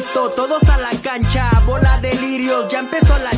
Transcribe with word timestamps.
listo, 0.00 0.30
todos 0.30 0.62
a 0.70 0.78
la 0.78 0.90
cancha, 1.02 1.50
bola 1.66 1.98
de 2.00 2.14
lirios, 2.14 2.70
ya 2.70 2.80
empezó 2.80 3.18
la 3.18 3.30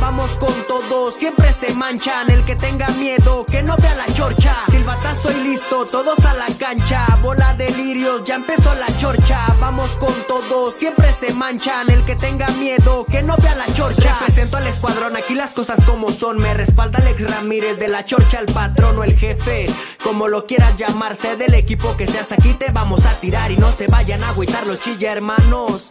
vamos 0.00 0.30
con 0.38 0.52
todo, 0.66 1.10
siempre 1.10 1.52
se 1.52 1.72
manchan, 1.74 2.30
el 2.30 2.44
que 2.44 2.56
tenga 2.56 2.88
miedo, 2.90 3.44
que 3.46 3.62
no 3.62 3.76
vea 3.76 3.94
la 3.94 4.06
chorcha, 4.14 4.56
silbatazo 4.70 5.30
y 5.32 5.48
listo, 5.48 5.86
todos 5.86 6.24
a 6.24 6.34
la 6.34 6.46
cancha, 6.58 7.06
bola 7.22 7.54
de 7.54 7.70
lirios, 7.70 8.24
ya 8.24 8.36
empezó 8.36 8.74
la 8.74 8.86
chorcha, 8.98 9.46
vamos 9.60 9.90
con 9.98 10.14
todo, 10.26 10.70
siempre 10.70 11.12
se 11.12 11.32
manchan, 11.34 11.90
el 11.90 12.04
que 12.04 12.16
tenga 12.16 12.48
miedo, 12.52 13.04
que 13.10 13.22
no 13.22 13.36
vea 13.36 13.54
la 13.54 13.66
chorcha, 13.72 14.16
presento 14.24 14.56
al 14.56 14.66
escuadrón, 14.66 15.16
aquí 15.16 15.34
las 15.34 15.52
cosas 15.52 15.84
como 15.84 16.10
son, 16.12 16.38
me 16.38 16.54
respalda 16.54 16.98
Alex 16.98 17.30
Ramírez, 17.30 17.78
de 17.78 17.88
la 17.88 18.04
chorcha 18.04 18.38
al 18.38 18.46
patrón 18.46 18.98
o 18.98 19.04
el 19.04 19.16
jefe, 19.16 19.66
como 20.02 20.28
lo 20.28 20.46
quieras 20.46 20.76
llamarse, 20.76 21.36
del 21.36 21.54
equipo 21.54 21.96
que 21.96 22.06
seas. 22.06 22.32
Aquí 22.32 22.54
te 22.54 22.70
vamos 22.70 23.04
a 23.06 23.20
tirar 23.20 23.50
y 23.50 23.56
no 23.56 23.72
se 23.72 23.86
vayan 23.86 24.22
a 24.22 24.30
agüitar 24.30 24.66
los 24.66 24.80
chilla 24.80 25.12
hermanos. 25.12 25.90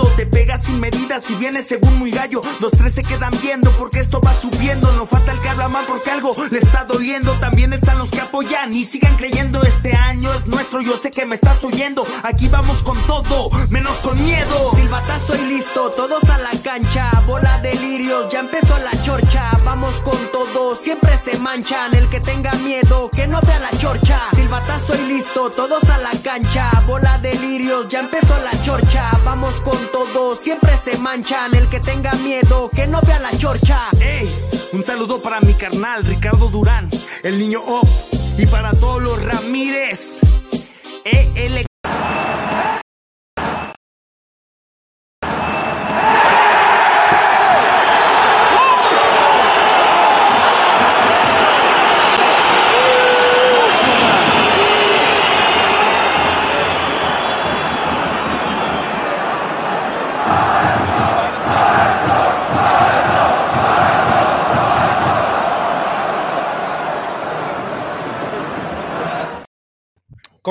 te 0.15 0.25
pegas 0.25 0.65
sin 0.65 0.79
medidas 0.79 1.29
y 1.29 1.35
vienes 1.35 1.67
según 1.67 1.99
muy 1.99 2.11
gallo, 2.11 2.41
los 2.59 2.71
tres 2.71 2.93
se 2.93 3.03
quedan 3.03 3.33
viendo 3.41 3.71
porque 3.71 3.99
esto 3.99 4.21
va 4.21 4.39
subiendo, 4.41 4.91
no 4.93 5.05
falta 5.05 5.31
el 5.31 5.39
que 5.39 5.49
habla 5.49 5.67
mal 5.67 5.85
porque 5.87 6.11
algo 6.11 6.35
le 6.49 6.59
está 6.59 6.85
doliendo, 6.85 7.31
también 7.39 7.73
están 7.73 7.97
los 7.97 8.11
que 8.11 8.21
apoyan 8.21 8.73
y 8.73 8.85
sigan 8.85 9.15
creyendo, 9.17 9.61
este 9.63 9.93
año 9.93 10.33
es 10.33 10.45
nuestro, 10.47 10.81
yo 10.81 10.97
sé 10.97 11.11
que 11.11 11.25
me 11.25 11.35
estás 11.35 11.63
oyendo, 11.63 12.05
aquí 12.23 12.47
vamos 12.47 12.83
con 12.83 12.97
todo, 13.03 13.49
menos 13.69 13.95
con 13.97 14.21
miedo. 14.23 14.71
Silbatazo 14.75 15.35
y 15.35 15.45
listo, 15.53 15.91
todos 15.91 16.23
a 16.29 16.37
la 16.37 16.51
cancha, 16.63 17.11
bola 17.27 17.59
de 17.61 17.73
lirios, 17.75 18.31
ya 18.31 18.39
empezó 18.41 18.77
la 18.79 19.03
chorcha, 19.03 19.51
vamos 19.63 19.93
con 20.01 20.17
todo, 20.31 20.73
siempre 20.73 21.17
se 21.17 21.37
manchan, 21.39 21.93
el 21.93 22.07
que 22.09 22.19
tenga 22.19 22.53
miedo, 22.55 23.09
que 23.09 23.27
no 23.27 23.39
vea 23.41 23.59
la 23.59 23.71
chorcha, 23.77 24.21
silbatazo 24.35 24.95
y 24.95 25.13
listo, 25.13 25.49
todos 25.51 25.83
a 25.89 25.97
la 25.97 26.11
cancha, 26.23 26.69
bola 26.87 27.17
de 27.19 27.33
lirios, 27.35 27.87
ya 27.89 27.99
empezó 27.99 28.35
la 28.39 28.63
chorcha, 28.63 29.11
vamos 29.23 29.53
con 29.61 29.77
todo, 29.91 30.35
siempre 30.35 30.75
se 30.77 30.97
manchan, 30.97 31.53
el 31.55 31.67
que 31.69 31.79
tenga 31.79 32.11
miedo, 32.15 32.69
que 32.69 32.87
no 32.87 33.01
vea 33.01 33.19
la 33.19 33.35
chorcha. 33.37 33.77
Ey, 33.99 34.29
un 34.73 34.83
saludo 34.83 35.21
para 35.21 35.39
mi 35.41 35.53
carnal 35.53 36.05
Ricardo 36.05 36.47
Durán, 36.49 36.89
el 37.23 37.39
niño 37.39 37.59
O, 37.65 37.81
y 38.37 38.45
para 38.45 38.71
todos 38.71 39.01
los 39.01 39.23
Ramírez. 39.23 40.21
E 41.03 41.70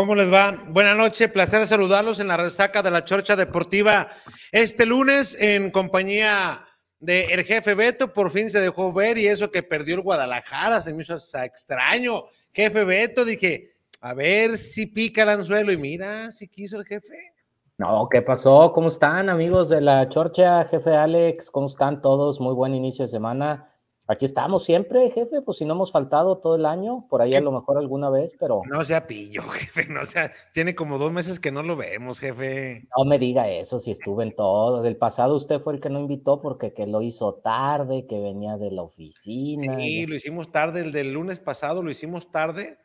¿Cómo 0.01 0.15
les 0.15 0.33
va? 0.33 0.59
Buenas 0.69 0.97
noches, 0.97 1.31
placer 1.31 1.67
saludarlos 1.67 2.21
en 2.21 2.29
la 2.29 2.39
resaca 2.39 2.83
de 2.83 2.91
la 2.91 3.05
Chorcha 3.05 3.37
Deportiva 3.37 4.09
este 4.51 4.87
lunes 4.87 5.37
en 5.39 5.71
compañía 5.71 6.65
de 7.01 7.27
el 7.27 7.45
jefe 7.45 7.75
Beto, 7.75 8.11
por 8.11 8.31
fin 8.31 8.51
se 8.51 8.63
dejó 8.63 8.95
ver 8.95 9.19
y 9.19 9.27
eso 9.27 9.51
que 9.51 9.63
perdió 9.63 9.97
el 9.97 10.01
Guadalajara, 10.01 10.81
se 10.81 10.95
me 10.95 11.03
hizo 11.03 11.17
extraño. 11.17 12.25
Jefe 12.51 12.85
Beto, 12.85 13.27
dije, 13.27 13.75
a 14.01 14.15
ver 14.15 14.57
si 14.57 14.87
pica 14.87 15.25
el 15.25 15.29
anzuelo 15.29 15.71
y 15.71 15.77
mira, 15.77 16.33
si 16.33 16.49
quiso 16.49 16.79
el 16.79 16.87
jefe. 16.87 17.35
No, 17.77 18.09
¿qué 18.11 18.23
pasó? 18.23 18.73
¿Cómo 18.73 18.89
están 18.89 19.29
amigos 19.29 19.69
de 19.69 19.83
la 19.83 20.09
Chorcha, 20.09 20.65
jefe 20.65 20.97
Alex? 20.97 21.51
¿Cómo 21.51 21.67
están 21.67 22.01
todos? 22.01 22.41
Muy 22.41 22.55
buen 22.55 22.75
inicio 22.75 23.03
de 23.03 23.09
semana. 23.09 23.70
Aquí 24.11 24.25
estamos 24.25 24.65
siempre, 24.65 25.09
jefe, 25.09 25.41
pues 25.41 25.59
si 25.59 25.65
no 25.65 25.75
hemos 25.75 25.93
faltado 25.93 26.39
todo 26.39 26.57
el 26.57 26.67
año, 26.67 27.07
por 27.09 27.23
ahí 27.23 27.37
a 27.37 27.41
lo 27.41 27.53
mejor 27.53 27.79
alguna 27.79 28.11
vez, 28.11 28.35
pero... 28.41 28.63
No 28.69 28.85
sea 28.85 29.07
pillo, 29.07 29.43
jefe, 29.51 29.87
no 29.87 30.05
sea, 30.05 30.33
tiene 30.53 30.75
como 30.75 30.99
dos 30.99 31.13
meses 31.13 31.39
que 31.39 31.53
no 31.53 31.63
lo 31.63 31.77
vemos, 31.77 32.19
jefe. 32.19 32.89
No 32.99 33.05
me 33.05 33.21
diga 33.21 33.49
eso, 33.49 33.79
si 33.79 33.93
estuve 33.93 34.25
en 34.25 34.35
todo. 34.35 34.83
Del 34.83 34.97
pasado 34.97 35.37
usted 35.37 35.61
fue 35.61 35.75
el 35.75 35.81
que 35.81 35.91
no 35.91 36.01
invitó 36.01 36.41
porque 36.41 36.73
que 36.73 36.89
lo 36.89 37.03
hizo 37.03 37.35
tarde, 37.35 38.09
que 38.09 38.19
venía 38.19 38.57
de 38.57 38.73
la 38.73 38.83
oficina. 38.83 39.77
Sí, 39.77 40.07
lo 40.07 40.17
hicimos 40.17 40.51
tarde, 40.51 40.81
el 40.81 40.91
del 40.91 41.13
lunes 41.13 41.39
pasado 41.39 41.81
lo 41.81 41.93
hicimos 41.93 42.33
tarde, 42.33 42.79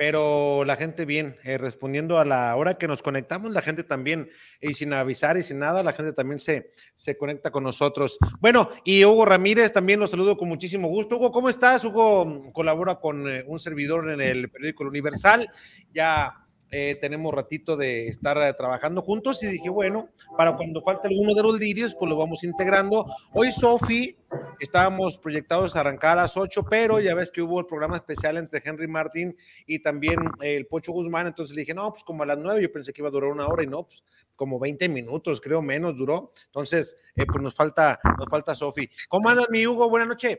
pero 0.00 0.64
la 0.64 0.76
gente 0.76 1.04
bien, 1.04 1.36
eh, 1.44 1.58
respondiendo 1.58 2.18
a 2.18 2.24
la 2.24 2.56
hora 2.56 2.78
que 2.78 2.88
nos 2.88 3.02
conectamos, 3.02 3.50
la 3.50 3.60
gente 3.60 3.84
también, 3.84 4.30
y 4.58 4.72
sin 4.72 4.94
avisar 4.94 5.36
y 5.36 5.42
sin 5.42 5.58
nada, 5.58 5.82
la 5.82 5.92
gente 5.92 6.14
también 6.14 6.40
se, 6.40 6.70
se 6.94 7.18
conecta 7.18 7.50
con 7.50 7.64
nosotros. 7.64 8.16
Bueno, 8.40 8.70
y 8.82 9.04
Hugo 9.04 9.26
Ramírez 9.26 9.74
también 9.74 10.00
lo 10.00 10.06
saludo 10.06 10.38
con 10.38 10.48
muchísimo 10.48 10.88
gusto. 10.88 11.16
Hugo, 11.18 11.30
¿cómo 11.30 11.50
estás? 11.50 11.84
Hugo 11.84 12.24
mm, 12.24 12.52
colabora 12.52 12.94
con 12.94 13.28
eh, 13.28 13.44
un 13.46 13.60
servidor 13.60 14.08
en 14.08 14.22
el 14.22 14.50
periódico 14.50 14.84
Universal, 14.84 15.46
ya 15.92 16.39
eh, 16.70 16.96
tenemos 17.00 17.34
ratito 17.34 17.76
de 17.76 18.08
estar 18.08 18.38
eh, 18.38 18.52
trabajando 18.54 19.02
juntos 19.02 19.42
y 19.42 19.48
dije, 19.48 19.68
bueno, 19.68 20.08
para 20.36 20.56
cuando 20.56 20.80
falte 20.82 21.08
alguno 21.08 21.34
de 21.34 21.42
los 21.42 21.58
lirios, 21.58 21.94
pues 21.94 22.08
lo 22.08 22.16
vamos 22.16 22.44
integrando. 22.44 23.06
Hoy, 23.32 23.50
Sofi, 23.50 24.16
estábamos 24.60 25.18
proyectados 25.18 25.74
a 25.74 25.80
arrancar 25.80 26.18
a 26.18 26.22
las 26.22 26.36
8, 26.36 26.64
pero 26.68 27.00
ya 27.00 27.14
ves 27.14 27.30
que 27.30 27.42
hubo 27.42 27.58
el 27.58 27.66
programa 27.66 27.96
especial 27.96 28.36
entre 28.36 28.62
Henry 28.64 28.86
Martín 28.86 29.36
y 29.66 29.80
también 29.80 30.20
eh, 30.40 30.56
el 30.56 30.66
Pocho 30.66 30.92
Guzmán, 30.92 31.26
entonces 31.26 31.56
dije, 31.56 31.74
no, 31.74 31.90
pues 31.90 32.04
como 32.04 32.22
a 32.22 32.26
las 32.26 32.38
9, 32.38 32.62
yo 32.62 32.72
pensé 32.72 32.92
que 32.92 33.00
iba 33.00 33.08
a 33.08 33.12
durar 33.12 33.30
una 33.30 33.48
hora 33.48 33.64
y 33.64 33.66
no, 33.66 33.84
pues 33.84 34.04
como 34.36 34.58
20 34.58 34.88
minutos, 34.88 35.40
creo 35.40 35.62
menos 35.62 35.96
duró. 35.96 36.32
Entonces, 36.46 36.96
eh, 37.16 37.26
pues 37.26 37.42
nos 37.42 37.54
falta, 37.54 37.98
nos 38.18 38.28
falta 38.28 38.54
Sofi. 38.54 38.88
¿Cómo 39.08 39.28
andas, 39.28 39.48
mi 39.50 39.66
Hugo? 39.66 39.88
Buenas 39.88 40.08
noches. 40.08 40.38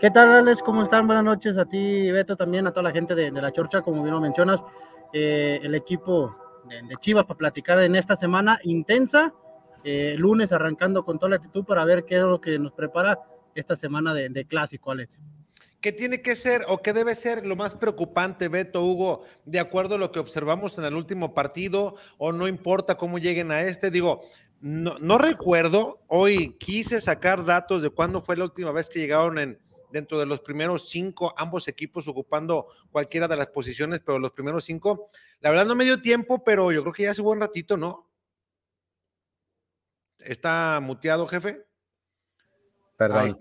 ¿Qué 0.00 0.10
tal, 0.10 0.30
Alex? 0.30 0.62
¿Cómo 0.62 0.82
están? 0.82 1.06
Buenas 1.06 1.24
noches 1.24 1.56
a 1.56 1.64
ti, 1.64 2.10
Beto, 2.10 2.36
también, 2.36 2.66
a 2.66 2.72
toda 2.72 2.82
la 2.82 2.90
gente 2.90 3.14
de, 3.14 3.30
de 3.30 3.42
la 3.42 3.52
Chorcha, 3.52 3.82
como 3.82 4.02
bien 4.02 4.14
lo 4.14 4.20
mencionas. 4.20 4.60
Eh, 5.12 5.60
el 5.62 5.74
equipo 5.74 6.34
de, 6.68 6.96
Chivas 7.00 7.24
para 7.24 7.38
platicar 7.38 7.78
en 7.80 7.96
esta 7.96 8.16
semana 8.16 8.58
intensa, 8.62 9.34
eh, 9.84 10.14
lunes 10.16 10.52
arrancando 10.52 11.04
con 11.04 11.18
toda 11.18 11.30
la 11.30 11.36
actitud 11.36 11.64
para 11.64 11.84
ver 11.84 12.04
qué 12.04 12.16
es 12.16 12.22
lo 12.22 12.40
que 12.40 12.58
nos 12.58 12.72
prepara 12.72 13.18
esta 13.54 13.76
semana 13.76 14.14
de, 14.14 14.28
de 14.28 14.44
clásico, 14.46 14.90
Alex. 14.90 15.18
¿Qué 15.80 15.92
tiene 15.92 16.22
que 16.22 16.36
ser 16.36 16.64
o 16.68 16.80
qué 16.80 16.92
debe 16.92 17.14
ser 17.14 17.44
lo 17.44 17.56
más 17.56 17.74
preocupante, 17.74 18.48
Beto 18.48 18.84
Hugo, 18.84 19.24
de 19.44 19.58
acuerdo 19.58 19.96
a 19.96 19.98
lo 19.98 20.12
que 20.12 20.20
observamos 20.20 20.78
en 20.78 20.84
el 20.84 20.94
último 20.94 21.34
partido, 21.34 21.96
o 22.18 22.32
no 22.32 22.46
importa 22.46 22.96
cómo 22.96 23.18
lleguen 23.18 23.50
a 23.50 23.62
este? 23.62 23.90
Digo, 23.90 24.20
no, 24.60 24.96
no 25.00 25.18
recuerdo, 25.18 26.00
hoy 26.06 26.56
quise 26.58 27.00
sacar 27.00 27.44
datos 27.44 27.82
de 27.82 27.90
cuándo 27.90 28.20
fue 28.22 28.36
la 28.36 28.44
última 28.44 28.70
vez 28.70 28.88
que 28.88 29.00
llegaron 29.00 29.38
en, 29.40 29.58
dentro 29.92 30.18
de 30.18 30.26
los 30.26 30.40
primeros 30.40 30.88
cinco, 30.88 31.34
ambos 31.36 31.68
equipos 31.68 32.08
ocupando 32.08 32.66
cualquiera 32.90 33.28
de 33.28 33.36
las 33.36 33.48
posiciones, 33.48 34.00
pero 34.04 34.18
los 34.18 34.32
primeros 34.32 34.64
cinco, 34.64 35.08
la 35.40 35.50
verdad 35.50 35.66
no 35.66 35.74
me 35.74 35.84
dio 35.84 36.00
tiempo, 36.00 36.42
pero 36.42 36.72
yo 36.72 36.82
creo 36.82 36.92
que 36.92 37.02
ya 37.04 37.10
hace 37.10 37.22
buen 37.22 37.40
ratito, 37.40 37.76
¿no? 37.76 38.08
¿Está 40.18 40.80
muteado, 40.82 41.26
jefe? 41.26 41.66
Perdón. 42.96 43.38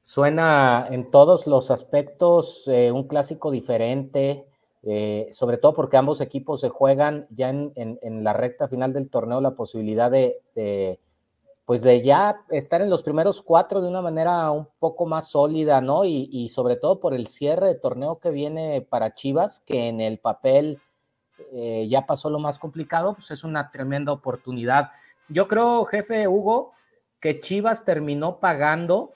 Suena 0.00 0.86
en 0.90 1.10
todos 1.10 1.48
los 1.48 1.72
aspectos 1.72 2.68
eh, 2.68 2.92
un 2.92 3.08
clásico 3.08 3.50
diferente. 3.50 4.46
eh, 4.88 5.28
sobre 5.32 5.58
todo 5.58 5.74
porque 5.74 5.96
ambos 5.96 6.20
equipos 6.20 6.60
se 6.60 6.68
juegan 6.68 7.26
ya 7.30 7.50
en, 7.50 8.22
la 8.22 8.32
recta 8.32 8.68
final 8.68 8.92
del 8.92 9.10
torneo 9.10 9.40
la 9.40 9.56
posibilidad 9.56 10.12
de, 10.12 11.00
pues 11.66 11.82
de 11.82 12.00
ya 12.00 12.44
estar 12.48 12.80
en 12.80 12.88
los 12.88 13.02
primeros 13.02 13.42
cuatro 13.42 13.82
de 13.82 13.88
una 13.88 14.00
manera 14.00 14.50
un 14.50 14.68
poco 14.78 15.04
más 15.04 15.28
sólida, 15.28 15.80
¿no? 15.82 16.04
Y, 16.04 16.48
sobre 16.48 16.76
todo 16.76 17.00
por 17.00 17.12
el 17.12 17.26
cierre 17.26 17.66
de 17.66 17.74
torneo 17.74 18.18
que 18.18 18.30
viene 18.30 18.80
para 18.88 19.14
Chivas, 19.14 19.60
que 19.66 19.88
en 19.88 20.00
el 20.00 20.18
papel 20.18 20.80
eh, 21.52 21.86
ya 21.88 22.06
pasó 22.06 22.30
lo 22.30 22.38
más 22.38 22.58
complicado, 22.58 23.14
pues 23.14 23.30
es 23.30 23.44
una 23.44 23.70
tremenda 23.70 24.12
oportunidad. 24.12 24.90
Yo 25.28 25.48
creo, 25.48 25.84
jefe 25.84 26.26
Hugo, 26.28 26.72
que 27.20 27.40
Chivas 27.40 27.84
terminó 27.84 28.38
pagando 28.40 29.12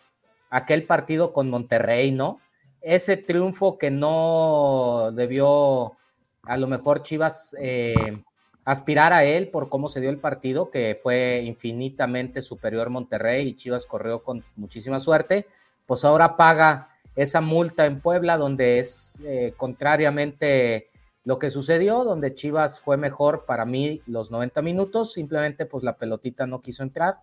aquel 0.51 0.85
partido 0.85 1.33
con 1.33 1.49
Monterrey, 1.49 2.11
¿no? 2.11 2.41
ese 2.81 3.17
triunfo 3.17 3.79
que 3.79 3.91
no 3.91 5.11
debió 5.13 5.97
a 6.43 6.57
lo 6.57 6.67
mejor 6.67 7.03
Chivas 7.03 7.55
eh, 7.61 8.23
aspirar 8.71 9.13
a 9.13 9.25
él 9.25 9.49
por 9.49 9.69
cómo 9.69 9.89
se 9.89 10.01
dio 10.01 10.11
el 10.11 10.19
partido, 10.19 10.71
que 10.71 10.99
fue 11.01 11.43
infinitamente 11.45 12.43
superior 12.43 12.91
Monterrey 12.91 13.49
y 13.49 13.57
Chivas 13.57 13.87
corrió 13.87 14.23
con 14.23 14.45
muchísima 14.57 15.01
suerte, 15.01 15.47
pues 15.87 16.05
ahora 16.05 16.37
paga 16.37 16.89
esa 17.17 17.41
multa 17.41 17.87
en 17.87 18.01
Puebla 18.01 18.37
donde 18.37 18.79
es 18.79 19.23
eh, 19.25 19.55
contrariamente 19.57 20.89
lo 21.25 21.39
que 21.39 21.51
sucedió, 21.51 22.05
donde 22.05 22.35
Chivas 22.35 22.81
fue 22.81 22.97
mejor 22.97 23.45
para 23.45 23.65
mí 23.65 24.03
los 24.07 24.31
90 24.31 24.63
minutos, 24.63 25.13
simplemente 25.13 25.67
pues 25.67 25.85
la 25.85 25.97
pelotita 25.97 26.47
no 26.47 26.61
quiso 26.61 26.83
entrar 26.83 27.19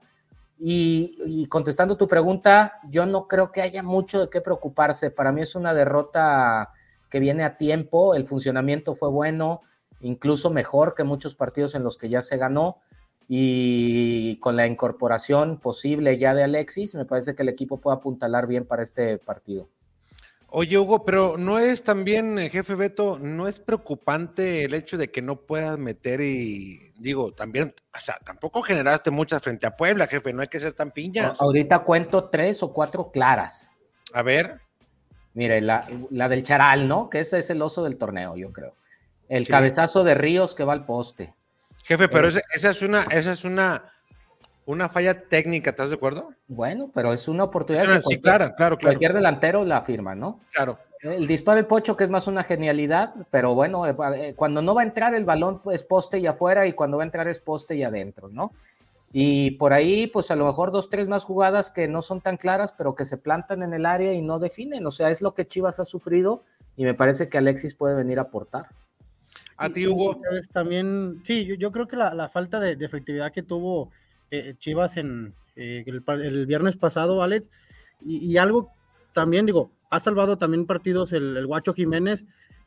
y, 0.60 1.48
contestando 1.48 1.98
tu 1.98 2.08
pregunta, 2.08 2.80
yo 2.90 3.06
no 3.06 3.28
creo 3.28 3.52
que 3.52 3.62
haya 3.62 3.84
mucho 3.84 4.22
de 4.22 4.30
qué 4.30 4.42
preocuparse. 4.42 5.12
Para 5.12 5.32
mí 5.32 5.42
es 5.42 5.56
una 5.56 5.74
derrota 5.74 6.72
que 7.10 7.20
viene 7.20 7.44
a 7.44 7.58
tiempo, 7.58 8.16
el 8.16 8.26
funcionamiento 8.26 8.96
fue 8.96 9.10
bueno, 9.10 9.62
incluso 10.02 10.50
mejor 10.50 10.96
que 10.96 11.04
muchos 11.04 11.36
partidos 11.36 11.76
en 11.76 11.84
los 11.84 11.98
que 11.98 12.10
ya 12.10 12.22
se 12.22 12.38
ganó. 12.38 12.82
Y 13.30 14.38
con 14.40 14.56
la 14.56 14.68
incorporación 14.68 15.60
posible 15.60 16.18
ya 16.18 16.34
de 16.34 16.44
Alexis, 16.44 16.96
me 16.96 17.04
parece 17.04 17.36
que 17.36 17.44
el 17.44 17.50
equipo 17.50 17.82
puede 17.82 17.98
apuntalar 17.98 18.48
bien 18.48 18.66
para 18.66 18.84
este 18.84 19.18
partido. 19.18 19.68
Oye, 20.50 20.78
Hugo, 20.78 21.04
pero 21.04 21.38
no 21.38 21.60
es 21.60 21.84
también, 21.84 22.40
eh, 22.40 22.50
jefe 22.50 22.76
Beto, 22.76 23.20
no 23.20 23.50
es 23.50 23.60
preocupante 23.60 24.64
el 24.64 24.74
hecho 24.74 24.98
de 24.98 25.12
que 25.12 25.22
no 25.22 25.42
puedas 25.42 25.78
meter 25.78 26.22
y 26.22 26.94
digo, 26.98 27.34
también, 27.34 27.74
o 27.94 28.00
sea, 28.00 28.18
tampoco 28.24 28.62
generaste 28.62 29.12
muchas 29.12 29.42
frente 29.42 29.68
a 29.68 29.76
Puebla, 29.76 30.08
jefe, 30.08 30.32
no 30.32 30.42
hay 30.42 30.48
que 30.48 30.62
ser 30.62 30.72
tan 30.72 30.92
piñas. 30.92 31.42
Ahorita 31.42 31.80
cuento 31.80 32.30
tres 32.30 32.64
o 32.64 32.72
cuatro 32.72 33.12
claras. 33.12 33.72
A 34.14 34.22
ver. 34.22 34.62
Mire, 35.34 35.62
la, 35.62 35.86
del 36.30 36.44
Charal, 36.44 36.88
¿no? 36.88 37.10
Que 37.10 37.20
ese 37.20 37.38
es 37.40 37.50
el 37.50 37.62
oso 37.62 37.84
del 37.84 37.98
torneo, 37.98 38.36
yo 38.38 38.52
creo. 38.52 38.76
El 39.30 39.48
cabezazo 39.48 40.04
de 40.04 40.16
Ríos 40.16 40.56
que 40.56 40.64
va 40.64 40.74
al 40.74 40.86
poste. 40.86 41.34
Jefe, 41.84 42.08
pero 42.10 42.28
esa, 42.28 42.42
esa 42.54 42.70
es 42.70 42.82
una, 42.82 43.04
esa 43.04 43.32
es 43.32 43.44
una 43.44 43.92
una 44.68 44.90
falla 44.90 45.14
técnica, 45.14 45.70
¿estás 45.70 45.90
de 45.90 45.96
acuerdo? 45.96 46.34
Bueno, 46.48 46.92
pero 46.94 47.14
es 47.14 47.30
una 47.30 47.46
oportunidad. 47.46 47.86
que 47.86 48.02
sí, 48.02 48.20
claro, 48.20 48.54
claro, 48.54 48.78
Cualquier 48.78 49.14
delantero 49.14 49.64
la 49.64 49.82
firma, 49.82 50.14
¿no? 50.14 50.42
Claro. 50.52 50.78
El 51.02 51.26
disparo 51.26 51.56
del 51.56 51.68
Pocho, 51.68 51.96
que 51.96 52.04
es 52.04 52.10
más 52.10 52.28
una 52.28 52.44
genialidad, 52.44 53.14
pero 53.32 53.56
bueno, 53.56 53.88
eh, 53.88 53.96
eh, 54.16 54.34
cuando 54.36 54.62
no 54.62 54.76
va 54.76 54.82
a 54.82 54.86
entrar 54.86 55.16
el 55.16 55.24
balón 55.24 55.62
es 55.72 55.84
poste 55.84 56.20
y 56.20 56.28
afuera 56.28 56.68
y 56.68 56.74
cuando 56.74 56.98
va 56.98 57.04
a 57.04 57.06
entrar 57.06 57.30
es 57.30 57.40
poste 57.40 57.76
y 57.76 57.84
adentro, 57.84 58.28
¿no? 58.28 58.52
Y 59.14 59.52
por 59.52 59.72
ahí, 59.72 60.08
pues 60.08 60.32
a 60.32 60.36
lo 60.36 60.46
mejor 60.46 60.72
dos, 60.72 60.90
tres 60.90 61.08
más 61.08 61.24
jugadas 61.24 61.72
que 61.72 61.88
no 61.88 62.02
son 62.02 62.20
tan 62.20 62.36
claras, 62.36 62.74
pero 62.74 62.94
que 62.94 63.06
se 63.06 63.16
plantan 63.16 63.64
en 63.64 63.74
el 63.74 63.86
área 63.86 64.12
y 64.12 64.22
no 64.22 64.38
definen. 64.38 64.86
O 64.86 64.92
sea, 64.92 65.12
es 65.12 65.22
lo 65.22 65.34
que 65.34 65.48
Chivas 65.48 65.80
ha 65.80 65.86
sufrido 65.86 66.44
y 66.76 66.84
me 66.84 66.94
parece 66.94 67.30
que 67.30 67.38
Alexis 67.38 67.74
puede 67.74 67.96
venir 67.96 68.20
a 68.20 68.24
aportar. 68.24 68.68
A 69.58 69.70
ti, 69.70 69.88
Hugo. 69.88 70.16
También, 70.54 71.22
sí, 71.24 71.58
yo, 71.58 71.72
creo 71.72 71.88
que 71.88 71.96
la, 71.96 72.30
falta 72.30 72.60
de, 72.60 72.76
de, 72.76 72.86
efectividad 72.86 73.32
que 73.32 73.42
tuvo 73.44 73.92
eh, 74.30 74.56
Chivas 74.60 74.98
en 74.98 75.34
eh, 75.56 75.84
el, 75.86 76.46
viernes 76.46 76.78
pasado, 76.78 77.24
Alex, 77.24 77.50
y, 78.00 78.38
algo 78.38 78.72
también, 79.14 79.48
digo, 79.48 79.72
ha 79.90 80.00
salvado 80.00 80.38
también 80.38 80.68
partidos 80.68 81.14
el, 81.14 81.46
Guacho 81.48 81.74
Jiménez, 81.74 82.26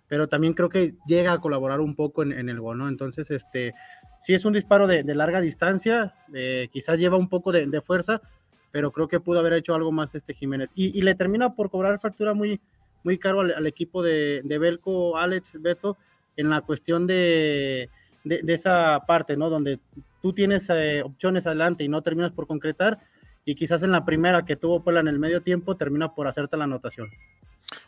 pero 0.08 0.28
también 0.28 0.54
creo 0.54 0.68
que 0.68 0.94
llega 1.06 1.32
a 1.32 1.40
colaborar 1.40 1.80
un 1.80 1.94
poco 1.94 2.24
en, 2.24 2.48
el 2.48 2.60
gol, 2.60 2.78
¿no? 2.78 2.88
Entonces, 2.88 3.30
este, 3.30 3.74
sí 4.18 4.34
es 4.34 4.44
un 4.44 4.54
disparo 4.54 4.88
de, 4.88 5.04
larga 5.14 5.40
distancia, 5.40 6.14
eh, 6.34 6.68
quizás 6.72 6.98
lleva 6.98 7.16
un 7.16 7.28
poco 7.28 7.52
de, 7.52 7.80
fuerza, 7.80 8.20
pero 8.72 8.90
creo 8.90 9.06
que 9.06 9.20
pudo 9.20 9.38
haber 9.38 9.52
hecho 9.52 9.76
algo 9.76 9.92
más 9.92 10.16
este 10.16 10.34
Jiménez. 10.34 10.72
Y, 10.74 11.00
le 11.02 11.14
termina 11.14 11.54
por 11.54 11.70
cobrar 11.70 12.00
factura 12.00 12.34
muy, 12.34 12.60
muy 13.04 13.18
caro 13.18 13.40
al, 13.40 13.66
equipo 13.68 14.02
de, 14.02 14.40
de 14.42 14.58
Belco, 14.58 15.16
Alex, 15.16 15.52
Beto, 15.60 15.96
en 16.40 16.50
la 16.50 16.62
cuestión 16.62 17.06
de, 17.06 17.88
de, 18.24 18.54
esa 18.54 19.04
parte, 19.06 19.36
¿no? 19.36 19.50
Donde 19.50 19.80
tú 20.20 20.32
tienes 20.32 20.68
eh, 20.70 21.02
opciones 21.02 21.46
adelante 21.46 21.84
y 21.84 21.88
no 21.88 22.02
terminas 22.02 22.32
por 22.32 22.46
concretar, 22.46 22.98
y 23.44 23.54
quizás 23.54 23.82
en 23.82 23.92
la 23.92 24.04
primera 24.04 24.44
que 24.44 24.56
tuvo 24.56 24.82
Puebla 24.82 25.00
en 25.00 25.08
el 25.08 25.18
medio 25.18 25.42
tiempo 25.42 25.76
termina 25.76 26.14
por 26.14 26.28
hacerte 26.28 26.56
la 26.56 26.64
anotación. 26.64 27.08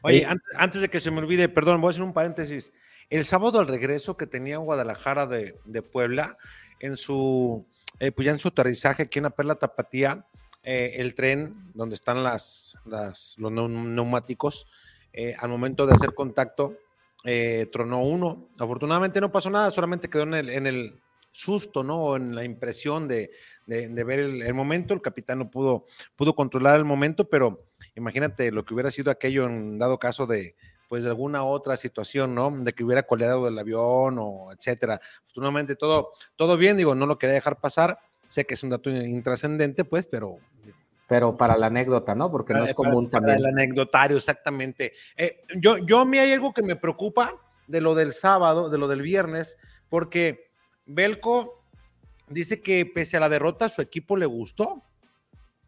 Oye, 0.03 0.27
antes, 0.57 0.81
de 0.81 0.89
que 0.89 1.01
se 1.01 1.11
me 1.11 1.19
olvide, 1.19 1.49
perdón, 1.49 1.81
voy 1.81 1.89
a 1.89 1.91
hacer 1.91 2.03
un 2.03 2.13
paréntesis. 2.13 2.73
El 3.11 3.25
sábado 3.25 3.59
al 3.59 3.67
regreso 3.67 4.17
que 4.17 4.27
tenía 4.27 4.59
Guadalajara 4.59 5.27
de, 5.27 5.83
Puebla, 5.83 6.37
en 6.81 6.97
su, 6.97 7.67
eh, 7.99 8.13
pues 8.13 8.25
ya 8.25 8.33
en 8.33 8.39
su 8.39 8.49
aterrizaje 8.49 9.03
aquí 9.03 9.19
en 9.19 9.25
la 9.25 9.31
Perla 9.31 9.57
Tapatía, 9.57 10.25
eh, 10.63 10.95
el 10.97 11.15
tren 11.15 11.55
donde 11.75 11.97
están 11.97 12.23
las, 12.23 12.79
las 12.85 13.37
los 13.39 13.53
neumáticos, 13.53 14.67
al 15.39 15.51
momento 15.51 15.87
de 15.87 15.95
hacer 15.95 16.15
contacto, 16.15 16.79
eh, 17.25 17.69
tronó 17.73 18.03
uno. 18.03 18.49
Afortunadamente 18.59 19.21
no 19.21 19.33
pasó 19.33 19.51
nada, 19.51 19.71
solamente 19.71 20.11
quedó 20.11 20.25
en 20.25 20.35
el, 20.35 20.49
en 20.51 20.67
el 20.67 21.03
susto, 21.33 21.83
¿no? 21.83 22.17
En 22.17 22.35
la 22.35 22.45
impresión 22.45 23.09
de, 23.09 23.31
ver 23.67 24.21
el, 24.21 24.55
momento. 24.55 24.95
El 24.95 25.03
capitán 25.03 25.39
no 25.39 25.51
pudo, 25.51 25.87
pudo 26.15 26.35
controlar 26.35 26.77
el 26.77 26.85
momento, 26.85 27.29
pero 27.29 27.67
imagínate 27.97 28.53
lo 28.53 28.65
que 28.65 28.75
hubiera 28.75 28.91
sido 28.91 29.11
aquello 29.11 29.47
en 29.47 29.79
dado 29.79 29.99
caso 29.99 30.27
de, 30.27 30.55
pues 30.89 31.05
de 31.05 31.11
alguna 31.11 31.43
otra 31.43 31.77
situación, 31.77 32.35
¿no? 32.35 32.51
De 32.51 32.73
que 32.75 32.85
hubiera 32.85 33.05
coleado 33.05 33.49
el 33.49 33.59
avión 33.59 34.19
o 34.21 34.53
etcétera. 34.53 35.01
Afortunadamente 35.23 35.75
todo, 35.75 36.11
todo 36.37 36.57
bien, 36.57 36.77
digo, 36.77 36.95
no 36.95 37.07
lo 37.07 37.19
quería 37.19 37.35
dejar 37.35 37.61
pasar. 37.61 37.99
Sé 38.29 38.47
que 38.47 38.55
es 38.55 38.63
un 38.63 38.71
dato 38.71 38.91
intrascendente, 38.91 39.85
pues, 39.85 40.07
pero 40.07 40.39
pero 41.13 41.37
para 41.37 41.59
la 41.59 41.67
anécdota, 41.67 42.15
¿no? 42.15 42.31
Porque 42.31 42.55
no 42.55 42.65
es 42.65 42.73
común 42.73 43.11
también. 43.11 43.37
Para 43.37 43.51
el 43.51 43.55
anecdotario, 43.55 44.17
exactamente. 44.17 44.95
Eh, 45.15 45.43
yo, 45.57 45.77
yo 45.77 45.99
a 45.99 46.07
mí 46.07 46.17
hay 46.17 46.33
algo 46.33 46.55
que 46.55 46.63
me 46.63 46.75
preocupa 46.75 47.37
de 47.67 47.83
lo 47.83 47.95
del 47.95 48.15
sábado, 48.15 48.71
de 48.71 48.79
lo 48.79 48.89
del 48.89 49.03
viernes, 49.03 49.59
porque 49.91 50.51
Belco 50.87 51.67
dice 52.29 52.63
que 52.63 52.87
pese 52.87 53.19
a 53.19 53.21
la 53.21 53.29
derrota 53.29 53.69
su 53.69 53.83
equipo 53.83 54.17
le 54.17 54.25
gustó, 54.25 54.85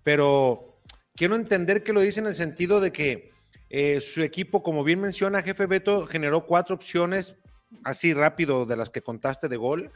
pero 0.03 0.81
quiero 1.15 1.35
entender 1.35 1.83
que 1.83 1.93
lo 1.93 2.01
dice 2.01 2.21
en 2.21 2.27
el 2.29 2.35
sentido 2.35 2.81
de 2.81 2.91
que 2.91 3.31
eh, 3.69 4.01
su 4.01 4.23
equipo, 4.23 4.63
como 4.63 4.83
bien 4.83 5.03
menciona 5.03 5.43
Jefe 5.43 5.67
Beto, 5.67 6.07
generó 6.07 6.47
cuatro 6.47 6.75
opciones 6.75 7.37
así 7.85 8.15
rápido 8.15 8.65
de 8.65 8.79
las 8.79 8.89
que 8.89 9.03
contaste 9.03 9.49
de 9.49 9.59
gol, 9.59 9.93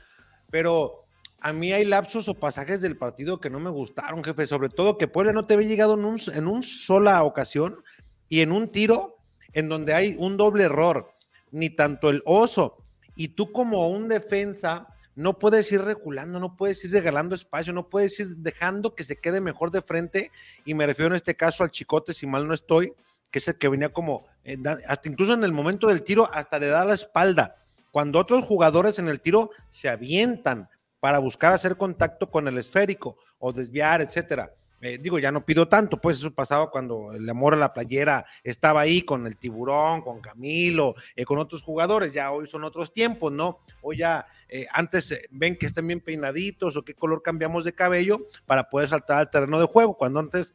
pero 0.50 1.06
a 1.40 1.52
mí 1.52 1.72
hay 1.72 1.84
lapsos 1.84 2.28
o 2.28 2.34
pasajes 2.34 2.80
del 2.80 2.96
partido 2.96 3.40
que 3.40 3.50
no 3.50 3.60
me 3.60 3.70
gustaron, 3.70 4.24
jefe, 4.24 4.46
sobre 4.46 4.68
todo 4.68 4.98
que 4.98 5.08
Puebla 5.08 5.32
no 5.32 5.46
te 5.46 5.54
había 5.54 5.68
llegado 5.68 5.94
en 5.94 6.04
un, 6.04 6.20
en 6.34 6.46
un 6.46 6.62
sola 6.62 7.22
ocasión 7.22 7.82
y 8.28 8.40
en 8.40 8.52
un 8.52 8.68
tiro 8.68 9.18
en 9.52 9.68
donde 9.68 9.94
hay 9.94 10.16
un 10.18 10.36
doble 10.36 10.64
error, 10.64 11.14
ni 11.50 11.70
tanto 11.70 12.10
el 12.10 12.22
oso. 12.24 12.84
Y 13.14 13.28
tú 13.28 13.52
como 13.52 13.88
un 13.88 14.08
defensa 14.08 14.88
no 15.14 15.38
puedes 15.38 15.70
ir 15.72 15.82
reculando, 15.82 16.38
no 16.38 16.56
puedes 16.56 16.84
ir 16.84 16.92
regalando 16.92 17.34
espacio, 17.34 17.72
no 17.72 17.88
puedes 17.88 18.18
ir 18.20 18.36
dejando 18.36 18.94
que 18.94 19.04
se 19.04 19.16
quede 19.16 19.40
mejor 19.40 19.70
de 19.70 19.80
frente. 19.80 20.30
Y 20.64 20.74
me 20.74 20.86
refiero 20.86 21.08
en 21.08 21.16
este 21.16 21.34
caso 21.34 21.64
al 21.64 21.70
chicote, 21.70 22.14
si 22.14 22.26
mal 22.26 22.46
no 22.46 22.54
estoy, 22.54 22.92
que 23.30 23.40
es 23.40 23.48
el 23.48 23.58
que 23.58 23.68
venía 23.68 23.92
como, 23.92 24.26
eh, 24.44 24.56
hasta 24.86 25.08
incluso 25.08 25.34
en 25.34 25.44
el 25.44 25.52
momento 25.52 25.88
del 25.88 26.02
tiro, 26.02 26.32
hasta 26.32 26.58
le 26.58 26.68
da 26.68 26.84
la 26.84 26.94
espalda, 26.94 27.56
cuando 27.90 28.18
otros 28.18 28.44
jugadores 28.44 28.98
en 28.98 29.08
el 29.08 29.20
tiro 29.20 29.50
se 29.70 29.88
avientan, 29.88 30.68
para 31.00 31.18
buscar 31.18 31.52
hacer 31.52 31.76
contacto 31.76 32.30
con 32.30 32.48
el 32.48 32.58
esférico 32.58 33.18
o 33.38 33.52
desviar, 33.52 34.00
etcétera. 34.00 34.52
Eh, 34.80 34.98
digo, 34.98 35.18
ya 35.18 35.32
no 35.32 35.44
pido 35.44 35.66
tanto, 35.66 36.00
pues 36.00 36.18
eso 36.18 36.32
pasaba 36.32 36.70
cuando 36.70 37.12
el 37.12 37.28
amor 37.28 37.54
a 37.54 37.56
la 37.56 37.72
playera 37.72 38.24
estaba 38.44 38.80
ahí 38.80 39.02
con 39.02 39.26
el 39.26 39.34
tiburón, 39.34 40.02
con 40.02 40.20
Camilo, 40.20 40.94
eh, 41.16 41.24
con 41.24 41.38
otros 41.38 41.64
jugadores, 41.64 42.12
ya 42.12 42.30
hoy 42.30 42.46
son 42.46 42.62
otros 42.62 42.92
tiempos, 42.92 43.32
¿no? 43.32 43.58
Hoy 43.82 43.98
ya 43.98 44.26
eh, 44.48 44.68
antes 44.72 45.20
ven 45.30 45.56
que 45.56 45.66
estén 45.66 45.88
bien 45.88 46.00
peinaditos 46.00 46.76
o 46.76 46.84
qué 46.84 46.94
color 46.94 47.22
cambiamos 47.22 47.64
de 47.64 47.72
cabello 47.72 48.26
para 48.46 48.70
poder 48.70 48.88
saltar 48.88 49.18
al 49.18 49.30
terreno 49.30 49.58
de 49.58 49.66
juego, 49.66 49.96
cuando 49.96 50.20
antes 50.20 50.54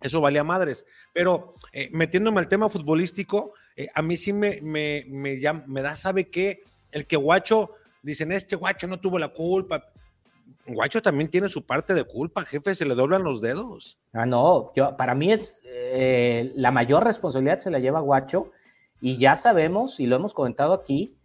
eso 0.00 0.20
valía 0.20 0.44
madres. 0.44 0.86
Pero 1.12 1.54
metiéndome 1.90 2.38
al 2.38 2.48
tema 2.48 2.68
futbolístico, 2.68 3.54
a 3.94 4.02
mí 4.02 4.16
sí 4.16 4.32
me, 4.32 4.60
me, 4.62 5.06
me, 5.08 5.82
da, 5.82 5.96
¿sabe 5.96 6.28
qué? 6.28 6.62
El 6.92 7.06
que 7.06 7.16
Guacho 7.16 7.72
dicen, 8.06 8.30
este 8.32 8.56
guacho 8.56 8.86
no 8.86 9.00
tuvo 9.00 9.18
la 9.18 9.28
culpa. 9.28 9.84
Guacho 10.66 11.02
también 11.02 11.28
tiene 11.28 11.48
su 11.48 11.66
parte 11.66 11.92
de 11.92 12.04
culpa, 12.04 12.44
jefe, 12.44 12.74
se 12.74 12.86
le 12.86 12.94
doblan 12.94 13.22
los 13.22 13.40
dedos. 13.40 13.98
Ah, 14.12 14.26
no, 14.26 14.72
yo, 14.74 14.96
para 14.96 15.14
mí 15.14 15.32
es 15.32 15.62
eh, 15.64 16.52
la 16.54 16.70
mayor 16.70 17.04
responsabilidad 17.04 17.58
se 17.58 17.70
la 17.70 17.78
lleva 17.78 18.00
Guacho 18.00 18.50
Y 19.00 19.16
ya 19.18 19.34
sabemos, 19.34 20.00
y 20.00 20.06
lo 20.06 20.16
hemos 20.16 20.34
comentado 20.34 20.72
aquí, 20.72 21.16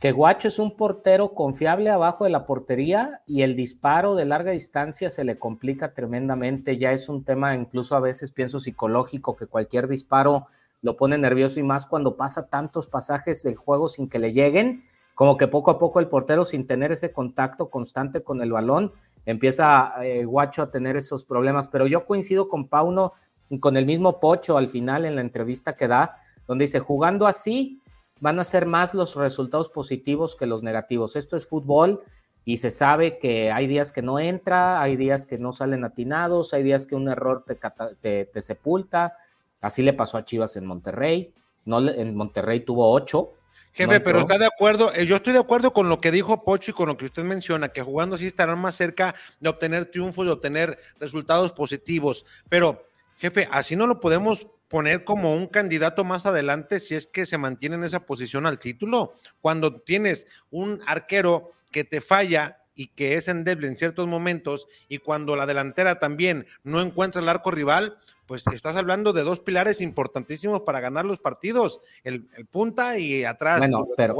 que 0.00 0.12
Guacho 0.12 0.48
es 0.48 0.60
un 0.60 0.76
portero 0.76 1.34
confiable 1.34 1.90
abajo 1.90 2.24
de 2.24 2.30
la 2.30 2.46
portería 2.46 3.20
y 3.26 3.42
el 3.42 3.56
disparo 3.56 4.14
de 4.14 4.24
larga 4.24 4.52
distancia 4.52 5.10
se 5.10 5.24
le 5.24 5.38
complica 5.38 5.92
tremendamente. 5.92 6.78
Ya 6.78 6.92
es 6.92 7.08
un 7.08 7.24
tema 7.24 7.54
incluso 7.54 7.96
a 7.96 8.00
veces 8.00 8.30
pienso 8.30 8.60
psicológico, 8.60 9.34
que 9.34 9.46
cualquier 9.46 9.88
disparo 9.88 10.46
lo 10.82 10.96
pone 10.96 11.18
nervioso 11.18 11.58
y 11.58 11.64
más 11.64 11.86
cuando 11.86 12.16
pasa 12.16 12.46
tantos 12.46 12.86
pasajes 12.86 13.42
del 13.42 13.56
juego 13.56 13.88
sin 13.88 14.08
que 14.08 14.20
le 14.20 14.32
lleguen, 14.32 14.84
como 15.18 15.36
que 15.36 15.48
poco 15.48 15.72
a 15.72 15.80
poco 15.80 15.98
el 15.98 16.06
portero 16.06 16.44
sin 16.44 16.64
tener 16.64 16.92
ese 16.92 17.10
contacto 17.12 17.70
constante 17.70 18.22
con 18.22 18.40
el 18.40 18.52
balón, 18.52 18.92
empieza 19.26 19.92
eh, 20.04 20.24
Guacho 20.24 20.62
a 20.62 20.70
tener 20.70 20.96
esos 20.96 21.24
problemas. 21.24 21.66
Pero 21.66 21.88
yo 21.88 22.06
coincido 22.06 22.48
con 22.48 22.68
Pauno 22.68 23.14
con 23.58 23.76
el 23.76 23.84
mismo 23.84 24.20
Pocho 24.20 24.56
al 24.56 24.68
final 24.68 25.04
en 25.04 25.16
la 25.16 25.20
entrevista 25.20 25.74
que 25.74 25.88
da, 25.88 26.18
donde 26.46 26.66
dice, 26.66 26.78
jugando 26.78 27.26
así, 27.26 27.82
van 28.20 28.38
a 28.38 28.44
ser 28.44 28.64
más 28.64 28.94
los 28.94 29.16
resultados 29.16 29.68
positivos 29.70 30.36
que 30.36 30.46
los 30.46 30.62
negativos. 30.62 31.16
Esto 31.16 31.36
es 31.36 31.48
fútbol 31.48 32.00
y 32.44 32.58
se 32.58 32.70
sabe 32.70 33.18
que 33.18 33.50
hay 33.50 33.66
días 33.66 33.90
que 33.90 34.02
no 34.02 34.20
entra, 34.20 34.80
hay 34.80 34.94
días 34.94 35.26
que 35.26 35.36
no 35.36 35.52
salen 35.52 35.84
atinados, 35.84 36.54
hay 36.54 36.62
días 36.62 36.86
que 36.86 36.94
un 36.94 37.08
error 37.08 37.44
te, 37.44 38.24
te, 38.24 38.40
sepulta. 38.40 39.16
Así 39.60 39.82
le 39.82 39.94
pasó 39.94 40.16
a 40.16 40.24
Chivas 40.24 40.54
en 40.54 40.64
Monterrey. 40.64 41.34
No, 41.64 41.80
en 41.88 42.14
Monterrey 42.14 42.60
tuvo 42.60 42.92
ocho. 42.92 43.32
Jefe, 43.78 44.00
pero 44.00 44.18
está 44.18 44.38
de 44.38 44.46
acuerdo, 44.46 44.92
eh, 44.92 45.06
yo 45.06 45.14
estoy 45.14 45.32
de 45.32 45.38
acuerdo 45.38 45.72
con 45.72 45.88
lo 45.88 46.00
que 46.00 46.10
dijo 46.10 46.42
Pocho 46.42 46.72
y 46.72 46.74
con 46.74 46.88
lo 46.88 46.96
que 46.96 47.04
usted 47.04 47.22
menciona, 47.22 47.68
que 47.68 47.80
jugando 47.80 48.16
así 48.16 48.26
estarán 48.26 48.58
más 48.58 48.74
cerca 48.74 49.14
de 49.38 49.48
obtener 49.48 49.86
triunfos, 49.86 50.26
de 50.26 50.32
obtener 50.32 50.80
resultados 50.98 51.52
positivos. 51.52 52.26
Pero, 52.48 52.88
jefe, 53.18 53.48
así 53.52 53.76
no 53.76 53.86
lo 53.86 54.00
podemos 54.00 54.48
poner 54.66 55.04
como 55.04 55.32
un 55.32 55.46
candidato 55.46 56.02
más 56.02 56.26
adelante 56.26 56.80
si 56.80 56.96
es 56.96 57.06
que 57.06 57.24
se 57.24 57.38
mantiene 57.38 57.76
en 57.76 57.84
esa 57.84 58.00
posición 58.00 58.46
al 58.46 58.58
título. 58.58 59.12
Cuando 59.40 59.80
tienes 59.80 60.26
un 60.50 60.82
arquero 60.84 61.52
que 61.70 61.84
te 61.84 62.00
falla 62.00 62.64
y 62.78 62.86
que 62.86 63.14
es 63.14 63.26
endeble 63.26 63.66
en 63.66 63.76
ciertos 63.76 64.06
momentos, 64.06 64.68
y 64.88 64.98
cuando 64.98 65.34
la 65.34 65.46
delantera 65.46 65.98
también 65.98 66.46
no 66.62 66.80
encuentra 66.80 67.20
el 67.20 67.28
arco 67.28 67.50
rival, 67.50 67.98
pues 68.24 68.46
estás 68.46 68.76
hablando 68.76 69.12
de 69.12 69.24
dos 69.24 69.40
pilares 69.40 69.80
importantísimos 69.80 70.60
para 70.60 70.78
ganar 70.78 71.04
los 71.04 71.18
partidos, 71.18 71.80
el, 72.04 72.28
punta 72.52 72.96
y 72.96 73.24
atrás. 73.24 73.58
Bueno, 73.58 73.88
pero, 73.96 74.16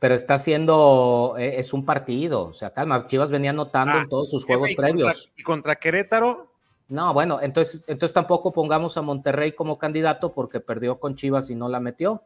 pero, 0.00 0.14
está 0.14 0.34
haciendo, 0.34 1.34
eh, 1.36 1.56
es 1.58 1.74
un 1.74 1.84
partido, 1.84 2.44
o 2.46 2.54
sea, 2.54 2.72
calma, 2.72 3.06
Chivas 3.06 3.30
venía 3.30 3.50
anotando 3.50 3.98
en 3.98 4.04
ah, 4.04 4.08
todos 4.08 4.30
sus 4.30 4.46
juegos 4.46 4.70
previos. 4.74 5.30
y 5.36 5.42
contra 5.42 5.74
Querétaro, 5.76 6.54
no, 6.88 7.12
bueno, 7.12 7.38
entonces, 7.42 7.84
entonces 7.86 8.14
tampoco 8.14 8.54
pongamos 8.54 8.96
a 8.96 9.02
Monterrey 9.02 9.52
como 9.52 9.78
candidato 9.78 10.32
porque 10.32 10.60
perdió 10.60 10.98
con 10.98 11.16
Chivas 11.16 11.50
y 11.50 11.54
no 11.54 11.68
la 11.68 11.80
metió. 11.80 12.22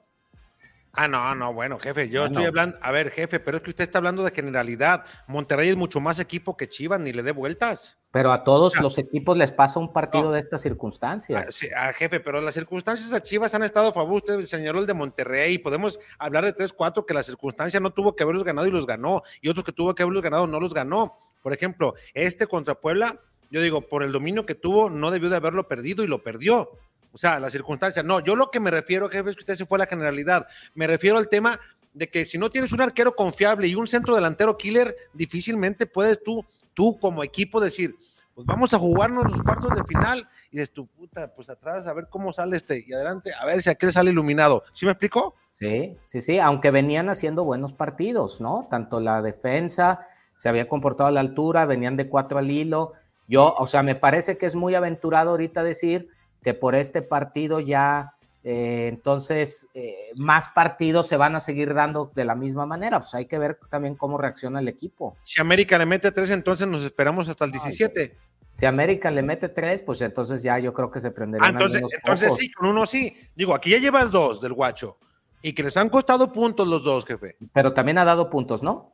Ah, 0.97 1.09
no, 1.09 1.35
no, 1.35 1.53
bueno, 1.53 1.79
jefe, 1.79 2.09
yo 2.09 2.25
estoy 2.25 2.47
hablando, 2.47 2.79
a 2.81 2.91
ver, 2.91 3.11
jefe, 3.11 3.39
pero 3.39 3.59
es 3.59 3.63
que 3.63 3.69
usted 3.69 3.85
está 3.85 3.99
hablando 3.99 4.25
de 4.25 4.31
generalidad. 4.31 5.05
Monterrey 5.27 5.69
es 5.69 5.77
mucho 5.77 6.01
más 6.01 6.19
equipo 6.19 6.57
que 6.57 6.69
Chivas, 6.69 6.99
ni 6.99 7.13
le 7.13 7.23
dé 7.23 7.33
vueltas. 7.33 7.99
Pero 8.13 8.33
a 8.33 8.45
todos 8.45 8.81
los 8.81 8.97
equipos 8.97 9.37
les 9.37 9.53
pasa 9.53 9.79
un 9.79 9.93
partido 9.93 10.33
de 10.33 10.41
estas 10.41 10.63
circunstancias. 10.63 11.45
Ah, 11.47 11.53
sí, 11.53 11.69
ah, 11.77 11.93
jefe, 11.93 12.19
pero 12.19 12.41
las 12.41 12.55
circunstancias 12.55 13.13
a 13.13 13.23
Chivas 13.23 13.55
han 13.55 13.63
estado 13.63 13.89
a 13.89 13.93
favor. 13.93 14.15
Usted 14.15 14.41
señaló 14.43 14.79
el 14.79 14.87
de 14.87 14.95
Monterrey. 14.95 15.59
Podemos 15.59 16.01
hablar 16.19 16.47
de 16.47 16.55
tres, 16.55 16.73
cuatro 16.73 17.05
que 17.05 17.13
la 17.13 17.23
circunstancia 17.23 17.79
no 17.79 17.91
tuvo 17.91 18.17
que 18.17 18.23
haberlos 18.23 18.43
ganado 18.43 18.67
y 18.67 18.71
los 18.71 18.87
ganó, 18.87 19.23
y 19.43 19.51
otros 19.51 19.67
que 19.67 19.73
tuvo 19.73 19.95
que 19.95 20.03
haberlos 20.03 20.23
ganado 20.23 20.47
no 20.47 20.59
los 20.59 20.73
ganó. 20.73 21.19
Por 21.43 21.53
ejemplo, 21.53 21.95
este 22.15 22.47
contra 22.47 22.75
Puebla 22.75 23.21
yo 23.51 23.61
digo, 23.61 23.83
por 23.83 24.03
el 24.03 24.13
dominio 24.13 24.45
que 24.45 24.55
tuvo, 24.55 24.91
no 24.91 25.11
debió 25.11 25.29
de 25.29 25.37
haberlo 25.37 25.69
perdido 25.69 26.03
y 26.03 26.07
lo 26.07 26.23
perdió. 26.23 26.71
O 27.17 27.19
sea, 27.19 27.41
la 27.41 27.49
circunstancia. 27.49 28.03
No, 28.03 28.21
yo 28.21 28.37
lo 28.37 28.51
que 28.51 28.61
me 28.61 28.71
refiero, 28.71 29.09
jefe, 29.09 29.31
es 29.31 29.37
que 29.37 29.41
usted 29.41 29.55
se 29.55 29.65
fue 29.65 29.79
a 29.79 29.81
la 29.81 29.87
generalidad. 29.87 30.47
Me 30.75 30.87
refiero 30.87 31.17
al 31.17 31.31
tema 31.31 31.59
de 31.95 32.11
que 32.11 32.27
si 32.27 32.37
no 32.37 32.51
tienes 32.51 32.73
un 32.73 32.83
arquero 32.83 33.17
confiable 33.17 33.67
y 33.69 33.75
un 33.75 33.87
centro 33.87 34.15
delantero 34.15 34.59
killer, 34.59 34.95
difícilmente 35.15 35.87
puedes 35.87 36.23
tú, 36.23 36.45
tú 36.75 36.99
como 36.99 37.25
equipo 37.25 37.59
decir, 37.59 37.97
pues 38.35 38.47
vamos 38.47 38.75
a 38.75 38.79
jugarnos 38.79 39.31
los 39.31 39.41
cuartos 39.41 39.75
de 39.75 39.83
final 39.85 40.29
y 40.51 40.59
de 40.59 40.67
tu 40.67 40.89
puta, 40.89 41.33
pues 41.33 41.49
atrás 41.49 41.87
a 41.87 41.95
ver 41.95 42.09
cómo 42.11 42.35
sale 42.35 42.59
este 42.59 42.85
y 42.87 42.93
adelante, 42.93 43.33
a 43.33 43.47
ver 43.47 43.63
si 43.63 43.71
aquel 43.71 43.93
sale 43.93 44.11
iluminado. 44.11 44.65
¿Sí 44.75 44.85
me 44.85 44.93
explicó? 44.93 45.37
Sí, 45.53 45.97
sí, 46.05 46.21
sí, 46.21 46.39
aunque 46.39 46.71
venían 46.71 47.09
haciendo 47.09 47.45
buenos 47.45 47.73
partidos, 47.73 48.43
¿no? 48.43 48.69
Tanto 48.71 49.01
la 49.01 49.23
defensa 49.23 50.07
se 50.35 50.51
había 50.51 50.69
comportado 50.69 51.09
a 51.09 51.13
la 51.13 51.21
altura, 51.21 51.65
venían 51.65 51.97
de 51.97 52.11
cuatro 52.11 52.37
al 52.37 52.51
hilo, 52.51 52.93
yo, 53.27 53.55
o 53.55 53.67
sea, 53.67 53.83
me 53.83 53.95
parece 53.95 54.37
que 54.37 54.45
es 54.45 54.55
muy 54.55 54.75
aventurado 54.75 55.31
ahorita 55.31 55.65
decir 55.65 56.11
que 56.43 56.55
por 56.55 56.75
este 56.75 57.03
partido 57.03 57.61
ya, 57.61 58.15
eh, 58.45 58.87
entonces, 58.89 59.69
eh, 59.75 60.13
más 60.17 60.51
partidos 60.51 61.09
se 61.09 61.17
van 61.17 61.35
a 61.37 61.41
seguir 61.41 61.75
dando 61.75 62.13
de 62.15 62.25
la 62.25 62.35
misma 62.35 62.67
manera. 62.67 63.01
Pues 63.01 63.15
hay 63.15 63.27
que 63.27 63.39
ver 63.39 63.59
también 63.69 63.97
cómo 63.97 64.19
reacciona 64.19 64.61
el 64.61 64.69
equipo. 64.69 65.17
Si 65.25 65.41
América 65.41 65.79
le 65.79 65.87
mete 65.87 66.13
tres, 66.13 66.31
entonces 66.31 66.69
nos 66.69 66.85
esperamos 66.85 67.29
hasta 67.29 67.45
el 67.45 67.53
17. 67.53 68.17
si 68.53 68.67
América 68.67 69.11
le 69.11 69.23
mete 69.23 69.49
tres, 69.49 69.83
pues 69.83 70.01
entonces 70.01 70.43
ya 70.43 70.59
yo 70.59 70.73
creo 70.73 70.91
que 70.91 71.01
se 71.01 71.11
prendería. 71.11 71.49
Ah, 71.49 71.51
entonces, 71.51 71.83
entonces 71.93 72.35
sí, 72.37 72.51
con 72.53 72.69
uno 72.69 72.87
sí. 72.87 73.17
Digo, 73.35 73.55
aquí 73.55 73.71
ya 73.71 73.79
llevas 73.79 74.11
dos 74.11 74.41
del 74.41 74.53
guacho. 74.53 74.99
Y 75.43 75.53
que 75.53 75.63
les 75.63 75.77
han 75.77 75.89
costado 75.89 76.33
puntos 76.33 76.67
los 76.67 76.83
dos, 76.83 77.05
jefe. 77.05 77.37
Pero 77.53 77.75
también 77.75 77.99
ha 77.99 78.05
dado 78.05 78.31
puntos, 78.31 78.63
¿no? 78.63 78.93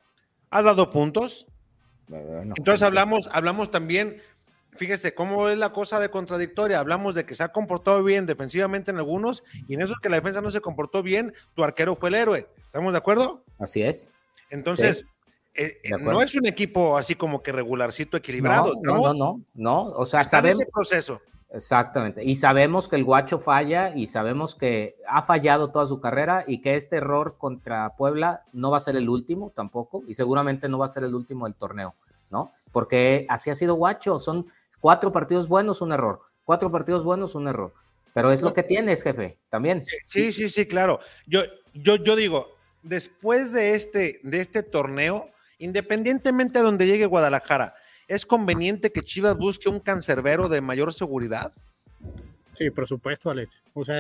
Ha 0.51 0.63
dado 0.63 0.91
puntos. 0.91 1.47
Entonces 2.09 2.83
hablamos, 2.83 3.29
hablamos 3.33 3.71
también, 3.71 4.21
fíjese 4.75 5.15
cómo 5.15 5.49
es 5.49 5.59
la 5.59 5.73
cosa 5.73 6.01
de 6.01 6.11
contradictoria. 6.11 6.81
Hablamos 6.81 7.15
de 7.15 7.25
que 7.25 7.35
se 7.35 7.43
ha 7.43 7.53
comportado 7.53 8.03
bien 8.03 8.27
defensivamente 8.27 8.91
en 8.91 8.99
algunos 8.99 9.45
y 9.69 9.75
en 9.75 9.83
eso 9.83 9.95
que 10.03 10.09
la 10.09 10.17
defensa 10.17 10.41
no 10.41 10.51
se 10.51 10.61
comportó 10.61 11.03
bien, 11.03 11.33
tu 11.55 11.63
arquero 11.63 11.95
fue 11.95 12.09
el 12.09 12.17
héroe. 12.17 12.49
¿Estamos 12.63 12.93
de 12.93 12.99
acuerdo? 12.99 13.45
Así 13.59 13.83
es. 13.83 14.11
Entonces, 14.51 15.05
eh, 15.55 15.79
eh, 15.83 15.91
no 16.01 16.23
es 16.23 16.35
un 16.35 16.47
equipo 16.47 16.97
así 16.97 17.15
como 17.15 17.43
que 17.43 17.53
regularcito, 17.53 18.17
equilibrado. 18.17 18.73
No, 18.83 18.99
no, 18.99 19.15
no, 19.15 19.41
no, 19.55 19.83
O 19.83 20.05
sea, 20.05 20.25
sabemos. 20.25 20.63
Ese 20.63 20.71
proceso. 20.73 21.21
Exactamente. 21.51 22.25
Y 22.25 22.37
sabemos 22.37 22.89
que 22.89 22.97
el 22.97 23.05
guacho 23.05 23.39
falla 23.39 23.95
y 23.95 24.07
sabemos 24.07 24.55
que 24.55 24.97
ha 25.07 25.21
fallado 25.23 25.71
toda 25.71 25.85
su 25.85 26.01
carrera 26.01 26.45
y 26.47 26.63
que 26.63 26.77
este 26.77 26.97
error 26.97 27.37
contra 27.37 27.95
Puebla 27.97 28.45
no 28.55 28.71
va 28.71 28.79
a 28.79 28.81
ser 28.81 28.97
el 28.97 29.11
último 29.11 29.53
tampoco 29.55 30.03
y 30.07 30.15
seguramente 30.15 30.71
no 30.71 30.79
va 30.79 30.87
a 30.87 30.89
ser 30.89 31.05
el 31.05 31.15
último 31.15 31.45
del 31.45 31.55
torneo, 31.55 31.95
¿no? 32.31 32.53
Porque 32.73 33.27
así 33.29 33.51
ha 33.51 33.55
sido 33.55 33.75
guacho. 33.75 34.19
Son 34.19 34.47
cuatro 34.83 35.11
partidos 35.11 35.49
buenos, 35.49 35.81
un 35.81 35.93
error. 35.93 36.21
Cuatro 36.45 36.71
partidos 36.71 37.05
buenos, 37.05 37.35
un 37.35 37.49
error. 37.49 37.73
Pero 38.13 38.31
es 38.31 38.43
lo 38.43 38.53
que 38.53 38.63
tienes, 38.63 39.03
jefe, 39.03 39.39
también. 39.49 39.85
Sí, 40.07 40.33
sí, 40.33 40.51
sí, 40.51 40.67
claro. 40.67 41.01
Yo, 41.27 41.41
yo, 41.73 41.97
yo 41.97 42.17
digo, 42.17 42.49
después 42.83 43.55
de 43.55 43.75
este, 43.75 44.21
de 44.23 44.41
este 44.41 44.63
torneo, 44.63 45.31
independientemente 45.57 46.59
de 46.59 46.65
donde 46.67 46.87
llegue 46.87 47.07
Guadalajara, 47.07 47.75
¿Es 48.13 48.27
conveniente 48.27 48.93
que 48.93 49.01
Chivas 49.01 49.39
busque 49.39 49.71
un 49.71 49.81
cancerbero 49.81 50.51
de 50.51 50.61
mayor 50.61 50.93
seguridad? 50.93 51.51
Sí, 52.59 52.71
por 52.71 52.87
supuesto, 52.87 53.31
Alex. 53.31 53.63
O 53.73 53.87
sea, 53.87 53.97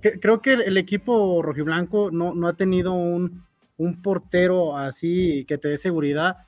creo 0.00 0.40
que 0.40 0.54
el 0.54 0.78
equipo 0.78 1.42
rojiblanco 1.42 2.10
no, 2.10 2.34
no 2.34 2.48
ha 2.48 2.54
tenido 2.54 2.94
un, 2.94 3.44
un, 3.76 4.00
portero 4.00 4.78
así 4.78 5.44
que 5.46 5.58
te 5.58 5.68
dé 5.68 5.76
seguridad 5.76 6.38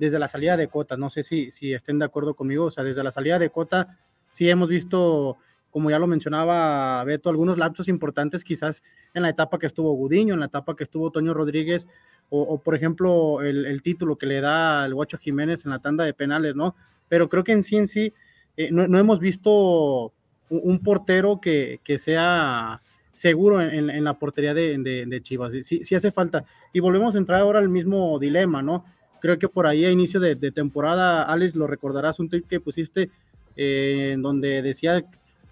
desde 0.00 0.18
la 0.18 0.28
salida 0.28 0.56
de 0.56 0.68
Cota. 0.68 0.96
No 0.96 1.10
sé 1.10 1.22
si, 1.22 1.50
si 1.50 1.74
estén 1.74 1.98
de 1.98 2.06
acuerdo 2.06 2.34
conmigo. 2.34 2.64
O 2.64 2.70
sea, 2.70 2.82
desde 2.82 3.04
la 3.04 3.12
salida 3.12 3.38
de 3.38 3.50
Cota 3.50 3.98
sí 4.30 4.48
hemos 4.48 4.70
visto, 4.70 5.36
como 5.70 5.90
ya 5.90 5.98
lo 5.98 6.06
mencionaba 6.06 7.04
Beto, 7.04 7.28
algunos 7.28 7.58
lapsos 7.58 7.86
importantes 7.86 8.42
quizás 8.42 8.82
en 9.12 9.22
la 9.22 9.28
etapa 9.28 9.58
que 9.58 9.66
estuvo 9.66 9.92
Gudiño, 9.92 10.34
en 10.34 10.40
la 10.40 10.46
etapa 10.46 10.74
que 10.74 10.84
estuvo 10.84 11.10
Toño 11.10 11.34
Rodríguez, 11.34 11.86
o, 12.30 12.58
por 12.58 12.76
ejemplo 12.76 13.42
el, 13.42 13.82
título 13.82 14.16
que 14.16 14.26
le 14.26 14.40
da 14.40 14.86
el 14.86 14.94
Guacho 14.94 15.18
Jiménez 15.18 15.64
en 15.64 15.72
la 15.72 15.80
tanda 15.80 16.04
de 16.04 16.14
penales, 16.14 16.54
¿no? 16.54 16.76
Pero 17.08 17.28
creo 17.28 17.42
que 17.42 17.52
en 17.52 17.64
sí 17.64 17.76
en 17.76 17.88
sí 17.88 18.14
eh, 18.56 18.70
no, 18.70 18.98
hemos 18.98 19.18
visto 19.18 20.12
un, 20.48 20.78
portero 20.78 21.40
que, 21.40 21.80
sea 21.98 22.80
seguro 23.12 23.60
en, 23.60 24.04
la 24.04 24.14
portería 24.14 24.54
de, 24.54 25.20
Chivas. 25.24 25.52
Sí, 25.64 25.84
sí, 25.84 25.94
hace 25.94 26.12
falta. 26.12 26.44
Y 26.72 26.78
volvemos 26.78 27.16
a 27.16 27.18
entrar 27.18 27.40
ahora 27.40 27.58
al 27.58 27.68
mismo 27.68 28.18
dilema, 28.20 28.62
¿no? 28.62 28.84
Creo 29.20 29.38
que 29.38 29.48
por 29.48 29.66
ahí 29.66 29.84
a 29.84 29.90
inicio 29.90 30.20
de, 30.20 30.36
temporada, 30.52 31.24
Alex, 31.24 31.54
lo 31.54 31.66
recordarás, 31.66 32.18
un 32.18 32.28
tweet 32.28 32.42
que 32.48 32.60
pusiste 32.60 33.10
eh, 33.56 34.12
en 34.14 34.22
donde 34.22 34.62
decía 34.62 35.04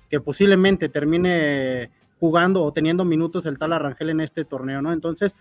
que 0.08 0.20
posiblemente 0.20 0.88
termine 0.88 1.90
jugando 2.18 2.62
o 2.62 2.72
teniendo 2.72 3.04
minutos 3.04 3.46
el 3.46 3.58
tal 3.58 3.72
Arrangel 3.72 4.10
en 4.10 4.20
este 4.20 4.44
torneo, 4.44 4.82
¿no? 4.82 4.92
Entonces, 4.92 5.34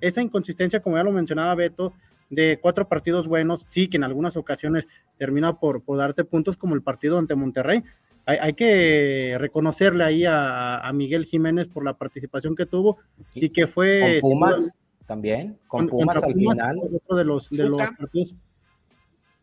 esa 0.00 0.20
inconsistencia, 0.20 0.80
como 0.80 0.96
ya 0.96 1.02
lo 1.02 1.12
mencionaba 1.12 1.54
Beto, 1.54 1.92
de 2.30 2.58
cuatro 2.60 2.86
partidos 2.88 3.26
buenos, 3.26 3.66
sí, 3.70 3.88
que 3.88 3.96
en 3.96 4.04
algunas 4.04 4.36
ocasiones 4.36 4.86
termina 5.16 5.58
por, 5.58 5.82
darte 5.96 6.24
puntos 6.24 6.56
como 6.56 6.74
el 6.74 6.82
partido 6.82 7.18
ante 7.18 7.34
Monterrey. 7.34 7.82
Hay, 8.26 8.52
que 8.52 9.36
reconocerle 9.38 10.04
ahí 10.04 10.24
a, 10.28 10.90
Miguel 10.92 11.24
Jiménez 11.24 11.66
por 11.66 11.82
la 11.82 11.94
participación 11.94 12.54
que 12.54 12.66
tuvo 12.66 12.98
y 13.34 13.48
que 13.48 13.66
fue... 13.66 14.18
Con 14.20 14.32
Pumas 14.32 14.76
también, 15.08 15.58
con, 15.66 15.88
Pumas 15.88 16.22
al 16.22 16.34
final. 16.34 16.78
Otro 16.78 17.16
de 17.16 17.24
los, 17.24 17.50
de 17.50 17.68
los 17.68 17.82
partidos 17.82 18.36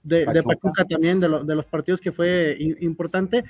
de 0.04 0.44
Pachuca. 0.44 0.86
también, 0.86 1.20
de, 1.20 1.28
de, 1.28 1.56
los 1.56 1.66
partidos 1.66 2.00
que 2.00 2.14
fue 2.14 2.56
importante, 2.80 3.44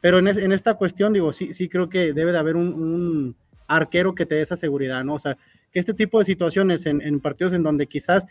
pero 0.00 0.18
en, 0.18 0.26
en, 0.26 0.52
esta 0.52 0.74
cuestión, 0.74 1.12
digo, 1.12 1.32
sí, 1.32 1.54
sí 1.54 1.68
creo 1.68 1.88
que 1.88 2.12
debe 2.12 2.32
de 2.32 2.38
haber 2.38 2.56
un 2.56 3.36
arquero 3.68 4.14
que 4.14 4.26
te 4.26 4.34
dé 4.34 4.40
esa 4.40 4.56
seguridad, 4.56 5.04
¿no? 5.04 5.14
O 5.14 5.18
sea, 5.18 5.36
que 5.72 5.78
este 5.78 5.94
tipo 5.94 6.18
de 6.18 6.24
situaciones 6.24 6.86
en, 6.86 7.20
partidos 7.20 7.52
en 7.52 7.62
donde 7.62 7.86
quizás 7.86 8.26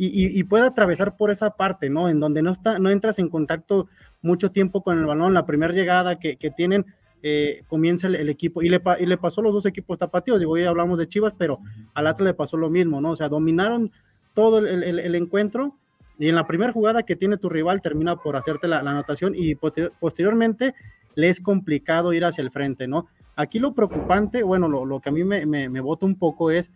y, 0.00 0.44
pueda 0.44 0.66
atravesar 0.66 1.16
por 1.16 1.32
esa 1.32 1.50
parte, 1.50 1.90
¿no? 1.90 2.08
En 2.08 2.20
donde 2.20 2.40
no, 2.40 2.52
está, 2.52 2.78
no 2.78 2.88
entras 2.88 3.18
en 3.18 3.28
contacto 3.28 3.88
mucho 4.22 4.52
tiempo 4.52 4.82
con 4.82 4.96
el 4.96 5.04
balón, 5.04 5.34
la 5.34 5.44
primera 5.44 5.72
llegada 5.72 6.18
que, 6.20 6.36
tienen, 6.56 6.86
eh, 7.22 7.64
comienza 7.66 8.06
el, 8.06 8.28
equipo, 8.28 8.62
y 8.62 8.68
le, 8.68 8.80
y 9.00 9.06
le 9.06 9.16
pasó 9.18 9.40
a 9.40 9.44
los 9.44 9.52
dos 9.52 9.66
equipos 9.66 9.98
tapatíos, 9.98 10.38
digo, 10.38 10.52
hoy 10.52 10.64
hablamos 10.64 10.98
de 10.98 11.08
Chivas, 11.08 11.34
pero 11.36 11.58
al 11.94 12.06
Atlas 12.06 12.26
le 12.26 12.34
pasó 12.34 12.56
lo 12.56 12.70
mismo, 12.70 13.00
¿no? 13.00 13.10
O 13.10 13.16
sea, 13.16 13.28
dominaron 13.28 13.90
todo 14.34 14.58
el, 14.58 15.14
encuentro, 15.14 15.74
y 16.18 16.28
en 16.28 16.36
la 16.36 16.46
primera 16.46 16.72
jugada 16.72 17.02
que 17.02 17.16
tiene 17.16 17.36
tu 17.36 17.48
rival 17.48 17.82
termina 17.82 18.16
por 18.16 18.36
hacerte 18.36 18.68
la, 18.68 18.78
anotación, 18.78 19.34
y 19.36 19.56
posteriormente 19.56 20.74
le 21.16 21.28
es 21.28 21.40
complicado 21.40 22.12
ir 22.12 22.24
hacia 22.24 22.42
el 22.42 22.52
frente, 22.52 22.86
¿no? 22.86 23.08
Aquí 23.34 23.58
lo 23.58 23.74
preocupante, 23.74 24.42
bueno, 24.42 24.68
lo, 24.68 25.00
que 25.00 25.08
a 25.08 25.12
mí 25.12 25.24
me, 25.24 25.44
me, 25.46 25.80
bota 25.80 26.06
un 26.06 26.16
poco 26.16 26.50
es, 26.52 26.70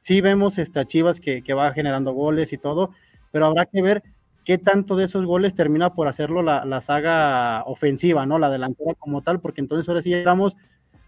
sí 0.00 0.20
vemos 0.20 0.58
esta 0.58 0.86
Chivas 0.86 1.20
que, 1.20 1.42
que, 1.42 1.54
va 1.54 1.72
generando 1.72 2.12
goles 2.12 2.52
y 2.52 2.58
todo, 2.58 2.90
pero 3.30 3.46
habrá 3.46 3.66
que 3.66 3.82
ver 3.82 4.02
qué 4.44 4.58
tanto 4.58 4.96
de 4.96 5.04
esos 5.04 5.24
goles 5.24 5.54
termina 5.54 5.94
por 5.94 6.08
hacerlo 6.08 6.42
la, 6.42 6.64
la 6.64 6.80
saga 6.80 7.62
ofensiva, 7.64 8.26
¿no? 8.26 8.38
La 8.38 8.50
delantera 8.50 8.94
como 8.94 9.22
tal, 9.22 9.40
porque 9.40 9.60
entonces 9.60 9.88
ahora 9.88 10.02
sí 10.02 10.12
entramos 10.12 10.56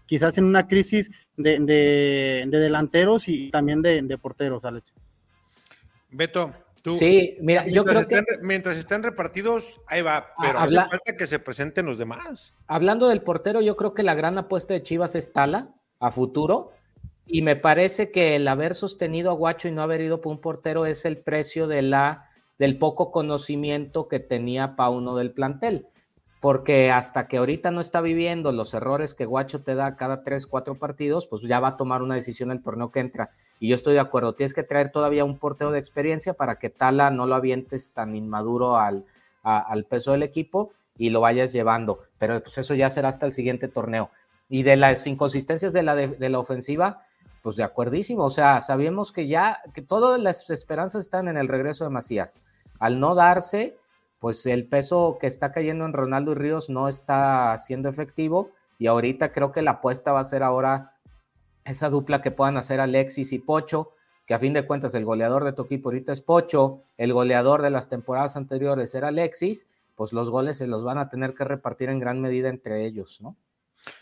quizás 0.05 0.37
en 0.37 0.45
una 0.45 0.67
crisis 0.67 1.09
de, 1.37 1.59
de, 1.59 2.47
delanteros 2.59 3.27
y 3.27 3.51
también 3.51 3.81
de, 3.81 4.01
de 4.01 4.17
porteros, 4.17 4.65
Alex. 4.65 4.93
Beto, 6.11 6.53
sí, 6.93 7.37
mira, 7.41 7.67
yo 7.67 7.83
creo 7.83 8.07
que. 8.07 8.21
Mientras 8.41 8.77
estén 8.77 9.03
repartidos, 9.03 9.81
ahí 9.87 10.01
va, 10.01 10.27
pero 10.39 10.59
hace 10.59 10.75
falta 10.75 11.17
que 11.17 11.27
se 11.27 11.39
presenten 11.39 11.85
los 11.85 11.97
demás. 11.97 12.53
Hablando 12.67 13.09
del 13.09 13.21
portero, 13.21 13.61
yo 13.61 13.75
creo 13.75 13.93
que 13.93 14.03
la 14.03 14.13
gran 14.13 14.37
apuesta 14.37 14.73
de 14.73 14.83
Chivas 14.83 15.15
es 15.15 15.33
Tala 15.33 15.73
a 15.99 16.11
futuro. 16.11 16.71
Y 17.27 17.41
me 17.41 17.55
parece 17.55 18.11
que 18.11 18.35
el 18.35 18.47
haber 18.47 18.75
sostenido 18.75 19.31
a 19.31 19.33
Guacho 19.33 19.67
y 19.67 19.71
no 19.71 19.81
haber 19.81 20.01
ido 20.01 20.21
por 20.21 20.31
un 20.31 20.41
portero 20.41 20.85
es 20.85 21.05
el 21.05 21.17
precio 21.17 21.65
de 21.65 21.81
la, 21.81 22.29
del 22.57 22.77
poco 22.77 23.11
conocimiento 23.11 24.07
que 24.07 24.19
tenía 24.19 24.75
Pauno 24.75 25.15
del 25.15 25.31
plantel. 25.31 25.87
Porque 26.41 26.91
hasta 26.91 27.27
que 27.27 27.37
ahorita 27.37 27.71
no 27.71 27.81
está 27.81 28.01
viviendo 28.01 28.51
los 28.51 28.73
errores 28.73 29.13
que 29.13 29.25
Guacho 29.25 29.63
te 29.63 29.73
da 29.73 29.95
cada 29.95 30.21
tres, 30.21 30.45
cuatro 30.45 30.75
partidos, 30.75 31.27
pues 31.27 31.41
ya 31.41 31.59
va 31.59 31.69
a 31.69 31.77
tomar 31.77 32.01
una 32.01 32.15
decisión 32.15 32.51
el 32.51 32.61
torneo 32.61 32.91
que 32.91 32.99
entra. 32.99 33.31
Y 33.59 33.69
yo 33.69 33.75
estoy 33.75 33.93
de 33.93 33.99
acuerdo, 33.99 34.33
tienes 34.33 34.53
que 34.53 34.63
traer 34.63 34.91
todavía 34.91 35.25
un 35.25 35.39
portero 35.39 35.71
de 35.71 35.79
experiencia 35.79 36.33
para 36.33 36.59
que 36.59 36.69
Tala 36.69 37.09
no 37.09 37.25
lo 37.25 37.35
avientes 37.35 37.91
tan 37.91 38.15
inmaduro 38.15 38.77
al, 38.77 39.05
al 39.43 39.85
peso 39.85 40.11
del 40.11 40.23
equipo 40.23 40.73
y 40.97 41.09
lo 41.09 41.21
vayas 41.21 41.53
llevando. 41.53 41.99
Pero 42.17 42.41
pues 42.41 42.57
eso 42.57 42.75
ya 42.75 42.89
será 42.89 43.09
hasta 43.09 43.25
el 43.25 43.31
siguiente 43.31 43.67
torneo. 43.67 44.09
Y 44.49 44.63
de 44.63 44.75
las 44.75 45.05
inconsistencias 45.07 45.73
de 45.73 45.83
la, 45.83 45.95
de, 45.95 46.29
la 46.29 46.39
ofensiva, 46.39 47.03
pues 47.45 47.57
de 47.57 47.63
acuerdísimo. 47.63 48.23
O 48.23 48.31
sea, 48.31 48.59
sabemos 48.59 49.11
que 49.11 49.27
ya, 49.27 49.61
que 49.75 49.83
todas 49.83 50.19
las 50.19 50.49
esperanzas 50.49 51.05
están 51.05 51.27
en 51.27 51.37
el 51.37 51.47
regreso 51.47 51.83
de 51.83 51.91
Macías. 51.91 52.41
Al 52.79 52.99
no 52.99 53.13
darse, 53.13 53.77
pues 54.17 54.47
el 54.47 54.67
peso 54.67 55.19
que 55.21 55.27
está 55.27 55.51
cayendo 55.51 55.85
en 55.85 55.93
Ronaldo 55.93 56.31
y 56.31 56.35
Ríos 56.35 56.71
no 56.71 56.87
está 56.87 57.55
siendo 57.59 57.87
efectivo. 57.87 58.49
Y 58.79 58.87
ahorita 58.87 59.31
creo 59.31 59.51
que 59.51 59.61
la 59.61 59.73
apuesta 59.73 60.11
va 60.11 60.21
a 60.21 60.25
ser 60.25 60.41
ahora 60.41 60.93
esa 61.65 61.89
dupla 61.89 62.23
que 62.23 62.31
puedan 62.31 62.57
hacer 62.57 62.79
Alexis 62.79 63.31
y 63.31 63.37
Pocho, 63.37 63.91
que 64.25 64.33
a 64.33 64.39
fin 64.39 64.53
de 64.53 64.65
cuentas 64.65 64.95
el 64.95 65.05
goleador 65.05 65.43
de 65.43 65.53
tu 65.53 65.65
equipo 65.65 65.89
ahorita 65.89 66.13
es 66.13 66.21
Pocho, 66.21 66.81
el 66.97 67.13
goleador 67.13 67.61
de 67.61 67.69
las 67.69 67.89
temporadas 67.89 68.37
anteriores 68.37 68.95
era 68.95 69.09
Alexis, 69.09 69.69
pues 69.93 70.13
los 70.13 70.31
goles 70.31 70.57
se 70.57 70.65
los 70.65 70.83
van 70.83 70.97
a 70.97 71.09
tener 71.09 71.35
que 71.35 71.43
repartir 71.43 71.89
en 71.89 71.99
gran 71.99 72.21
medida 72.21 72.49
entre 72.49 72.87
ellos, 72.87 73.21
¿no? 73.21 73.35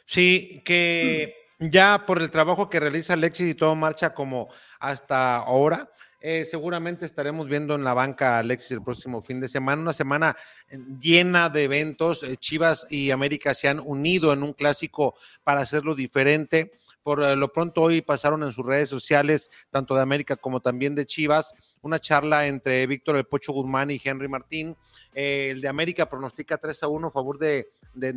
Sí, 0.05 0.61
que 0.63 1.42
ya 1.69 2.05
por 2.05 2.21
el 2.21 2.31
trabajo 2.31 2.69
que 2.69 2.79
realiza 2.79 3.13
Alexis 3.13 3.49
y 3.49 3.55
todo 3.55 3.75
marcha 3.75 4.13
como 4.13 4.49
hasta 4.79 5.37
ahora, 5.37 5.89
eh, 6.25 6.47
seguramente 6.49 7.05
estaremos 7.05 7.49
viendo 7.49 7.75
en 7.75 7.83
la 7.83 7.93
banca 7.93 8.39
Alexis 8.39 8.71
el 8.71 8.81
próximo 8.81 9.21
fin 9.21 9.41
de 9.41 9.49
semana, 9.49 9.81
una 9.81 9.91
semana 9.91 10.35
eh, 10.69 10.77
llena 10.97 11.49
de 11.49 11.63
eventos. 11.63 12.23
Eh, 12.23 12.37
Chivas 12.37 12.87
y 12.89 13.11
América 13.11 13.53
se 13.53 13.67
han 13.67 13.81
unido 13.81 14.31
en 14.31 14.41
un 14.41 14.53
clásico 14.53 15.15
para 15.43 15.61
hacerlo 15.61 15.95
diferente. 15.95 16.71
Por 17.03 17.21
eh, 17.21 17.35
lo 17.35 17.51
pronto 17.51 17.81
hoy 17.81 18.01
pasaron 18.01 18.43
en 18.43 18.53
sus 18.53 18.65
redes 18.65 18.87
sociales, 18.87 19.51
tanto 19.69 19.93
de 19.93 20.01
América 20.01 20.37
como 20.37 20.61
también 20.61 20.95
de 20.95 21.05
Chivas, 21.05 21.53
una 21.81 21.99
charla 21.99 22.47
entre 22.47 22.87
Víctor 22.87 23.17
El 23.17 23.25
Pocho 23.25 23.51
Guzmán 23.51 23.91
y 23.91 24.01
Henry 24.03 24.29
Martín. 24.29 24.75
Eh, 25.13 25.49
el 25.51 25.61
de 25.61 25.67
América 25.67 26.09
pronostica 26.09 26.57
3 26.57 26.83
a 26.83 26.87
1 26.87 27.07
a 27.07 27.11
favor 27.11 27.37
de, 27.37 27.67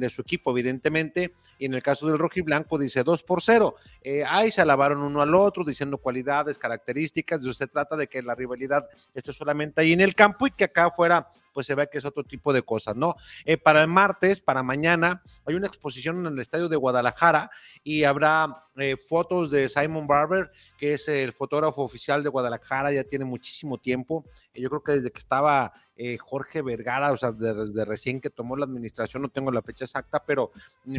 su 0.09 0.23
equipo, 0.23 0.53
evidentemente, 0.53 1.35
y 1.59 1.67
en 1.67 1.75
el 1.75 1.83
caso 1.83 2.07
del 2.07 2.17
rojo 2.17 2.35
y 2.37 2.43
blanco 2.43 2.79
dice 2.79 3.03
2 3.03 3.23
por 3.25 3.43
0. 3.43 3.75
Eh, 4.03 4.25
ahí 4.27 4.53
se 4.53 4.63
alabaron 4.63 5.03
uno 5.03 5.21
al 5.21 5.35
otro, 5.35 5.65
diciendo 5.65 5.99
cualidades, 5.99 6.57
características. 6.57 7.43
Se 7.43 7.67
trata 7.67 7.97
de 7.97 8.07
que 8.07 8.23
la 8.23 8.37
rivalidad 8.37 8.87
esté 9.15 9.33
solamente 9.33 9.81
ahí 9.81 9.93
en 9.93 10.01
el 10.01 10.15
campo 10.15 10.47
y 10.47 10.53
que 10.53 10.65
acá 10.65 10.87
afuera 10.87 11.29
pues 11.57 11.67
se 11.69 11.75
ve 11.75 11.89
que 11.91 11.97
es 11.97 12.05
otro 12.05 12.23
tipo 12.23 12.53
de 12.53 12.61
cosas, 12.61 12.97
¿no? 12.97 13.15
Eh, 13.47 13.57
para 13.57 13.81
el 13.81 13.89
martes, 13.89 14.43
para 14.43 14.63
mañana, 14.63 15.23
hay 15.47 15.55
una 15.55 15.67
exposición 15.67 16.27
en 16.27 16.35
el 16.35 16.39
estadio 16.39 16.69
de 16.69 16.77
Guadalajara 16.77 17.51
y 17.83 18.05
habrá 18.05 18.67
eh, 18.77 18.99
fotos 19.09 19.51
de 19.51 19.71
Simon 19.71 20.07
Barber, 20.07 20.51
que 20.77 20.93
es 20.93 21.09
el 21.09 21.33
fotógrafo 21.33 21.81
oficial 21.81 22.23
de 22.23 22.29
Guadalajara, 22.29 22.93
ya 22.93 23.05
tiene 23.05 23.25
muchísimo 23.25 23.79
tiempo. 23.79 24.27
Eh, 24.53 24.61
yo 24.61 24.69
creo 24.69 24.83
que 24.83 24.93
desde 24.93 25.11
que 25.11 25.19
estaba 25.19 25.73
Jorge 26.21 26.61
Vergara, 26.61 27.11
o 27.11 27.17
sea, 27.17 27.33
desde 27.33 27.87
recién 27.87 28.21
que 28.21 28.29
tomó 28.29 28.55
la 28.55 28.67
administración, 28.67 29.23
no 29.23 29.31
tengo 29.31 29.51
la 29.51 29.63
fecha 29.63 29.87
exacta, 29.87 30.23
pero 30.23 30.53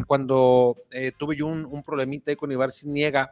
cuando 0.08 0.76
tuve 1.16 1.36
yo 1.36 1.46
un, 1.46 1.64
un 1.66 1.84
problemita 1.84 2.32
ahí 2.32 2.36
con 2.36 2.50
Ibar 2.50 2.70
Niega, 2.82 3.30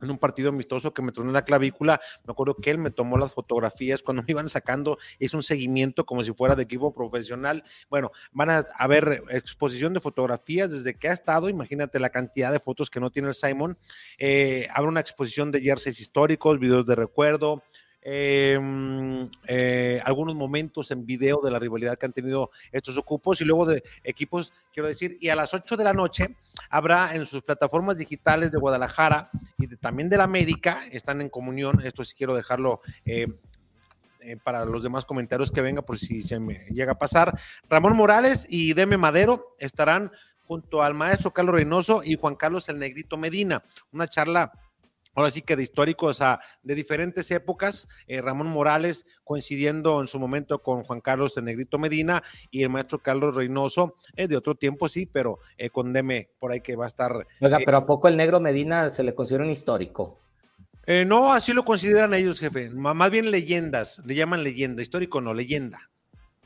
en 0.00 0.10
un 0.10 0.18
partido 0.18 0.50
amistoso 0.50 0.92
que 0.92 1.02
me 1.02 1.12
tronó 1.12 1.32
la 1.32 1.44
clavícula, 1.44 2.00
me 2.24 2.32
acuerdo 2.32 2.54
que 2.56 2.70
él 2.70 2.78
me 2.78 2.90
tomó 2.90 3.18
las 3.18 3.32
fotografías 3.32 4.02
cuando 4.02 4.22
me 4.22 4.30
iban 4.30 4.48
sacando, 4.48 4.98
hizo 5.18 5.36
un 5.36 5.42
seguimiento 5.42 6.04
como 6.04 6.22
si 6.22 6.32
fuera 6.32 6.54
de 6.54 6.62
equipo 6.62 6.92
profesional. 6.92 7.64
Bueno, 7.88 8.10
van 8.32 8.50
a 8.50 8.64
haber 8.76 9.22
exposición 9.30 9.94
de 9.94 10.00
fotografías 10.00 10.70
desde 10.70 10.98
que 10.98 11.08
ha 11.08 11.12
estado, 11.12 11.48
imagínate 11.48 11.98
la 11.98 12.10
cantidad 12.10 12.52
de 12.52 12.58
fotos 12.58 12.90
que 12.90 13.00
no 13.00 13.10
tiene 13.10 13.28
el 13.28 13.34
Simon. 13.34 13.78
Eh, 14.18 14.68
habrá 14.72 14.88
una 14.88 15.00
exposición 15.00 15.50
de 15.50 15.60
jerseys 15.60 16.00
históricos, 16.00 16.58
videos 16.58 16.86
de 16.86 16.94
recuerdo, 16.94 17.62
Em, 18.08 19.28
eh, 19.48 20.00
algunos 20.04 20.36
momentos 20.36 20.92
en 20.92 21.04
video 21.04 21.40
de 21.42 21.50
la 21.50 21.58
rivalidad 21.58 21.98
que 21.98 22.06
han 22.06 22.12
tenido 22.12 22.52
estos 22.70 22.96
ocupos 22.96 23.40
y 23.40 23.44
luego 23.44 23.66
de 23.66 23.82
equipos, 24.04 24.52
quiero 24.72 24.86
decir, 24.86 25.16
y 25.18 25.28
a 25.28 25.34
las 25.34 25.52
8 25.52 25.76
de 25.76 25.82
la 25.82 25.92
noche 25.92 26.36
habrá 26.70 27.16
en 27.16 27.26
sus 27.26 27.42
plataformas 27.42 27.98
digitales 27.98 28.52
de 28.52 28.58
Guadalajara 28.58 29.28
y 29.58 29.66
también 29.78 30.08
de 30.08 30.18
la 30.18 30.22
América, 30.22 30.84
están 30.92 31.20
en 31.20 31.28
comunión, 31.28 31.80
esto 31.84 32.04
sí 32.04 32.14
quiero 32.16 32.36
dejarlo 32.36 32.80
eh, 33.04 33.26
eh, 34.20 34.36
para 34.36 34.64
los 34.64 34.84
demás 34.84 35.04
comentarios 35.04 35.50
que 35.50 35.60
venga 35.60 35.82
por 35.82 35.98
si 35.98 36.22
se 36.22 36.38
me 36.38 36.64
llega 36.66 36.92
a 36.92 36.98
pasar. 36.98 37.36
Ramón 37.68 37.96
Morales 37.96 38.46
y 38.48 38.72
Deme 38.74 38.98
Madero 38.98 39.56
estarán 39.58 40.12
junto 40.44 40.80
al 40.80 40.94
maestro 40.94 41.32
Carlos 41.32 41.56
Reynoso 41.56 42.02
y 42.04 42.14
Juan 42.14 42.36
Carlos 42.36 42.68
el 42.68 42.78
Negrito 42.78 43.16
Medina, 43.16 43.64
una 43.90 44.06
charla 44.06 44.52
ahora 45.16 45.30
sí 45.30 45.42
que 45.42 45.56
de 45.56 45.64
históricos, 45.64 46.22
a, 46.22 46.40
de 46.62 46.74
diferentes 46.76 47.28
épocas, 47.32 47.88
eh, 48.06 48.20
Ramón 48.20 48.46
Morales 48.48 49.06
coincidiendo 49.24 50.00
en 50.00 50.06
su 50.06 50.20
momento 50.20 50.62
con 50.62 50.84
Juan 50.84 51.00
Carlos 51.00 51.34
de 51.34 51.42
Negrito 51.42 51.78
Medina 51.78 52.22
y 52.50 52.62
el 52.62 52.70
maestro 52.70 53.00
Carlos 53.00 53.34
Reynoso, 53.34 53.96
es 54.14 54.28
de 54.28 54.36
otro 54.36 54.54
tiempo 54.54 54.88
sí, 54.88 55.06
pero 55.06 55.40
eh, 55.56 55.70
con 55.70 55.92
Deme 55.92 56.30
por 56.38 56.52
ahí 56.52 56.60
que 56.60 56.76
va 56.76 56.84
a 56.84 56.88
estar. 56.88 57.26
Oiga, 57.40 57.58
eh, 57.58 57.62
pero 57.64 57.78
¿a 57.78 57.86
poco 57.86 58.06
el 58.08 58.16
Negro 58.16 58.38
Medina 58.38 58.90
se 58.90 59.02
le 59.02 59.14
considera 59.14 59.42
un 59.42 59.50
histórico? 59.50 60.20
no, 61.04 61.32
así 61.32 61.52
lo 61.52 61.64
consideran 61.64 62.14
ellos, 62.14 62.38
jefe, 62.38 62.70
más 62.70 63.10
bien 63.10 63.32
leyendas, 63.32 64.00
le 64.06 64.14
llaman 64.14 64.44
leyenda, 64.44 64.82
histórico 64.82 65.20
no, 65.20 65.34
leyenda. 65.34 65.90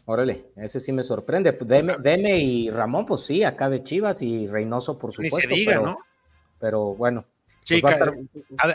Órale, 0.07 0.47
ese 0.57 0.81
sí 0.81 0.93
me 0.93 1.03
sorprende. 1.03 1.53
Deme, 1.53 1.97
Deme 2.01 2.39
y 2.39 2.71
Ramón, 2.71 3.05
pues 3.05 3.21
sí, 3.21 3.45
acá 3.45 3.69
de 3.69 3.83
Chivas 3.83 4.23
y 4.23 4.49
Reynoso, 4.49 4.99
por 4.99 5.13
supuesto. 5.13 5.37
Ni 5.37 5.43
se 5.43 5.61
diga, 5.61 5.81
¿no? 5.81 5.99
Pero 6.59 6.95
bueno, 6.95 7.27
Sí, 7.77 7.81
pues 7.81 7.97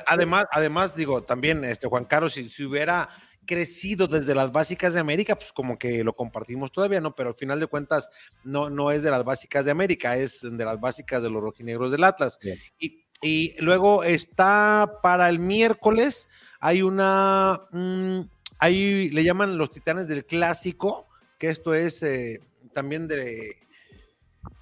además, 0.08 0.46
además, 0.52 0.96
digo, 0.96 1.24
también 1.24 1.64
este 1.66 1.88
Juan 1.88 2.06
Carlos, 2.06 2.34
si, 2.34 2.50
si, 2.50 2.64
hubiera 2.64 3.10
crecido 3.46 4.08
desde 4.08 4.34
las 4.34 4.52
básicas 4.52 4.94
de 4.94 5.00
América, 5.00 5.36
pues 5.36 5.52
como 5.52 5.78
que 5.78 6.04
lo 6.04 6.16
compartimos 6.16 6.72
todavía, 6.72 7.02
¿no? 7.02 7.14
Pero 7.14 7.30
al 7.30 7.36
final 7.36 7.60
de 7.60 7.68
cuentas, 7.68 8.10
no, 8.44 8.70
no 8.70 8.92
es 8.92 9.04
de 9.04 9.12
las 9.12 9.24
básicas 9.24 9.66
de 9.66 9.72
América, 9.72 10.16
es 10.16 10.42
de 10.42 10.66
las 10.66 10.80
básicas 10.80 11.22
de 11.24 11.30
los 11.30 11.42
rojinegros 11.42 11.92
del 11.92 12.04
Atlas. 12.04 12.40
Y, 12.80 13.06
y, 13.22 13.62
luego 13.62 14.04
está 14.04 15.00
para 15.04 15.30
el 15.30 15.40
miércoles, 15.40 16.30
hay 16.60 16.82
una, 16.82 17.68
mm, 17.72 18.22
ahí 18.60 19.10
le 19.10 19.24
llaman 19.24 19.58
los 19.58 19.70
titanes 19.70 20.08
del 20.08 20.26
clásico, 20.26 21.08
que 21.38 21.50
esto 21.50 21.74
es 21.74 22.02
eh, 22.04 22.40
también 22.74 23.08
de 23.08 23.58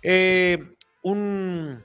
eh, 0.02 0.76
un 1.04 1.84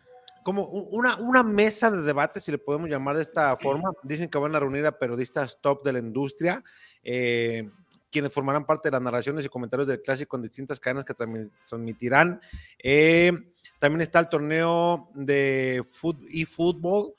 como 0.49 0.65
una, 0.65 1.17
una 1.17 1.43
mesa 1.43 1.91
de 1.91 2.01
debate, 2.01 2.41
si 2.41 2.51
le 2.51 2.57
podemos 2.57 2.89
llamar 2.89 3.17
de 3.17 3.21
esta 3.21 3.55
forma. 3.59 3.93
Dicen 4.03 4.31
que 4.31 4.39
van 4.39 4.57
a 4.57 4.59
reunir 4.59 4.87
a 4.87 4.99
periodistas 4.99 5.59
top 5.61 5.85
de 5.85 5.93
la 5.93 5.99
industria, 5.99 6.65
eh, 7.03 7.69
quienes 8.11 8.33
formarán 8.33 8.65
parte 8.65 8.89
de 8.89 8.93
las 8.93 9.03
narraciones 9.03 9.45
y 9.45 9.51
comentarios 9.51 9.87
del 9.89 10.01
clásico 10.01 10.39
en 10.39 10.43
distintas 10.45 10.81
cadenas 10.81 11.05
que 11.05 11.13
transmitirán. 11.13 12.41
Eh, 12.79 13.31
también 13.79 14.01
está 14.01 14.21
el 14.21 14.31
torneo 14.31 15.11
de 15.13 15.85
fútbol, 15.91 16.27
y 16.31 16.47
fútbol 16.47 17.13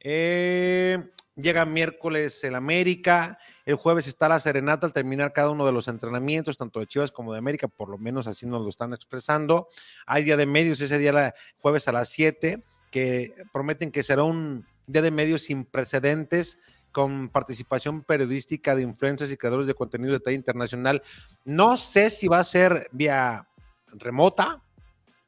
Eh, 0.00 0.98
llega 1.36 1.64
miércoles 1.64 2.42
el 2.44 2.54
América. 2.54 3.38
El 3.64 3.76
jueves 3.76 4.06
está 4.06 4.28
la 4.28 4.40
serenata 4.40 4.86
al 4.86 4.92
terminar 4.92 5.32
cada 5.32 5.50
uno 5.50 5.64
de 5.66 5.72
los 5.72 5.88
entrenamientos, 5.88 6.56
tanto 6.56 6.80
de 6.80 6.86
Chivas 6.86 7.12
como 7.12 7.32
de 7.32 7.38
América, 7.38 7.68
por 7.68 7.88
lo 7.88 7.98
menos 7.98 8.26
así 8.26 8.46
nos 8.46 8.62
lo 8.62 8.68
están 8.68 8.92
expresando. 8.92 9.68
Hay 10.06 10.24
día 10.24 10.36
de 10.36 10.46
medios, 10.46 10.80
ese 10.80 10.98
día 10.98 11.12
la, 11.12 11.34
jueves 11.58 11.88
a 11.88 11.92
las 11.92 12.08
7, 12.10 12.62
que 12.90 13.34
prometen 13.52 13.90
que 13.90 14.02
será 14.02 14.22
un 14.22 14.66
día 14.86 15.02
de 15.02 15.10
medios 15.10 15.42
sin 15.42 15.64
precedentes 15.64 16.58
con 16.90 17.30
participación 17.30 18.02
periodística 18.02 18.74
de 18.74 18.82
influencers 18.82 19.32
y 19.32 19.36
creadores 19.36 19.66
de 19.66 19.74
contenido 19.74 20.12
de 20.12 20.20
talla 20.20 20.36
internacional. 20.36 21.02
No 21.44 21.78
sé 21.78 22.10
si 22.10 22.28
va 22.28 22.38
a 22.38 22.44
ser 22.44 22.88
vía 22.92 23.48
remota, 23.86 24.62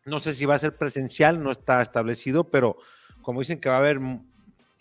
no 0.05 0.21
sé 0.21 0.35
si 0.35 0.45
va 0.45 0.57
a 0.57 0.59
ser 0.59 0.77
presencial, 0.77 1.43
no 1.43 1.51
está 1.51 1.81
establecido, 1.81 2.45
pero 2.51 2.77
como 3.23 3.41
dicen 3.41 3.61
que 3.61 3.71
va 3.71 3.77
a 3.77 3.79
haber 3.79 3.99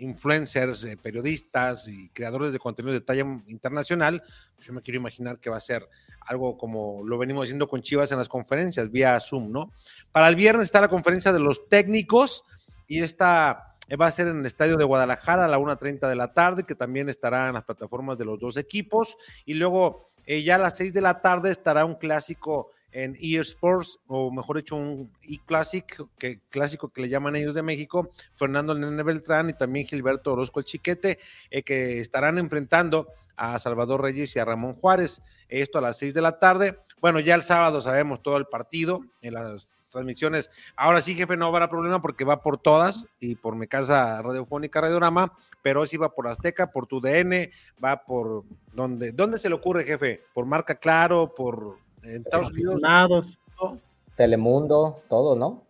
influencers, 0.04 0.84
eh, 0.84 0.98
periodistas 0.98 1.88
y 1.88 2.10
creadores 2.10 2.54
de 2.54 2.60
contenido 2.60 2.94
de 2.94 3.02
talla 3.02 3.26
internacional, 3.48 4.22
pues 4.56 4.68
yo 4.68 4.74
me 4.74 4.82
quiero 4.82 5.00
imaginar 5.00 5.40
que 5.40 5.50
va 5.50 5.58
a 5.58 5.62
ser 5.62 5.88
algo 6.22 6.58
como 6.58 7.04
lo 7.04 7.18
venimos 7.18 7.46
haciendo 7.46 7.68
con 7.68 7.82
Chivas 7.82 8.12
en 8.12 8.18
las 8.18 8.30
conferencias, 8.30 8.92
vía 8.92 9.20
Zoom, 9.20 9.52
¿no? 9.52 9.72
Para 10.12 10.28
el 10.28 10.36
viernes 10.36 10.66
está 10.66 10.82
la 10.82 10.90
conferencia 10.90 11.32
de 11.32 11.40
los 11.40 11.68
técnicos 11.68 12.44
y 12.88 13.02
esta 13.02 13.76
eh, 13.90 13.96
va 13.96 14.08
a 14.08 14.12
ser 14.12 14.28
en 14.28 14.40
el 14.40 14.46
estadio 14.46 14.78
de 14.78 14.84
Guadalajara 14.84 15.46
a 15.46 15.48
la 15.48 15.60
1.30 15.60 16.08
de 16.08 16.16
la 16.16 16.34
tarde, 16.34 16.64
que 16.64 16.76
también 16.76 17.10
estará 17.10 17.48
en 17.48 17.54
las 17.54 17.64
plataformas 17.64 18.18
de 18.18 18.26
los 18.26 18.40
dos 18.40 18.58
equipos. 18.58 19.18
Y 19.46 19.56
luego 19.56 20.06
eh, 20.26 20.44
ya 20.44 20.56
a 20.56 20.60
las 20.60 20.78
6 20.78 20.94
de 20.94 21.02
la 21.02 21.22
tarde 21.22 21.52
estará 21.52 21.86
un 21.86 21.96
clásico 21.96 22.72
en 22.94 23.18
eSports, 23.20 24.00
o 24.08 24.32
mejor 24.32 24.58
dicho, 24.58 24.76
un 24.76 25.12
e-classic, 25.24 26.02
que 26.18 26.40
clásico 26.50 26.90
que 26.90 27.02
le 27.02 27.10
llaman 27.10 27.36
ellos 27.36 27.56
de 27.56 27.64
México, 27.64 28.10
Fernando 28.36 28.74
Nene 28.74 29.04
Beltrán 29.04 29.50
y 29.50 29.54
también 29.54 29.86
Gilberto 29.86 30.34
Orozco 30.34 30.60
el 30.60 30.66
Chiquete, 30.66 31.20
eh, 31.50 31.64
que 31.64 32.00
estarán 32.00 32.38
enfrentando 32.38 33.08
a 33.36 33.58
Salvador 33.60 34.02
Reyes 34.02 34.36
y 34.36 34.40
a 34.40 34.46
Ramón 34.46 34.74
Juárez. 34.76 35.22
Esto 35.50 35.78
a 35.78 35.82
las 35.82 35.98
seis 35.98 36.14
de 36.14 36.22
la 36.22 36.40
tarde. 36.40 36.80
Bueno, 37.02 37.20
ya 37.20 37.36
el 37.36 37.42
sábado 37.42 37.82
sabemos 37.82 38.22
todo 38.22 38.38
el 38.38 38.46
partido 38.46 39.02
en 39.22 39.34
las 39.34 39.86
transmisiones. 39.90 40.50
Ahora 40.76 41.02
sí, 41.02 41.16
jefe, 41.16 41.38
no 41.38 41.48
habrá 41.48 41.70
problema 41.70 42.02
porque 42.02 42.26
va 42.26 42.42
por 42.42 42.58
todas 42.58 43.08
y 43.20 43.36
por 43.36 43.56
mi 43.56 43.68
casa 43.68 44.22
radiofónica 44.22 44.82
Radiorama, 44.82 45.34
pero 45.62 45.86
sí 45.86 45.98
va 45.98 46.14
por 46.14 46.28
Azteca, 46.28 46.72
por 46.72 46.88
tu 46.88 47.02
DN, 47.02 47.52
va 47.84 48.04
por 48.04 48.44
donde, 48.74 49.12
¿dónde 49.12 49.38
se 49.38 49.50
le 49.50 49.56
ocurre, 49.56 49.84
jefe? 49.84 50.24
¿Por 50.34 50.46
marca 50.46 50.76
claro? 50.76 51.34
¿Por 51.36 51.78
Estados 52.04 52.52
Unidos? 52.52 53.38
Telemundo, 54.16 55.02
todo, 55.10 55.36
¿no? 55.36 55.66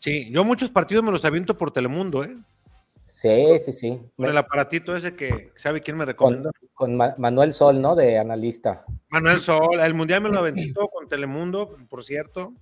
Sí, 0.00 0.30
yo 0.32 0.44
muchos 0.44 0.70
partidos 0.70 1.04
me 1.04 1.12
los 1.12 1.24
aviento 1.24 1.56
por 1.56 1.70
Telemundo, 1.70 2.24
¿eh? 2.24 2.36
Sí, 3.06 3.58
sí, 3.58 3.72
sí. 3.72 4.00
Con 4.16 4.26
el 4.26 4.38
aparatito 4.38 4.96
ese 4.96 5.14
que 5.14 5.52
sabe 5.56 5.82
quién 5.82 5.98
me 5.98 6.06
recomienda. 6.06 6.50
Con, 6.72 6.96
Manuel 6.96 7.52
Sol, 7.52 7.80
¿no? 7.80 7.94
De 7.94 8.18
analista. 8.18 8.86
Manuel 9.10 9.38
Sol, 9.38 9.80
el 9.80 9.94
mundial 9.94 10.22
me 10.22 10.30
lo 10.30 10.38
aventó 10.38 10.88
con 10.88 11.08
Telemundo, 11.08 11.76
por 11.90 12.02
cierto. 12.04 12.54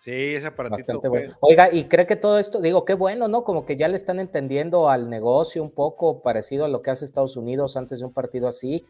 Sí, 0.00 0.34
ese 0.34 0.46
aparatito. 0.46 0.98
bueno. 1.00 1.36
Oiga, 1.40 1.68
y 1.70 1.84
cree 1.84 2.06
que 2.06 2.16
todo 2.16 2.38
esto, 2.38 2.62
digo, 2.62 2.86
qué 2.86 2.94
bueno, 2.94 3.28
¿no? 3.28 3.44
Como 3.44 3.66
que 3.66 3.76
ya 3.76 3.86
le 3.86 3.96
están 3.96 4.18
entendiendo 4.18 4.88
al 4.88 5.10
negocio 5.10 5.62
un 5.62 5.70
poco 5.70 6.22
parecido 6.22 6.64
a 6.64 6.68
lo 6.68 6.80
que 6.80 6.90
hace 6.90 7.04
Estados 7.04 7.36
Unidos 7.36 7.76
antes 7.76 7.98
de 7.98 8.06
un 8.06 8.12
partido 8.12 8.48
así. 8.48 8.86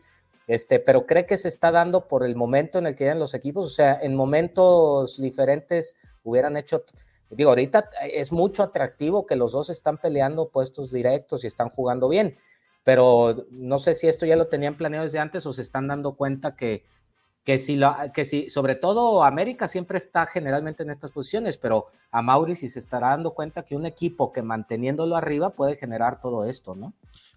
Este, 0.51 0.81
pero 0.81 1.07
cree 1.07 1.27
que 1.27 1.39
se 1.39 1.47
está 1.47 1.71
dando 1.71 2.09
por 2.09 2.25
el 2.25 2.35
momento 2.35 2.81
en 2.81 2.87
el 2.89 2.97
que 2.97 3.05
eran 3.05 3.21
los 3.21 3.35
equipos, 3.35 3.67
o 3.67 3.71
sea, 3.71 4.01
en 4.03 4.17
momentos 4.17 5.21
diferentes 5.23 5.95
hubieran 6.25 6.57
hecho 6.57 6.85
Digo, 7.31 7.51
ahorita 7.51 7.89
es 8.13 8.33
mucho 8.33 8.65
atractivo 8.65 9.27
que 9.27 9.37
los 9.37 9.53
dos 9.53 9.71
están 9.71 9.99
peleando 9.99 10.49
puestos 10.49 10.91
directos 10.91 11.45
y 11.45 11.47
están 11.47 11.69
jugando 11.69 12.09
bien, 12.09 12.37
pero 12.83 13.47
no 13.53 13.79
sé 13.79 13.95
si 13.95 14.09
esto 14.09 14.27
ya 14.27 14.35
lo 14.35 14.49
tenían 14.49 14.77
planeado 14.77 15.05
desde 15.05 15.21
antes 15.21 15.47
o 15.47 15.53
se 15.53 15.63
están 15.63 15.87
dando 15.87 16.17
cuenta 16.17 16.57
que, 16.57 16.85
que 17.45 17.61
si, 17.61 17.77
lo, 17.77 17.95
que 18.13 18.25
si 18.25 18.51
sobre 18.51 18.75
todo 18.75 19.23
América 19.23 19.69
siempre 19.69 19.99
está 19.99 20.27
generalmente 20.27 20.83
en 20.83 20.91
estas 20.91 21.13
posiciones, 21.13 21.59
pero 21.59 21.87
a 22.11 22.23
Mauricio 22.23 22.69
se 22.69 22.81
estará 22.81 23.11
dando 23.11 23.35
cuenta 23.35 23.63
que 23.63 23.77
un 23.77 23.87
equipo 23.87 24.33
que 24.33 24.43
manteniéndolo 24.43 25.15
arriba 25.15 25.51
puede 25.51 25.77
generar 25.77 26.21
todo 26.21 26.45
esto, 26.45 26.75
¿no? 26.75 26.93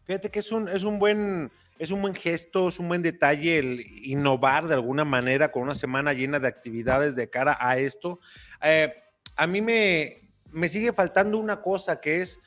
Fíjate 0.05 0.31
que 0.31 0.39
es 0.39 0.51
un, 0.51 0.67
es 0.67 0.83
un 0.83 0.97
buen 0.97 1.51
es 1.79 1.91
un 1.91 2.01
buen 2.01 2.15
gesto, 2.15 2.69
es 2.69 2.79
un 2.79 2.87
buen 2.87 3.01
detalle 3.01 3.59
el 3.59 3.85
innovar 4.05 4.67
de 4.67 4.75
alguna 4.75 5.05
manera 5.05 5.51
con 5.51 5.63
una 5.63 5.75
semana 5.75 6.13
llena 6.13 6.39
de 6.39 6.47
actividades 6.47 7.15
de 7.15 7.29
cara 7.29 7.57
a 7.59 7.77
esto. 7.77 8.19
Eh, 8.61 8.93
a 9.35 9.47
mí 9.47 9.61
me, 9.61 10.29
me 10.51 10.69
sigue 10.69 10.93
faltando 10.93 11.37
una 11.37 11.61
cosa 11.61 11.99
que 11.99 12.21
es 12.21 12.39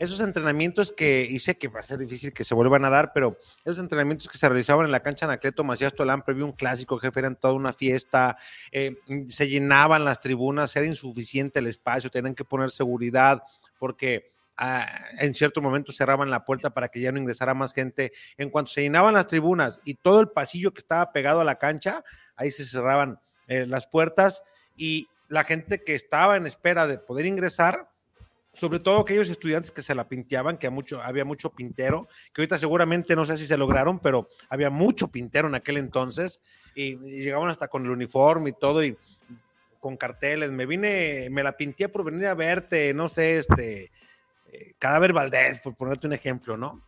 esos 0.00 0.20
entrenamientos 0.20 0.92
que, 0.92 1.26
hice 1.28 1.58
que 1.58 1.68
va 1.68 1.80
a 1.80 1.82
ser 1.82 1.98
difícil 1.98 2.32
que 2.32 2.42
se 2.42 2.54
vuelvan 2.54 2.86
a 2.86 2.90
dar, 2.90 3.12
pero 3.12 3.36
esos 3.66 3.78
entrenamientos 3.78 4.28
que 4.28 4.38
se 4.38 4.48
realizaban 4.48 4.86
en 4.86 4.92
la 4.92 5.00
cancha 5.00 5.26
Anacleto 5.26 5.62
Macías 5.62 5.94
Tolán, 5.94 6.22
previo 6.22 6.46
un 6.46 6.52
clásico, 6.52 6.96
jefe, 6.96 7.20
eran 7.20 7.36
toda 7.36 7.52
una 7.52 7.74
fiesta, 7.74 8.38
eh, 8.72 8.96
se 9.28 9.46
llenaban 9.46 10.06
las 10.06 10.18
tribunas, 10.18 10.74
era 10.74 10.86
insuficiente 10.86 11.58
el 11.58 11.66
espacio, 11.66 12.08
tenían 12.08 12.34
que 12.34 12.46
poner 12.46 12.70
seguridad, 12.70 13.42
porque 13.78 14.32
ah, 14.60 14.86
en 15.18 15.34
cierto 15.34 15.60
momento 15.60 15.90
cerraban 15.92 16.30
la 16.30 16.44
puerta 16.44 16.70
para 16.70 16.88
que 16.88 17.00
ya 17.00 17.10
no 17.10 17.18
ingresara 17.18 17.54
más 17.54 17.74
gente. 17.74 18.12
En 18.36 18.50
cuanto 18.50 18.70
se 18.70 18.82
llenaban 18.82 19.14
las 19.14 19.26
tribunas 19.26 19.80
y 19.84 19.94
todo 19.94 20.20
el 20.20 20.28
pasillo 20.28 20.72
que 20.72 20.80
estaba 20.80 21.10
pegado 21.10 21.40
a 21.40 21.44
la 21.44 21.56
cancha, 21.56 22.04
ahí 22.36 22.52
se 22.52 22.64
cerraban 22.64 23.18
eh, 23.48 23.66
las 23.66 23.88
puertas 23.88 24.44
y, 24.76 25.08
la 25.30 25.44
gente 25.44 25.82
que 25.82 25.94
estaba 25.94 26.36
en 26.36 26.46
espera 26.46 26.86
de 26.86 26.98
poder 26.98 27.24
ingresar, 27.24 27.88
sobre 28.52 28.80
todo 28.80 29.00
aquellos 29.00 29.30
estudiantes 29.30 29.70
que 29.70 29.80
se 29.80 29.94
la 29.94 30.08
pinteaban, 30.08 30.58
que 30.58 30.68
mucho, 30.68 31.00
había 31.00 31.24
mucho 31.24 31.50
pintero, 31.50 32.08
que 32.34 32.42
ahorita 32.42 32.58
seguramente 32.58 33.14
no 33.14 33.24
sé 33.24 33.36
si 33.36 33.46
se 33.46 33.56
lograron, 33.56 34.00
pero 34.00 34.28
había 34.48 34.70
mucho 34.70 35.08
pintero 35.08 35.46
en 35.46 35.54
aquel 35.54 35.78
entonces, 35.78 36.42
y, 36.74 36.98
llegaban 36.98 37.48
hasta 37.48 37.68
con 37.68 37.84
el 37.84 37.90
uniforme 37.90 38.50
y 38.50 38.54
todo, 38.54 38.84
y 38.84 38.98
con 39.78 39.96
carteles, 39.96 40.50
me 40.50 40.66
vine, 40.66 41.28
me 41.30 41.44
la 41.44 41.56
pinté 41.56 41.88
por 41.88 42.04
venir 42.04 42.26
a 42.26 42.34
verte, 42.34 42.92
no 42.92 43.08
sé, 43.08 43.38
este, 43.38 43.92
eh, 44.52 44.74
Cadáver 44.78 45.12
Valdés, 45.12 45.58
por 45.60 45.76
ponerte 45.76 46.06
un 46.06 46.12
ejemplo, 46.12 46.56
¿no? 46.56 46.86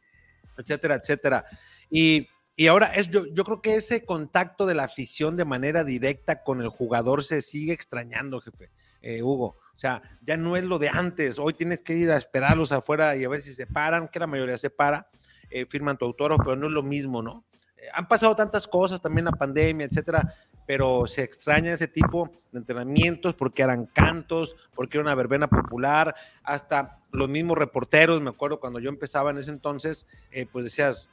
Etcétera, 0.57 0.97
etcétera. 0.97 1.45
Y 1.91 2.29
y 2.55 2.67
ahora 2.67 2.89
es, 2.89 3.09
yo, 3.09 3.25
yo 3.33 3.45
creo 3.45 3.63
que 3.63 3.77
ese 3.77 4.05
contacto 4.05 4.67
de 4.67 4.75
la 4.75 4.85
afición 4.85 5.37
de 5.37 5.45
manera 5.45 5.85
directa 5.85 6.43
con 6.43 6.61
el 6.61 6.69
jugador 6.69 7.25
se 7.25 7.41
sigue 7.41 7.73
extrañando, 7.73 8.41
jefe, 8.41 8.71
eh, 9.01 9.23
Hugo. 9.23 9.57
O 9.75 9.79
sea, 9.79 10.03
ya 10.21 10.37
no 10.37 10.57
es 10.57 10.65
lo 10.65 10.79
de 10.79 10.91
antes. 10.91 11.39
Hoy 11.39 11.55
tienes 11.55 11.81
que 11.81 11.95
ir 11.95 12.11
a 12.11 12.17
esperarlos 12.17 12.71
afuera 12.71 13.17
y 13.17 13.25
a 13.25 13.29
ver 13.29 13.41
si 13.41 13.55
se 13.55 13.67
paran, 13.67 14.09
que 14.09 14.19
la 14.19 14.27
mayoría 14.27 14.59
se 14.59 14.69
para, 14.69 15.09
eh, 15.51 15.65
firman 15.67 15.97
tu 15.97 16.05
autógrafo, 16.05 16.43
pero 16.45 16.57
no 16.57 16.67
es 16.67 16.73
lo 16.73 16.83
mismo, 16.83 17.23
¿no? 17.23 17.47
Han 17.95 18.07
pasado 18.07 18.37
tantas 18.37 18.69
cosas, 18.69 19.01
también 19.01 19.25
la 19.25 19.33
pandemia, 19.33 19.87
etcétera, 19.87 20.35
pero 20.67 21.07
se 21.07 21.23
extraña 21.23 21.73
ese 21.73 21.89
tipo 21.89 22.31
de 22.53 22.59
entrenamientos 22.59 23.35
porque 23.35 23.63
eran 23.63 23.87
cantos, 23.87 24.57
porque 24.75 24.99
era 24.99 25.05
una 25.05 25.15
verbena 25.15 25.49
popular, 25.49 26.15
hasta 26.43 26.99
los 27.11 27.29
mismos 27.29 27.59
reporteros, 27.59 28.21
me 28.21 28.31
acuerdo 28.31 28.61
cuando 28.61 28.79
yo 28.79 28.89
empezaba 28.89 29.31
en 29.31 29.39
ese 29.39 29.51
entonces, 29.51 30.07
pues 30.51 30.65
decías, 30.65 31.11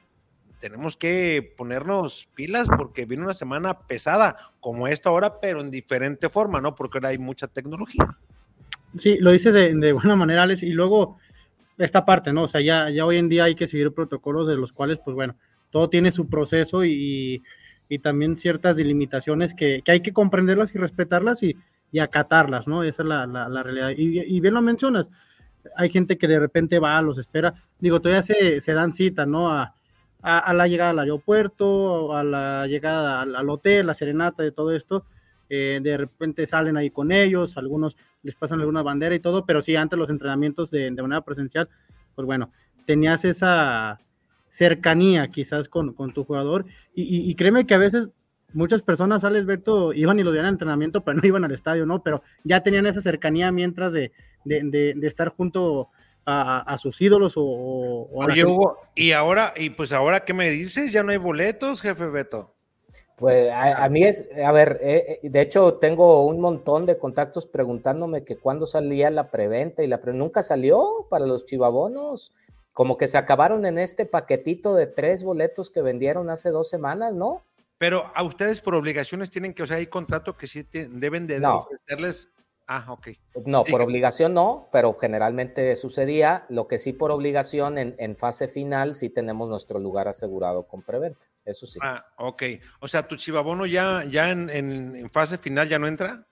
tenemos 0.59 0.97
que 0.97 1.53
ponernos 1.57 2.27
pilas 2.35 2.67
porque 2.67 3.05
viene 3.05 3.23
una 3.23 3.33
semana 3.33 3.79
pesada 3.87 4.37
como 4.59 4.87
esta 4.87 5.09
hora, 5.09 5.39
pero 5.39 5.61
en 5.61 5.71
diferente 5.71 6.29
forma, 6.29 6.61
¿no? 6.61 6.75
Porque 6.75 6.97
ahora 6.97 7.09
hay 7.09 7.17
mucha 7.17 7.47
tecnología. 7.47 8.05
Sí, 8.97 9.17
lo 9.19 9.31
dices 9.31 9.53
de, 9.53 9.93
buena 9.93 10.15
manera, 10.15 10.43
Alex, 10.43 10.63
y 10.63 10.71
luego 10.71 11.17
esta 11.77 12.05
parte, 12.05 12.33
¿no? 12.33 12.43
O 12.43 12.47
sea, 12.47 12.61
ya, 12.61 12.89
ya 12.89 13.05
hoy 13.05 13.17
en 13.17 13.29
día 13.29 13.45
hay 13.45 13.55
que 13.55 13.67
seguir 13.67 13.93
protocolos 13.93 14.47
de 14.47 14.55
los 14.55 14.73
cuales, 14.73 14.99
pues 15.03 15.15
bueno, 15.15 15.35
todo 15.69 15.89
tiene 15.89 16.11
su 16.11 16.27
proceso 16.27 16.83
y, 16.83 17.41
también 17.97 18.37
ciertas 18.37 18.77
delimitaciones 18.77 19.55
que, 19.55 19.81
hay 19.87 20.01
que 20.01 20.13
comprenderlas 20.13 20.75
y 20.75 20.77
respetarlas 20.77 21.41
y, 21.41 21.57
acatarlas, 21.99 22.67
¿no? 22.67 22.83
Esa 22.83 23.01
es 23.01 23.09
la, 23.09 23.63
realidad. 23.63 23.89
Y, 23.97 24.39
bien 24.39 24.53
lo 24.53 24.61
mencionas, 24.61 25.09
hay 25.75 25.89
gente 25.89 26.19
que 26.19 26.27
de 26.27 26.37
repente 26.37 26.77
va, 26.77 27.01
los 27.01 27.17
espera, 27.17 27.55
digo, 27.79 27.99
todavía 27.99 28.21
se, 28.21 28.61
se 28.61 28.73
dan 28.73 28.93
cita, 28.93 29.25
¿no? 29.25 29.49
A, 29.49 29.73
a, 30.21 30.53
la 30.53 30.67
llegada 30.67 30.91
al 30.91 30.99
aeropuerto, 30.99 32.15
a 32.15 32.23
la 32.23 32.67
llegada 32.67 33.21
al, 33.21 33.49
hotel, 33.49 33.87
la 33.87 33.93
serenata 33.93 34.43
de 34.43 34.51
todo 34.51 34.73
esto. 34.73 35.05
Eh, 35.49 35.79
de 35.81 35.97
repente 35.97 36.45
salen 36.45 36.77
ahí 36.77 36.91
con 36.91 37.11
ellos, 37.11 37.57
algunos 37.57 37.97
les 38.21 38.35
pasan 38.35 38.59
alguna 38.59 38.83
bandera 38.83 39.15
y 39.15 39.19
todo, 39.19 39.45
pero 39.45 39.61
sí, 39.61 39.75
antes 39.75 39.97
los 39.97 40.09
entrenamientos 40.09 40.69
de, 40.69 40.91
manera 40.91 41.21
presencial, 41.21 41.69
pues 42.13 42.25
bueno, 42.25 42.51
tenías 42.85 43.25
esa 43.25 43.97
cercanía 44.49 45.29
quizás 45.29 45.69
con, 45.69 45.95
tu 46.13 46.23
jugador 46.23 46.65
y, 46.93 47.33
créeme 47.35 47.65
que 47.65 47.73
a 47.73 47.79
veces 47.79 48.09
muchas 48.53 48.81
personas, 48.81 49.23
Alex 49.23 49.45
Berto, 49.45 49.93
iban 49.93 50.19
y 50.19 50.23
los 50.23 50.33
veían 50.33 50.47
al 50.47 50.53
entrenamiento, 50.53 51.03
pero 51.03 51.17
no 51.17 51.27
iban 51.27 51.43
al 51.43 51.51
estadio, 51.51 51.85
¿no? 51.85 52.01
Pero 52.03 52.23
ya 52.43 52.63
tenían 52.63 52.85
esa 52.87 53.01
cercanía 53.01 53.51
mientras 53.51 53.93
de, 53.93 54.11
de, 54.43 54.93
de 54.95 55.07
estar 55.07 55.29
junto 55.29 55.89
a, 56.25 56.77
sus 56.77 57.01
ídolos 57.01 57.33
o, 57.35 58.09
Oye, 58.11 58.45
Hugo, 58.45 58.77
y 58.95 59.11
ahora, 59.11 59.53
y 59.57 59.71
pues 59.71 59.91
ahora, 59.91 60.21
¿qué 60.21 60.33
me 60.33 60.49
dices? 60.49 60.91
¿Ya 60.91 61.03
no 61.03 61.11
hay 61.11 61.17
boletos, 61.17 61.81
jefe 61.81 62.07
Beto? 62.07 62.53
Pues 63.15 63.49
a, 63.51 63.89
mí 63.89 64.03
es, 64.03 64.29
a 64.45 64.51
ver, 64.53 64.79
eh, 64.81 65.19
eh, 65.21 65.29
de 65.29 65.41
hecho 65.41 65.73
tengo 65.73 66.25
un 66.25 66.39
montón 66.39 66.85
de 66.85 66.97
contactos 66.97 67.45
preguntándome 67.45 68.23
que 68.23 68.37
cuándo 68.37 68.65
salía 68.65 69.09
la 69.09 69.29
preventa 69.29 69.83
y 69.83 69.87
la 69.87 69.99
pre 69.99 70.13
nunca 70.13 70.41
salió 70.41 71.05
para 71.09 71.25
los 71.25 71.45
chivabonos. 71.45 72.31
Como 72.73 72.97
que 72.97 73.07
se 73.07 73.17
acabaron 73.17 73.65
en 73.65 73.77
este 73.77 74.05
paquetito 74.05 74.75
de 74.75 74.87
tres 74.87 75.23
boletos 75.23 75.69
que 75.69 75.81
vendieron 75.81 76.29
hace 76.29 76.49
dos 76.49 76.69
semanas, 76.69 77.13
¿no? 77.13 77.45
Pero 77.77 78.11
a 78.13 78.23
ustedes 78.23 78.61
por 78.61 78.75
obligaciones 78.75 79.29
tienen 79.29 79.53
que, 79.53 79.63
o 79.63 79.67
sea, 79.67 79.77
hay 79.77 79.87
contrato 79.87 80.37
que 80.37 80.47
sí 80.47 80.67
deben 80.71 81.27
de 81.27 81.45
ofrecerles. 81.45 82.29
Ah, 82.67 82.85
ok. 82.89 83.07
No, 83.45 83.63
por 83.63 83.81
obligación 83.81 84.33
no, 84.33 84.69
pero 84.71 84.93
generalmente 84.93 85.75
sucedía. 85.75 86.45
Lo 86.49 86.67
que 86.67 86.77
sí 86.77 86.93
por 86.93 87.09
obligación 87.09 87.77
en, 87.79 88.15
fase 88.17 88.47
final 88.47 88.93
sí 88.93 89.09
tenemos 89.09 89.49
nuestro 89.49 89.79
lugar 89.79 90.07
asegurado 90.07 90.67
con 90.67 90.83
preventa. 90.83 91.25
Eso 91.45 91.65
sí. 91.65 91.79
Ah, 91.81 92.05
ok. 92.17 92.43
O 92.81 92.87
sea, 92.87 93.07
tu 93.07 93.15
chivabono 93.15 93.65
ya, 93.65 94.03
ya 94.03 94.29
en, 94.29 94.49
en 94.49 95.09
fase 95.09 95.37
final 95.39 95.67
ya 95.67 95.79
no 95.79 95.87
entra. 95.87 96.27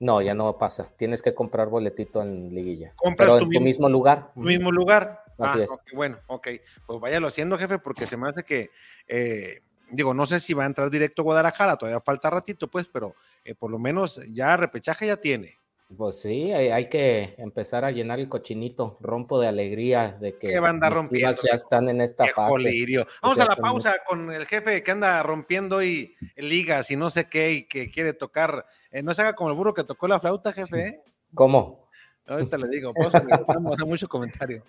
No, 0.00 0.22
ya 0.22 0.34
no 0.34 0.58
pasa. 0.58 0.92
Tienes 0.96 1.22
que 1.22 1.34
comprar 1.34 1.68
boletito 1.68 2.22
en 2.22 2.54
liguilla. 2.54 2.92
Compras 2.96 3.30
Pero 3.32 3.44
en 3.44 3.50
tu 3.50 3.60
mismo 3.60 3.88
lugar. 3.88 4.30
Tu 4.34 4.40
mismo 4.40 4.70
lugar. 4.70 5.24
Así 5.38 5.60
ah, 5.60 5.64
es. 5.64 5.84
bueno, 5.92 6.18
ok. 6.26 6.48
Pues 6.86 7.00
váyalo 7.00 7.28
haciendo, 7.28 7.58
jefe, 7.58 7.78
porque 7.78 8.06
se 8.06 8.16
me 8.16 8.28
hace 8.28 8.42
que, 8.42 8.70
eh, 9.06 9.62
digo, 9.90 10.14
no 10.14 10.26
sé 10.26 10.40
si 10.40 10.54
va 10.54 10.64
a 10.64 10.66
entrar 10.66 10.90
directo 10.90 11.22
a 11.22 11.24
Guadalajara, 11.24 11.76
todavía 11.76 12.00
falta 12.00 12.30
ratito, 12.30 12.68
pues, 12.68 12.88
pero 12.88 13.14
eh, 13.44 13.54
por 13.54 13.70
lo 13.70 13.78
menos 13.78 14.20
ya 14.32 14.56
repechaje 14.56 15.06
ya 15.06 15.16
tiene. 15.16 15.58
Pues 15.96 16.20
sí, 16.20 16.52
hay, 16.52 16.90
que 16.90 17.34
empezar 17.38 17.82
a 17.86 17.90
llenar 17.90 18.20
el 18.20 18.28
cochinito. 18.28 18.98
Rompo 19.00 19.40
de 19.40 19.48
alegría 19.48 20.18
de 20.20 20.36
que 20.36 20.48
¿Qué 20.48 20.60
van 20.60 20.84
a 20.84 20.90
rompiendo? 20.90 21.38
ya 21.42 21.54
están 21.54 21.88
en 21.88 22.02
esta 22.02 22.26
fase. 22.26 23.06
Vamos 23.22 23.40
a 23.40 23.46
la 23.46 23.56
pausa 23.56 23.94
con 24.06 24.30
el 24.30 24.44
jefe 24.44 24.82
que 24.82 24.90
anda 24.90 25.22
rompiendo 25.22 25.82
y 25.82 26.14
ligas 26.36 26.90
y 26.90 26.96
no 26.96 27.08
sé 27.08 27.30
qué 27.30 27.52
y 27.52 27.62
que 27.62 27.90
quiere 27.90 28.12
tocar. 28.12 28.66
Eh, 28.90 29.02
no 29.02 29.14
se 29.14 29.22
haga 29.22 29.34
como 29.34 29.48
el 29.48 29.56
burro 29.56 29.72
que 29.72 29.82
tocó 29.82 30.06
la 30.08 30.20
flauta, 30.20 30.52
jefe. 30.52 30.88
¿eh? 30.88 31.02
¿Cómo? 31.32 31.88
Ahorita 32.26 32.58
le 32.58 32.68
digo, 32.68 32.92
pausa, 32.92 33.24
a 33.26 33.84
mucho 33.86 34.08
comentario. 34.08 34.62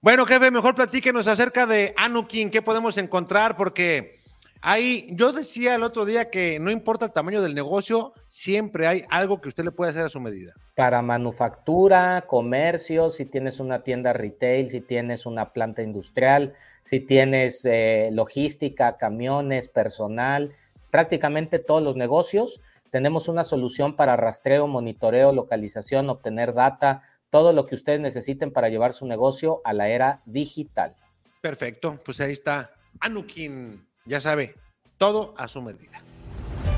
Bueno, 0.00 0.26
jefe, 0.26 0.50
mejor 0.50 0.74
platíquenos 0.74 1.26
acerca 1.26 1.66
de 1.66 1.92
Anukin, 1.96 2.50
qué 2.50 2.62
podemos 2.62 2.96
encontrar, 2.98 3.56
porque 3.56 4.18
Ahí, 4.60 5.06
yo 5.12 5.32
decía 5.32 5.76
el 5.76 5.84
otro 5.84 6.04
día 6.04 6.30
que 6.30 6.58
no 6.58 6.72
importa 6.72 7.06
el 7.06 7.12
tamaño 7.12 7.42
del 7.42 7.54
negocio, 7.54 8.12
siempre 8.26 8.88
hay 8.88 9.04
algo 9.08 9.40
que 9.40 9.48
usted 9.48 9.64
le 9.64 9.70
puede 9.70 9.90
hacer 9.90 10.04
a 10.04 10.08
su 10.08 10.18
medida. 10.18 10.52
Para 10.74 11.00
manufactura, 11.00 12.24
comercio, 12.26 13.10
si 13.10 13.24
tienes 13.24 13.60
una 13.60 13.84
tienda 13.84 14.12
retail, 14.12 14.68
si 14.68 14.80
tienes 14.80 15.26
una 15.26 15.52
planta 15.52 15.82
industrial, 15.82 16.54
si 16.82 16.98
tienes 16.98 17.64
eh, 17.64 18.10
logística, 18.12 18.96
camiones, 18.96 19.68
personal, 19.68 20.52
prácticamente 20.90 21.60
todos 21.60 21.82
los 21.82 21.94
negocios, 21.94 22.60
tenemos 22.90 23.28
una 23.28 23.44
solución 23.44 23.94
para 23.94 24.16
rastreo, 24.16 24.66
monitoreo, 24.66 25.32
localización, 25.32 26.10
obtener 26.10 26.52
data, 26.52 27.02
todo 27.30 27.52
lo 27.52 27.66
que 27.66 27.74
ustedes 27.74 28.00
necesiten 28.00 28.52
para 28.52 28.68
llevar 28.68 28.92
su 28.92 29.06
negocio 29.06 29.60
a 29.64 29.72
la 29.72 29.88
era 29.88 30.22
digital. 30.26 30.96
Perfecto, 31.40 32.00
pues 32.04 32.20
ahí 32.20 32.32
está 32.32 32.70
Anukin 33.00 33.86
ya 34.08 34.20
sabe, 34.20 34.54
todo 34.96 35.34
a 35.36 35.48
su 35.48 35.60
medida. 35.62 36.00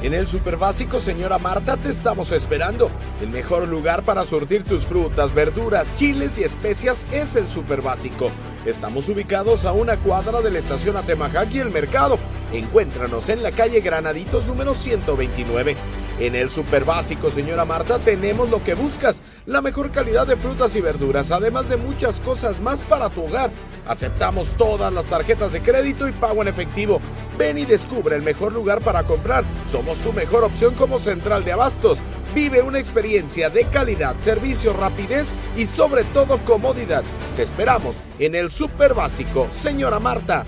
En 0.02 0.14
el 0.14 0.26
Super 0.26 0.56
Básico, 0.56 0.98
señora 0.98 1.38
Marta, 1.38 1.76
te 1.76 1.90
estamos 1.90 2.32
esperando. 2.32 2.90
El 3.20 3.28
mejor 3.28 3.68
lugar 3.68 4.02
para 4.02 4.24
surtir 4.24 4.64
tus 4.64 4.86
frutas, 4.86 5.32
verduras, 5.34 5.94
chiles 5.94 6.36
y 6.38 6.42
especias 6.42 7.06
es 7.12 7.36
el 7.36 7.48
Super 7.48 7.82
Básico. 7.82 8.30
Estamos 8.66 9.08
ubicados 9.08 9.64
a 9.64 9.72
una 9.72 9.96
cuadra 9.96 10.42
de 10.42 10.50
la 10.50 10.58
estación 10.58 10.94
Atemajac 10.94 11.50
y 11.54 11.60
el 11.60 11.70
mercado. 11.70 12.18
Encuéntranos 12.52 13.30
en 13.30 13.42
la 13.42 13.52
calle 13.52 13.80
Granaditos 13.80 14.46
número 14.48 14.74
129. 14.74 15.76
En 16.18 16.34
el 16.34 16.50
Super 16.50 16.84
Básico, 16.84 17.30
señora 17.30 17.64
Marta, 17.64 17.98
tenemos 17.98 18.50
lo 18.50 18.62
que 18.62 18.74
buscas, 18.74 19.22
la 19.46 19.62
mejor 19.62 19.90
calidad 19.90 20.26
de 20.26 20.36
frutas 20.36 20.76
y 20.76 20.82
verduras, 20.82 21.30
además 21.30 21.70
de 21.70 21.78
muchas 21.78 22.20
cosas 22.20 22.60
más 22.60 22.80
para 22.80 23.08
tu 23.08 23.24
hogar. 23.24 23.50
Aceptamos 23.86 24.50
todas 24.58 24.92
las 24.92 25.06
tarjetas 25.06 25.52
de 25.52 25.62
crédito 25.62 26.06
y 26.06 26.12
pago 26.12 26.42
en 26.42 26.48
efectivo. 26.48 27.00
Ven 27.38 27.56
y 27.56 27.64
descubre 27.64 28.14
el 28.14 28.22
mejor 28.22 28.52
lugar 28.52 28.82
para 28.82 29.04
comprar. 29.04 29.44
Somos 29.66 29.98
tu 30.00 30.12
mejor 30.12 30.44
opción 30.44 30.74
como 30.74 30.98
central 30.98 31.46
de 31.46 31.52
abastos. 31.52 31.98
Vive 32.34 32.62
una 32.62 32.78
experiencia 32.78 33.50
de 33.50 33.64
calidad, 33.66 34.14
servicio, 34.20 34.72
rapidez 34.72 35.34
y 35.56 35.66
sobre 35.66 36.04
todo 36.04 36.38
comodidad. 36.38 37.02
Te 37.36 37.42
esperamos 37.42 38.02
en 38.18 38.34
el 38.34 38.50
Super 38.50 38.94
Básico, 38.94 39.48
señora 39.52 39.98
Marta. 39.98 40.44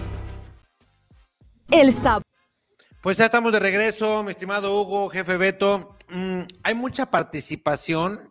El 1.70 1.92
sabor 1.92 2.22
pues 3.02 3.16
ya 3.16 3.24
estamos 3.24 3.50
de 3.50 3.58
regreso, 3.58 4.22
mi 4.22 4.30
estimado 4.30 4.80
Hugo, 4.80 5.08
jefe 5.08 5.36
Beto. 5.36 5.96
Mm, 6.08 6.42
hay 6.62 6.74
mucha 6.76 7.06
participación 7.06 8.30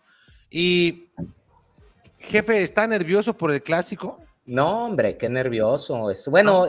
y, 0.50 1.10
jefe, 2.20 2.64
¿está 2.64 2.88
nervioso 2.88 3.38
por 3.38 3.52
el 3.52 3.62
clásico? 3.62 4.24
No, 4.46 4.86
hombre, 4.86 5.18
qué 5.18 5.28
nervioso. 5.28 6.10
Es, 6.10 6.26
bueno, 6.30 6.68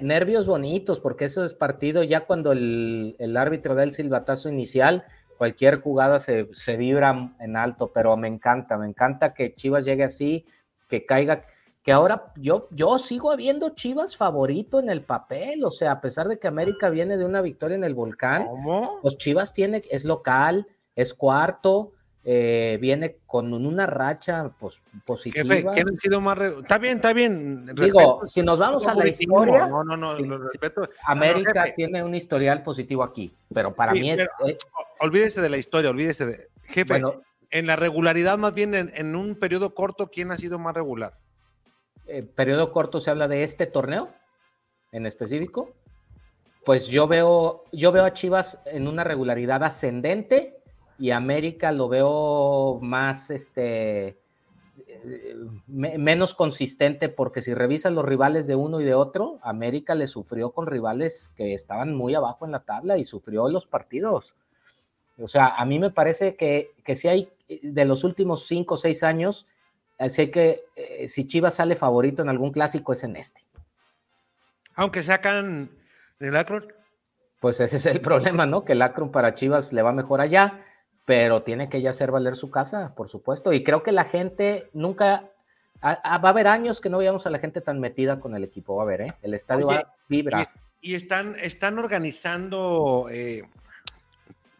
nervios 0.00 0.46
bonitos, 0.46 1.00
porque 1.00 1.24
eso 1.24 1.44
es 1.44 1.52
partido 1.52 2.04
ya 2.04 2.20
cuando 2.20 2.52
el, 2.52 3.36
árbitro 3.36 3.74
da 3.74 3.82
el 3.82 3.90
silbatazo 3.90 4.48
inicial, 4.48 5.04
cualquier 5.40 5.80
jugada 5.80 6.18
se, 6.18 6.50
se 6.52 6.76
vibra 6.76 7.34
en 7.40 7.56
alto, 7.56 7.92
pero 7.94 8.14
me 8.14 8.28
encanta, 8.28 8.76
me 8.76 8.86
encanta 8.86 9.32
que 9.32 9.54
Chivas 9.54 9.86
llegue 9.86 10.04
así, 10.04 10.44
que 10.86 11.06
caiga 11.06 11.46
que 11.82 11.92
ahora 11.92 12.34
yo, 12.36 12.68
yo 12.72 12.98
sigo 12.98 13.30
habiendo 13.30 13.70
Chivas 13.70 14.18
favorito 14.18 14.80
en 14.80 14.90
el 14.90 15.00
papel, 15.00 15.64
o 15.64 15.70
sea, 15.70 15.92
a 15.92 16.00
pesar 16.02 16.28
de 16.28 16.38
que 16.38 16.46
América 16.46 16.90
viene 16.90 17.16
de 17.16 17.24
una 17.24 17.40
victoria 17.40 17.74
en 17.74 17.84
el 17.84 17.94
volcán, 17.94 18.48
¿Cómo? 18.48 19.00
los 19.02 19.16
Chivas 19.16 19.54
tiene, 19.54 19.82
es 19.90 20.04
local, 20.04 20.66
es 20.94 21.14
cuarto, 21.14 21.92
eh, 22.24 22.78
viene 22.80 23.16
con 23.26 23.52
una 23.52 23.86
racha 23.86 24.50
pues, 24.58 24.82
positiva. 25.06 25.72
¿Quién 25.72 25.88
ha 25.88 25.96
sido 25.96 26.20
más 26.20 26.38
está 26.38 26.78
bien, 26.78 26.96
está 26.96 27.12
bien. 27.12 27.66
Digo, 27.74 28.26
si 28.26 28.42
nos 28.42 28.58
vamos 28.58 28.86
a 28.86 28.94
la 28.94 29.08
historia, 29.08 29.66
no, 29.66 29.84
no, 29.84 29.96
no, 29.96 30.38
respeto. 30.38 30.88
América 31.06 31.64
tiene 31.74 32.02
un 32.02 32.14
historial 32.14 32.62
positivo 32.62 33.02
aquí, 33.02 33.32
pero 33.52 33.74
para 33.74 33.92
mí 33.92 34.10
es, 34.10 34.26
Olvídese 35.00 35.40
de 35.40 35.48
la 35.48 35.56
historia, 35.56 35.90
olvídese 35.90 36.26
de. 36.26 36.48
Jefe, 36.64 37.02
en 37.50 37.66
la 37.66 37.74
regularidad, 37.74 38.38
más 38.38 38.54
bien 38.54 38.74
en, 38.74 38.92
en 38.94 39.16
un 39.16 39.34
periodo 39.34 39.74
corto, 39.74 40.08
¿quién 40.08 40.30
ha 40.30 40.36
sido 40.36 40.58
más 40.58 40.74
regular? 40.74 41.14
Eh, 42.06 42.22
periodo 42.22 42.72
corto 42.72 43.00
se 43.00 43.10
habla 43.10 43.28
de 43.28 43.44
este 43.44 43.66
torneo 43.66 44.12
en 44.92 45.06
específico, 45.06 45.74
pues 46.64 46.88
yo 46.88 47.06
veo, 47.06 47.64
yo 47.72 47.92
veo 47.92 48.04
a 48.04 48.12
Chivas 48.12 48.62
en 48.66 48.88
una 48.88 49.04
regularidad 49.04 49.62
ascendente 49.62 50.59
y 51.00 51.10
América 51.10 51.72
lo 51.72 51.88
veo 51.88 52.78
más, 52.80 53.30
este, 53.30 54.18
eh, 54.86 55.36
menos 55.66 56.34
consistente 56.34 57.08
porque 57.08 57.42
si 57.42 57.54
revisas 57.54 57.92
los 57.92 58.04
rivales 58.04 58.46
de 58.46 58.54
uno 58.54 58.80
y 58.80 58.84
de 58.84 58.94
otro, 58.94 59.38
América 59.42 59.94
le 59.94 60.06
sufrió 60.06 60.50
con 60.50 60.66
rivales 60.66 61.32
que 61.36 61.54
estaban 61.54 61.94
muy 61.96 62.14
abajo 62.14 62.44
en 62.44 62.52
la 62.52 62.60
tabla 62.60 62.98
y 62.98 63.04
sufrió 63.04 63.48
los 63.48 63.66
partidos. 63.66 64.36
O 65.18 65.26
sea, 65.26 65.48
a 65.48 65.64
mí 65.64 65.78
me 65.78 65.90
parece 65.90 66.36
que, 66.36 66.70
que 66.84 66.96
si 66.96 67.08
hay 67.08 67.28
de 67.62 67.84
los 67.84 68.04
últimos 68.04 68.46
cinco 68.46 68.74
o 68.74 68.78
seis 68.78 69.02
años, 69.02 69.46
Así 70.00 70.30
que 70.30 70.64
eh, 70.76 71.08
si 71.08 71.26
Chivas 71.26 71.56
sale 71.56 71.76
favorito 71.76 72.22
en 72.22 72.30
algún 72.30 72.52
clásico 72.52 72.94
es 72.94 73.04
en 73.04 73.16
este. 73.16 73.44
Aunque 74.74 75.02
sacan 75.02 75.70
el 76.18 76.36
Akron. 76.36 76.72
Pues 77.38 77.60
ese 77.60 77.76
es 77.76 77.84
el 77.84 78.00
problema, 78.00 78.46
¿no? 78.46 78.64
Que 78.64 78.72
el 78.72 78.80
Akron 78.80 79.12
para 79.12 79.34
Chivas 79.34 79.74
le 79.74 79.82
va 79.82 79.92
mejor 79.92 80.22
allá, 80.22 80.64
pero 81.10 81.42
tiene 81.42 81.68
que 81.68 81.82
ya 81.82 81.90
hacer 81.90 82.12
valer 82.12 82.36
su 82.36 82.52
casa, 82.52 82.94
por 82.94 83.08
supuesto. 83.08 83.52
Y 83.52 83.64
creo 83.64 83.82
que 83.82 83.90
la 83.90 84.04
gente 84.04 84.70
nunca. 84.72 85.28
va 85.82 85.98
a 86.04 86.28
haber 86.28 86.46
años 86.46 86.80
que 86.80 86.88
no 86.88 86.98
veamos 86.98 87.26
a 87.26 87.30
la 87.30 87.40
gente 87.40 87.60
tan 87.60 87.80
metida 87.80 88.20
con 88.20 88.36
el 88.36 88.44
equipo, 88.44 88.76
va 88.76 88.84
a 88.84 88.86
ver, 88.86 89.00
¿eh? 89.00 89.14
El 89.20 89.34
estadio 89.34 89.66
va 89.66 89.78
a 89.78 89.94
vibrar. 90.08 90.48
Y, 90.80 90.94
están, 90.94 91.34
están 91.42 91.80
organizando 91.80 93.08
eh, 93.10 93.42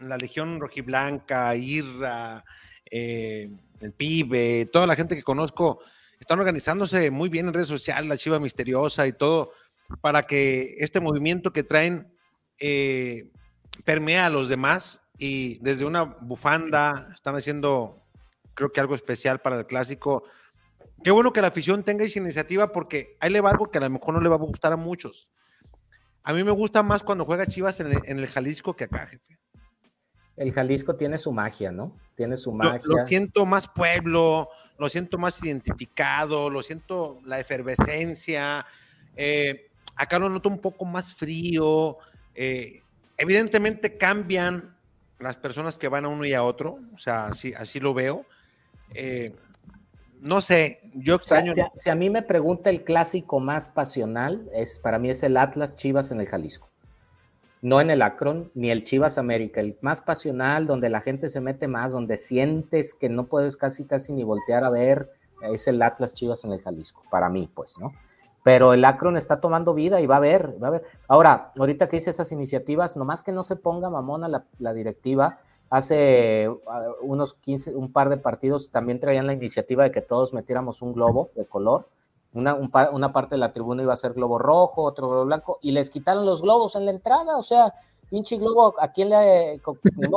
la 0.01 0.17
Legión 0.17 0.59
Rojiblanca, 0.59 1.55
Irra, 1.55 2.45
eh, 2.91 3.49
el 3.81 3.93
pibe, 3.93 4.67
toda 4.73 4.89
la 4.89 4.97
gente 4.97 5.15
que 5.15 5.23
conozco, 5.23 5.79
están 6.19 6.41
organizándose 6.41 7.13
muy 7.13 7.29
bien 7.29 7.47
en 7.47 7.55
redes 7.55 7.69
sociales, 7.69 8.09
la 8.09 8.17
Chiva 8.17 8.41
Misteriosa 8.41 9.07
y 9.07 9.13
todo, 9.13 9.53
para 10.01 10.25
que 10.27 10.75
este 10.81 10.99
movimiento 10.99 11.53
que 11.53 11.63
traen 11.63 12.13
eh, 12.59 13.31
permea 13.85 14.27
a 14.27 14.31
los 14.31 14.49
demás 14.49 15.01
y 15.21 15.59
desde 15.59 15.85
una 15.85 16.03
bufanda 16.03 17.11
están 17.15 17.37
haciendo, 17.37 18.03
creo 18.55 18.73
que 18.73 18.81
algo 18.81 18.97
especial 18.97 19.41
para 19.41 19.59
el 19.59 19.67
clásico. 19.67 20.25
Qué 21.05 21.13
bueno 21.13 21.33
que 21.33 21.41
la 21.41 21.49
afición 21.49 21.85
tenga 21.85 22.05
esa 22.05 22.19
iniciativa 22.19 22.73
porque 22.73 23.17
ahí 23.21 23.31
le 23.31 23.41
va 23.41 23.51
algo 23.51 23.71
que 23.71 23.79
a 23.79 23.83
lo 23.83 23.91
mejor 23.91 24.15
no 24.15 24.21
le 24.21 24.29
va 24.29 24.35
a 24.35 24.39
gustar 24.39 24.73
a 24.73 24.77
muchos. 24.77 25.29
A 26.25 26.33
mí 26.33 26.43
me 26.43 26.51
gusta 26.51 26.83
más 26.83 27.03
cuando 27.03 27.25
juega 27.25 27.47
Chivas 27.47 27.79
en 27.81 28.19
el 28.19 28.27
Jalisco 28.27 28.75
que 28.75 28.85
acá, 28.85 29.07
jefe 29.07 29.39
el 30.41 30.53
Jalisco 30.53 30.97
tiene 30.97 31.19
su 31.19 31.33
magia, 31.33 31.71
¿no? 31.71 31.95
Tiene 32.17 32.39
su 32.39 32.51
magia. 32.51 32.81
Lo, 32.85 33.05
siento 33.05 33.45
más 33.45 33.69
pueblo, 33.69 34.49
lo 34.79 34.89
siento 34.89 35.19
más 35.19 35.45
identificado, 35.45 36.49
lo 36.49 36.63
siento 36.63 37.19
la 37.27 37.39
efervescencia. 37.39 38.65
Eh, 39.17 39.69
acá 39.97 40.19
lo 40.19 40.31
noto 40.31 40.49
un 40.49 40.59
poco 40.59 40.87
más 40.87 41.15
frío. 41.15 41.99
Eh, 42.35 42.81
evidentemente 43.19 43.99
cambian 43.99 44.75
las 45.21 45.37
personas 45.37 45.79
que 45.79 45.89
van 45.89 46.05
a 46.05 46.09
uno 46.09 46.25
y 46.25 46.35
a 46.35 46.43
otro, 46.43 46.79
o 46.95 46.99
sea, 46.99 47.27
así, 47.27 47.53
así 47.55 47.79
lo 47.81 47.95
veo. 47.95 48.25
Eh, 48.95 49.35
no 50.21 50.41
sé, 50.41 50.81
yo 50.95 51.17
extraño. 51.17 51.53
Si 51.75 51.91
a, 51.91 51.95
mí 51.95 52.11
me 52.11 52.23
pregunta 52.23 52.71
el 52.71 52.85
clásico 52.85 53.41
más 53.41 53.69
pasional, 53.69 54.49
es 54.53 54.79
para 54.79 54.99
mí 54.99 55.11
es 55.11 55.23
el 55.23 55.37
Atlas 55.37 55.77
Chivas 55.77 56.11
en 56.11 56.21
el 56.21 56.27
Jalisco. 56.27 56.69
No 57.63 57.81
en 57.81 57.91
el 57.91 58.03
Akron, 58.03 58.51
ni 58.55 58.71
el 58.71 58.85
Chivas 58.85 59.19
América. 59.19 59.61
El 59.61 59.77
más 59.83 60.01
pasional, 60.01 60.67
donde 60.67 60.89
la 60.89 61.03
gente 61.03 61.29
se 61.29 61.41
mete 61.41 61.69
más, 61.69 61.93
donde 61.93 62.17
sientes 62.17 62.95
que 62.95 63.09
no 63.09 63.27
puedes 63.27 63.57
casi, 63.57 63.85
casi 63.85 64.13
ni 64.13 64.25
voltear 64.25 64.65
a 64.65 64.71
ver, 64.71 65.11
es 65.43 65.69
el 65.69 65.81
Atlas 65.83 66.15
Chivas 66.15 66.45
en 66.45 66.53
el 66.53 66.61
Jalisco. 66.61 67.03
Para 67.11 67.29
mí, 67.29 67.49
pues, 67.53 67.79
¿no? 67.79 67.93
Pero 68.43 68.73
el 68.73 68.85
Akron 68.85 69.17
está 69.17 69.41
tomando 69.41 69.75
vida 69.75 70.01
y 70.01 70.07
va 70.07 70.17
a 70.17 70.21
ver, 70.21 70.63
va 70.63 70.69
a 70.69 70.71
ver. 70.71 70.85
Ahora, 71.09 71.53
ahorita 71.59 71.89
que 71.89 71.97
hice 71.97 72.11
esas 72.11 72.33
iniciativas, 72.33 72.97
nomás 72.97 73.23
que 73.23 73.33
no 73.33 73.43
se 73.43 73.57
ponga 73.57 73.91
mamona 73.91 74.45
la, 74.59 74.75
directiva, 74.75 75.39
Hace 75.73 76.49
ah, 76.67 76.83
unos 77.01 77.35
15, 77.35 77.77
un 77.77 77.93
par 77.93 78.09
de 78.09 78.17
partidos 78.17 78.71
también 78.71 78.99
traían 78.99 79.29
la 79.29 79.35
iniciativa 79.35 79.85
de 79.85 79.93
que 79.93 80.01
todos 80.01 80.35
metiéramos 80.35 80.83
un 80.83 80.93
globo 80.93 81.31
de 81.37 81.47
color. 81.47 81.89
Una, 82.33 82.55
una 82.55 83.13
parte 83.13 83.37
de 83.37 83.39
la 83.39 83.53
tribuna 83.53 83.85
iba 83.85 83.93
a 83.93 83.97
ser 83.97 84.13
globo 84.13 84.37
rojo, 84.37 84.83
otro 84.83 85.09
globo 85.09 85.27
blanco, 85.27 85.59
y 85.63 85.71
les 85.71 85.89
quitaron 85.89 86.27
los 86.27 86.43
globos 86.43 86.75
en 86.75 86.87
la 86.87 86.91
entrada. 86.91 87.37
O 87.37 87.43
sea, 87.43 87.73
pinche 88.11 88.37
globo, 88.37 88.75
¿a 88.81 88.91
quién 88.93 89.11
le, 89.11 89.61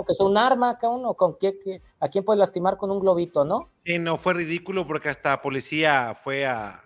que 0.07 0.13
sea 0.13 0.25
un 0.25 0.37
arma 0.37 0.71
acá 0.71 0.89
uno? 0.89 1.13
¿Con 1.13 1.37
qué, 1.37 1.81
¿A 1.99 2.09
quién 2.09 2.25
puede 2.25 2.39
lastimar 2.39 2.77
con 2.77 2.89
un 2.89 2.99
globito, 2.99 3.45
no? 3.45 3.69
Sí, 3.85 3.99
no, 3.99 4.17
fue 4.17 4.33
ridículo 4.33 4.87
porque 4.87 5.09
hasta 5.09 5.41
policía 5.41 6.13
fue 6.15 6.45
a, 6.45 6.82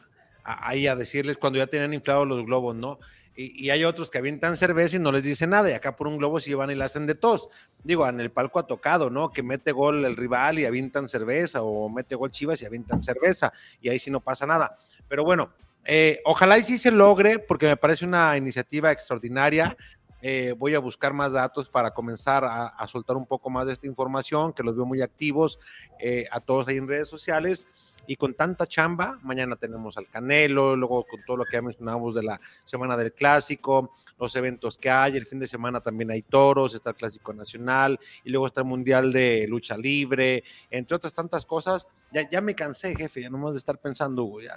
ahí 0.48 0.88
a 0.88 0.96
decirles 0.96 1.38
cuando 1.38 1.60
ya 1.60 1.68
tenían 1.68 1.94
inflados 1.94 2.28
los 2.28 2.46
globos, 2.46 2.76
¿no? 2.76 3.00
Y, 3.40 3.70
hay 3.70 3.84
otros 3.84 4.10
que 4.10 4.18
avientan 4.18 4.58
cerveza 4.58 4.96
y 4.96 5.00
no 5.00 5.12
les 5.12 5.24
dicen 5.24 5.52
nada, 5.52 5.70
y 5.70 5.74
acá 5.74 5.96
por 5.96 6.08
un 6.08 6.18
globo 6.18 6.40
se 6.40 6.50
llevan 6.50 6.72
y 6.72 6.76
la 6.76 6.86
hacen 6.86 7.06
de 7.06 7.14
tos. 7.14 7.50
Digo, 7.84 8.08
en 8.10 8.20
el 8.20 8.32
palco 8.32 8.58
ha 8.58 8.66
tocado, 8.66 9.12
¿no? 9.12 9.30
Que 9.30 9.44
mete 9.44 9.72
gol 9.72 10.06
el 10.06 10.16
rival 10.16 10.58
y 10.58 10.66
avientan 10.66 11.08
cerveza, 11.08 11.62
o 11.62 11.88
mete 11.88 12.16
gol 12.16 12.32
Chivas 12.32 12.64
y 12.64 12.66
avientan 12.66 13.04
cerveza, 13.04 13.54
y 13.80 13.90
ahí 13.90 14.00
sí 14.00 14.10
no 14.10 14.22
pasa 14.22 14.48
nada. 14.48 14.76
Pero 15.08 15.24
bueno, 15.24 15.54
eh, 15.86 16.20
ojalá 16.26 16.58
y 16.58 16.64
sí 16.64 16.80
se 16.80 16.90
logre, 16.90 17.38
porque 17.38 17.68
me 17.68 17.78
parece 17.78 18.06
una 18.06 18.36
iniciativa 18.36 18.92
extraordinaria. 18.92 19.78
Eh, 20.22 20.56
voy 20.58 20.76
a 20.76 20.80
buscar 20.80 21.14
más 21.14 21.34
datos 21.34 21.70
para 21.70 21.92
comenzar 21.92 22.44
a, 22.46 22.88
soltar 22.88 23.18
un 23.18 23.26
poco 23.26 23.50
más 23.50 23.68
de 23.68 23.74
esta 23.74 23.88
información, 23.88 24.54
que 24.54 24.64
los 24.64 24.76
veo 24.76 24.86
muy 24.86 25.02
activos 25.02 25.60
eh, 26.00 26.26
a 26.32 26.40
todos 26.40 26.68
ahí 26.68 26.78
en 26.78 26.88
redes 26.88 27.08
sociales 27.08 27.68
y 28.08 28.16
con 28.16 28.34
tanta 28.34 28.66
chamba, 28.66 29.20
mañana 29.22 29.58
tenemos 29.58 29.98
al 29.98 30.08
Canelo, 30.08 30.78
luego 30.78 31.06
con 31.06 31.20
todo 31.26 31.38
lo 31.38 31.46
que 31.46 31.58
ya 31.58 31.62
mencionábamos 31.62 32.16
de 32.16 32.24
la 32.24 32.40
semana 32.64 32.96
del 32.96 33.12
clásico, 33.12 33.94
los 34.18 34.34
eventos 34.38 34.78
que 34.78 34.90
hay, 34.90 35.18
el 35.18 35.26
fin 35.26 35.40
de 35.40 35.48
semana 35.48 35.82
también 35.82 36.10
hay 36.10 36.22
toros, 36.22 36.74
está 36.74 36.92
el 36.92 36.96
clásico 36.96 37.34
nacional 37.34 38.00
y 38.24 38.30
luego 38.30 38.48
está 38.48 38.62
el 38.62 38.68
mundial 38.68 39.12
de 39.12 39.46
lucha 39.50 39.78
libre, 39.78 40.46
entre 40.72 40.96
otras 40.96 41.14
tantas 41.14 41.46
cosas. 41.46 41.86
Ya, 42.14 42.28
ya 42.30 42.40
me 42.40 42.56
cansé, 42.56 42.96
jefe, 42.96 43.22
ya 43.22 43.30
no 43.30 43.38
más 43.38 43.52
de 43.52 43.60
estar 43.60 43.78
pensando, 43.78 44.40
ya, 44.40 44.56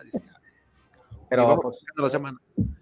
pero 1.30 1.60
pues, 1.60 1.84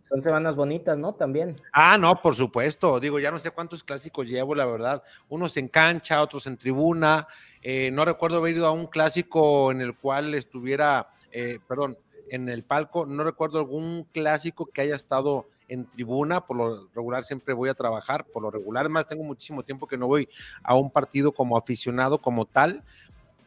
son 0.00 0.22
semanas 0.22 0.56
bonitas, 0.56 0.96
¿no? 0.96 1.12
También. 1.14 1.54
Ah, 1.70 1.98
no, 1.98 2.22
por 2.22 2.34
supuesto. 2.34 2.98
Digo, 2.98 3.20
ya 3.20 3.30
no 3.30 3.38
sé 3.38 3.50
cuántos 3.50 3.84
clásicos 3.84 4.26
llevo, 4.26 4.54
la 4.54 4.64
verdad. 4.64 5.02
Unos 5.28 5.58
en 5.58 5.68
cancha, 5.68 6.22
otros 6.22 6.46
en 6.46 6.56
tribuna. 6.56 7.28
Eh, 7.61 7.90
no 7.92 8.06
recuerdo 8.06 8.38
haber 8.38 8.56
ido 8.56 8.66
a 8.66 8.72
un 8.72 8.87
clásico 8.87 9.70
en 9.70 9.82
el 9.82 9.94
cual 9.94 10.34
estuviera, 10.34 11.11
eh, 11.30 11.58
perdón, 11.68 11.98
en 12.30 12.48
el 12.48 12.64
palco. 12.64 13.04
No 13.04 13.22
recuerdo 13.22 13.58
algún 13.58 14.08
clásico 14.14 14.64
que 14.64 14.80
haya 14.80 14.96
estado 14.96 15.46
en 15.68 15.84
tribuna. 15.84 16.46
Por 16.46 16.56
lo 16.56 16.88
regular 16.94 17.24
siempre 17.24 17.52
voy 17.52 17.68
a 17.68 17.74
trabajar. 17.74 18.24
Por 18.24 18.44
lo 18.44 18.50
regular, 18.50 18.87
además, 18.87 19.06
tengo 19.06 19.24
muchísimo 19.24 19.62
tiempo 19.62 19.87
que 19.87 19.98
no 19.98 20.06
voy 20.06 20.26
a 20.62 20.74
un 20.74 20.90
partido 20.90 21.32
como 21.32 21.58
aficionado, 21.58 22.22
como 22.22 22.46
tal. 22.46 22.82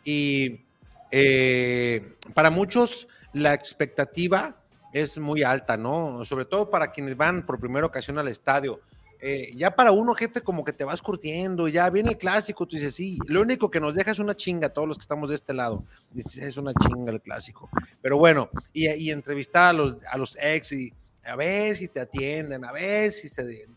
Y 0.03 0.61
eh, 1.09 2.17
para 2.35 2.51
muchos, 2.51 3.07
la 3.33 3.55
expectativa 3.55 4.61
es 4.93 5.19
muy 5.19 5.43
alta, 5.43 5.77
¿no? 5.77 6.23
Sobre 6.25 6.45
todo 6.45 6.69
para 6.69 6.91
quienes 6.91 7.15
van 7.15 7.45
por 7.45 7.60
primera 7.60 7.86
ocasión 7.86 8.17
al 8.17 8.27
estadio. 8.27 8.82
Eh, 9.23 9.51
ya 9.56 9.75
para 9.75 9.91
uno, 9.91 10.15
jefe, 10.15 10.41
como 10.41 10.63
que 10.63 10.73
te 10.73 10.84
vas 10.84 10.99
curtiendo, 10.99 11.67
ya 11.67 11.88
viene 11.91 12.10
el 12.10 12.17
clásico, 12.17 12.65
tú 12.65 12.75
dices, 12.75 12.95
sí, 12.95 13.19
lo 13.27 13.41
único 13.41 13.69
que 13.69 13.80
nos 13.80 13.93
deja 13.93 14.10
es 14.10 14.17
una 14.17 14.36
chinga, 14.36 14.69
todos 14.69 14.88
los 14.88 14.97
que 14.97 15.04
estamos 15.04 15.30
de 15.30 15.36
este 15.36 15.54
lado, 15.54 15.86
dices, 16.12 16.39
es 16.39 16.58
una 16.58 16.73
chinga 16.73 17.12
el 17.12 17.21
clásico. 17.21 17.69
Pero 18.01 18.17
bueno, 18.17 18.49
y, 18.73 18.89
y 18.89 19.12
entrevistar 19.12 19.65
a 19.65 19.73
los, 19.73 19.97
a 20.10 20.17
los 20.17 20.36
ex 20.41 20.71
y 20.71 20.91
a 21.23 21.36
ver 21.36 21.75
si 21.75 21.88
te 21.88 21.99
atienden, 21.99 22.65
a 22.65 22.71
ver 22.71 23.12
si 23.12 23.30
se 23.30 23.67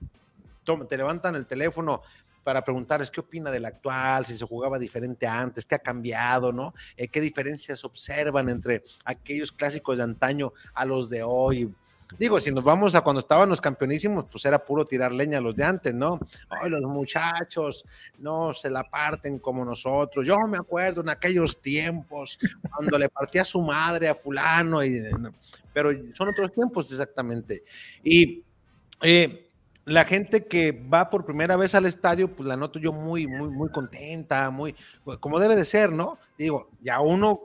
te 0.88 0.96
levantan 0.96 1.34
el 1.34 1.46
teléfono, 1.46 2.00
para 2.44 2.62
preguntarles 2.62 3.10
qué 3.10 3.20
opina 3.20 3.50
del 3.50 3.64
actual, 3.64 4.26
si 4.26 4.36
se 4.36 4.44
jugaba 4.44 4.78
diferente 4.78 5.26
antes, 5.26 5.64
qué 5.64 5.74
ha 5.74 5.78
cambiado, 5.78 6.52
¿no? 6.52 6.74
Eh, 6.96 7.08
qué 7.08 7.20
diferencias 7.20 7.84
observan 7.84 8.48
entre 8.50 8.82
aquellos 9.04 9.50
clásicos 9.50 9.98
de 9.98 10.04
antaño 10.04 10.52
a 10.74 10.84
los 10.84 11.08
de 11.08 11.22
hoy. 11.22 11.74
Digo, 12.18 12.38
si 12.38 12.52
nos 12.52 12.62
vamos 12.62 12.94
a 12.94 13.00
cuando 13.00 13.20
estaban 13.20 13.48
los 13.48 13.60
campeonísimos, 13.60 14.26
pues 14.30 14.44
era 14.44 14.62
puro 14.62 14.84
tirar 14.84 15.12
leña 15.12 15.38
a 15.38 15.40
los 15.40 15.56
de 15.56 15.64
antes, 15.64 15.94
¿no? 15.94 16.20
Hoy 16.62 16.70
los 16.70 16.82
muchachos 16.82 17.84
no 18.18 18.52
se 18.52 18.70
la 18.70 18.84
parten 18.84 19.38
como 19.38 19.64
nosotros. 19.64 20.26
Yo 20.26 20.36
me 20.46 20.58
acuerdo 20.58 21.00
en 21.00 21.08
aquellos 21.08 21.60
tiempos 21.60 22.38
cuando 22.70 22.98
le 22.98 23.08
partía 23.08 23.44
su 23.44 23.60
madre 23.62 24.08
a 24.08 24.14
fulano, 24.14 24.84
y, 24.84 25.02
pero 25.72 25.90
son 26.12 26.28
otros 26.28 26.52
tiempos 26.52 26.92
exactamente. 26.92 27.64
Y 28.04 28.44
eh, 29.02 29.43
la 29.84 30.04
gente 30.04 30.46
que 30.46 30.72
va 30.72 31.10
por 31.10 31.24
primera 31.24 31.56
vez 31.56 31.74
al 31.74 31.86
estadio, 31.86 32.34
pues 32.34 32.46
la 32.48 32.56
noto 32.56 32.78
yo 32.78 32.92
muy, 32.92 33.26
muy, 33.26 33.48
muy 33.48 33.68
contenta, 33.68 34.50
muy, 34.50 34.74
como 35.20 35.38
debe 35.38 35.56
de 35.56 35.64
ser, 35.64 35.92
¿no? 35.92 36.18
Digo, 36.38 36.70
ya 36.80 37.00
uno, 37.00 37.40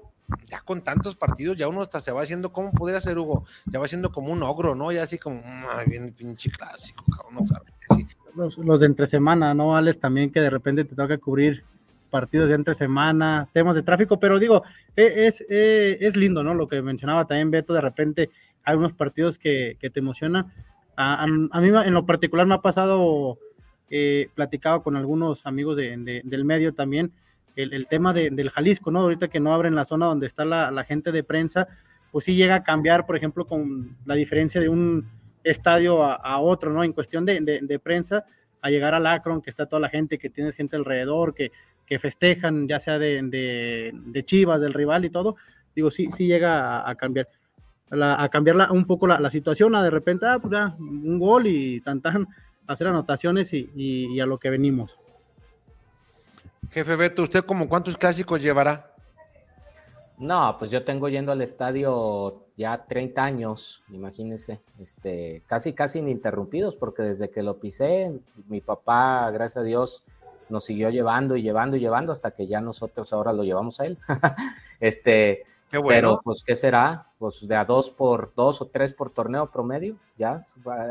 ya 0.47 0.62
con 0.62 0.82
tantos 0.82 1.15
partidos, 1.15 1.58
ya 1.58 1.67
uno 1.67 1.82
hasta 1.82 1.99
se 1.99 2.12
va 2.12 2.21
haciendo, 2.21 2.54
¿cómo 2.54 2.71
podría 2.71 3.02
ser, 3.02 3.17
Hugo? 3.17 3.45
Ya 3.65 3.80
va 3.80 3.88
siendo 3.88 4.12
como 4.12 4.32
un 4.32 4.41
ogro, 4.43 4.73
¿no? 4.73 4.91
Ya 4.91 5.04
así 5.04 5.17
como, 5.17 5.41
ay, 5.69 5.88
bien 5.88 6.13
pinche 6.13 6.49
clásico, 6.49 7.04
cabrón, 7.12 7.36
no 7.36 7.45
sabe. 7.45 7.65
Los, 8.36 8.58
los 8.58 8.80
de 8.80 8.86
entre 8.86 9.08
semana, 9.08 9.54
¿no, 9.54 9.75
Alex? 9.75 9.99
También 9.99 10.32
que 10.32 10.39
de 10.39 10.49
repente 10.49 10.86
te 10.86 10.95
toca 10.95 11.17
cubrir 11.17 11.65
partidos 12.10 12.47
de 12.47 12.56
entre 12.56 12.73
semana, 12.73 13.49
temas 13.54 13.75
de 13.75 13.84
tráfico, 13.84 14.19
pero 14.19 14.39
digo, 14.39 14.63
e, 14.95 15.28
es, 15.28 15.41
es, 15.41 15.47
e, 15.49 15.97
es 16.02 16.15
lindo, 16.15 16.43
¿no? 16.43 16.54
Lo 16.54 16.67
que 16.67 16.82
mencionaba 16.82 17.25
también 17.25 17.52
Beto, 17.52 17.73
de 17.73 17.82
repente 17.82 18.30
hay 18.63 18.78
unos 18.78 18.93
partidos 18.93 19.38
que, 19.38 19.78
que 19.80 19.89
te 19.89 19.99
emocionan 19.99 20.52
a, 21.01 21.27
mí 21.62 21.69
en 21.85 21.93
lo 21.93 22.05
particular 22.05 22.45
me 22.45 22.55
ha 22.55 22.62
pasado, 22.62 23.38
eh, 23.89 24.27
platicado 24.35 24.83
con 24.83 24.97
algunos 24.97 25.45
amigos 25.45 25.77
del 25.77 26.45
medio 26.45 26.73
también, 26.73 27.13
el, 27.55 27.88
tema 27.88 28.13
del 28.13 28.49
Jalisco, 28.49 28.91
¿no? 28.91 29.01
Ahorita 29.01 29.27
que 29.27 29.39
no 29.39 29.53
abren 29.53 29.75
la 29.75 29.85
zona 29.85 30.07
donde 30.07 30.27
está 30.27 30.45
la, 30.45 30.83
gente 30.83 31.12
de 31.12 31.23
prensa, 31.23 31.67
pues 32.12 32.25
sí 32.25 32.35
llega 32.35 32.55
a 32.55 32.63
cambiar, 32.63 33.05
por 33.05 33.15
ejemplo, 33.15 33.45
con 33.45 33.95
la 34.05 34.15
diferencia 34.15 34.59
de 34.59 34.69
un 34.69 35.07
estadio 35.43 36.03
a, 36.03 36.39
otro, 36.39 36.71
¿no? 36.71 36.83
En 36.83 36.93
cuestión 36.93 37.25
de, 37.25 37.79
prensa, 37.81 38.25
a 38.62 38.69
llegar 38.69 38.93
al 38.93 39.07
Akron, 39.07 39.41
que 39.41 39.49
está 39.49 39.67
toda 39.67 39.79
la 39.79 39.89
gente, 39.89 40.17
que 40.17 40.29
tienes 40.29 40.55
gente 40.55 40.75
alrededor, 40.75 41.33
que, 41.33 41.51
que 41.85 41.97
festejan, 41.97 42.67
ya 42.67 42.79
sea 42.79 42.99
de, 42.99 44.23
Chivas, 44.25 44.59
del 44.59 44.73
rival 44.73 45.05
y 45.05 45.09
todo, 45.09 45.38
digo, 45.73 45.91
sí, 45.91 46.12
sí 46.12 46.27
llega 46.27 46.89
a 46.89 46.95
cambiar 46.95 47.27
a 47.91 48.30
cambiar 48.30 48.71
un 48.71 48.86
poco 48.86 49.08
la, 49.08 49.30
situación, 49.30 49.75
a 49.75 49.84
de 49.84 49.89
repente, 49.89 50.25
ah, 50.28 50.39
pues 50.39 50.52
ya, 50.52 50.75
un 50.80 51.19
gol 51.19 51.47
y 51.47 51.82
tan 51.82 52.02
tan, 52.02 52.28
hacer 52.69 52.88
anotaciones 52.88 53.52
y, 53.54 54.19
a 54.19 54.25
lo 54.25 54.38
que 54.38 54.49
venimos. 54.49 54.97
Jefe 56.69 56.95
Beto, 56.95 57.23
¿usted 57.23 57.43
como 57.43 57.67
cuántos 57.67 57.97
clásicos 57.97 58.41
llevará? 58.41 58.93
No, 60.19 60.56
pues 60.60 60.69
yo 60.69 60.84
tengo 60.84 61.10
yendo 61.10 61.32
al 61.32 61.41
estadio 61.41 62.43
ya 62.58 62.86
30 62.86 63.23
años, 63.23 63.82
imagínense, 63.89 64.60
este, 64.80 65.42
casi, 65.48 65.73
casi 65.73 66.00
ininterrumpidos, 66.00 66.75
porque 66.75 67.02
desde 67.02 67.31
que 67.31 67.42
lo 67.42 67.58
pisé, 67.58 68.19
mi 68.48 68.62
papá, 68.62 69.31
gracias 69.31 69.63
a 69.63 69.65
Dios, 69.65 70.04
nos 70.50 70.65
siguió 70.65 70.90
llevando 70.90 71.37
y 71.37 71.42
llevando 71.42 71.77
y 71.77 71.79
llevando 71.79 72.12
hasta 72.12 72.31
que 72.31 72.48
ya 72.48 72.60
nosotros 72.60 73.13
ahora 73.13 73.33
lo 73.33 73.44
llevamos 73.44 73.79
a 73.79 73.85
él. 73.85 73.98
este, 74.79 75.46
pero, 75.71 76.21
pues, 76.23 76.44
¿qué 76.44 76.56
será? 76.56 77.08
Pues 77.19 77.47
de 77.47 77.55
a 77.55 77.65
dos 77.65 77.91
por 77.91 78.33
dos 78.33 78.61
o 78.61 78.67
tres 78.67 78.93
por 78.93 79.11
torneo 79.11 79.51
promedio, 79.51 79.97
ya, 80.17 80.39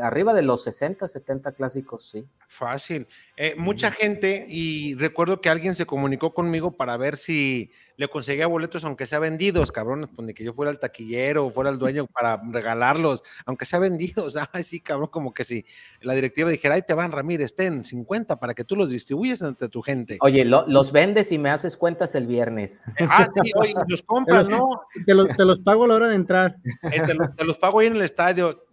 arriba 0.01 0.33
de 0.33 0.43
los 0.43 0.63
60, 0.63 1.07
70 1.07 1.51
clásicos, 1.51 2.03
sí. 2.03 2.25
Fácil. 2.47 3.07
Eh, 3.35 3.55
mucha 3.57 3.91
gente, 3.91 4.45
y 4.49 4.95
recuerdo 4.95 5.41
que 5.41 5.49
alguien 5.49 5.75
se 5.75 5.85
comunicó 5.85 6.33
conmigo 6.33 6.77
para 6.77 6.97
ver 6.97 7.15
si 7.15 7.71
le 7.95 8.07
conseguía 8.07 8.47
boletos, 8.47 8.85
aunque 8.85 9.05
sea 9.05 9.19
vendidos, 9.19 9.71
cabrones, 9.71 10.09
pues 10.15 10.33
que 10.33 10.43
yo 10.43 10.53
fuera 10.53 10.71
el 10.71 10.79
taquillero 10.79 11.45
o 11.45 11.49
fuera 11.49 11.69
el 11.69 11.77
dueño 11.77 12.07
para 12.13 12.41
regalarlos, 12.49 13.23
aunque 13.45 13.65
sea 13.65 13.77
vendidos. 13.77 14.35
Ay, 14.53 14.63
sí, 14.63 14.79
cabrón, 14.79 15.09
como 15.11 15.33
que 15.33 15.43
si 15.43 15.65
la 16.01 16.13
directiva 16.13 16.49
dijera, 16.49 16.75
ahí 16.75 16.81
te 16.81 16.93
van, 16.93 17.11
Ramírez, 17.11 17.55
ten 17.55 17.83
50 17.83 18.39
para 18.39 18.53
que 18.53 18.63
tú 18.63 18.75
los 18.75 18.89
distribuyes 18.89 19.41
entre 19.41 19.69
tu 19.69 19.81
gente. 19.81 20.17
Oye, 20.21 20.45
los 20.45 20.91
vendes 20.91 21.31
y 21.31 21.37
me 21.37 21.51
haces 21.51 21.77
cuentas 21.77 22.15
el 22.15 22.25
viernes. 22.25 22.85
Ah, 23.01 23.29
sí, 23.43 23.51
oye, 23.55 23.73
los 23.87 24.01
compras, 24.01 24.49
¿no? 24.49 24.81
Te 25.05 25.13
los, 25.13 25.27
te 25.35 25.45
los, 25.45 25.59
pago 25.59 25.83
a 25.83 25.87
la 25.87 25.95
hora 25.95 26.07
de 26.07 26.15
entrar. 26.19 26.55
Eh, 26.83 27.01
te, 27.05 27.13
los, 27.13 27.35
te, 27.35 27.43
los 27.43 27.57
pago 27.57 27.79
ahí 27.79 27.87
en 27.87 27.95
el 27.95 28.01
estadio. 28.03 28.65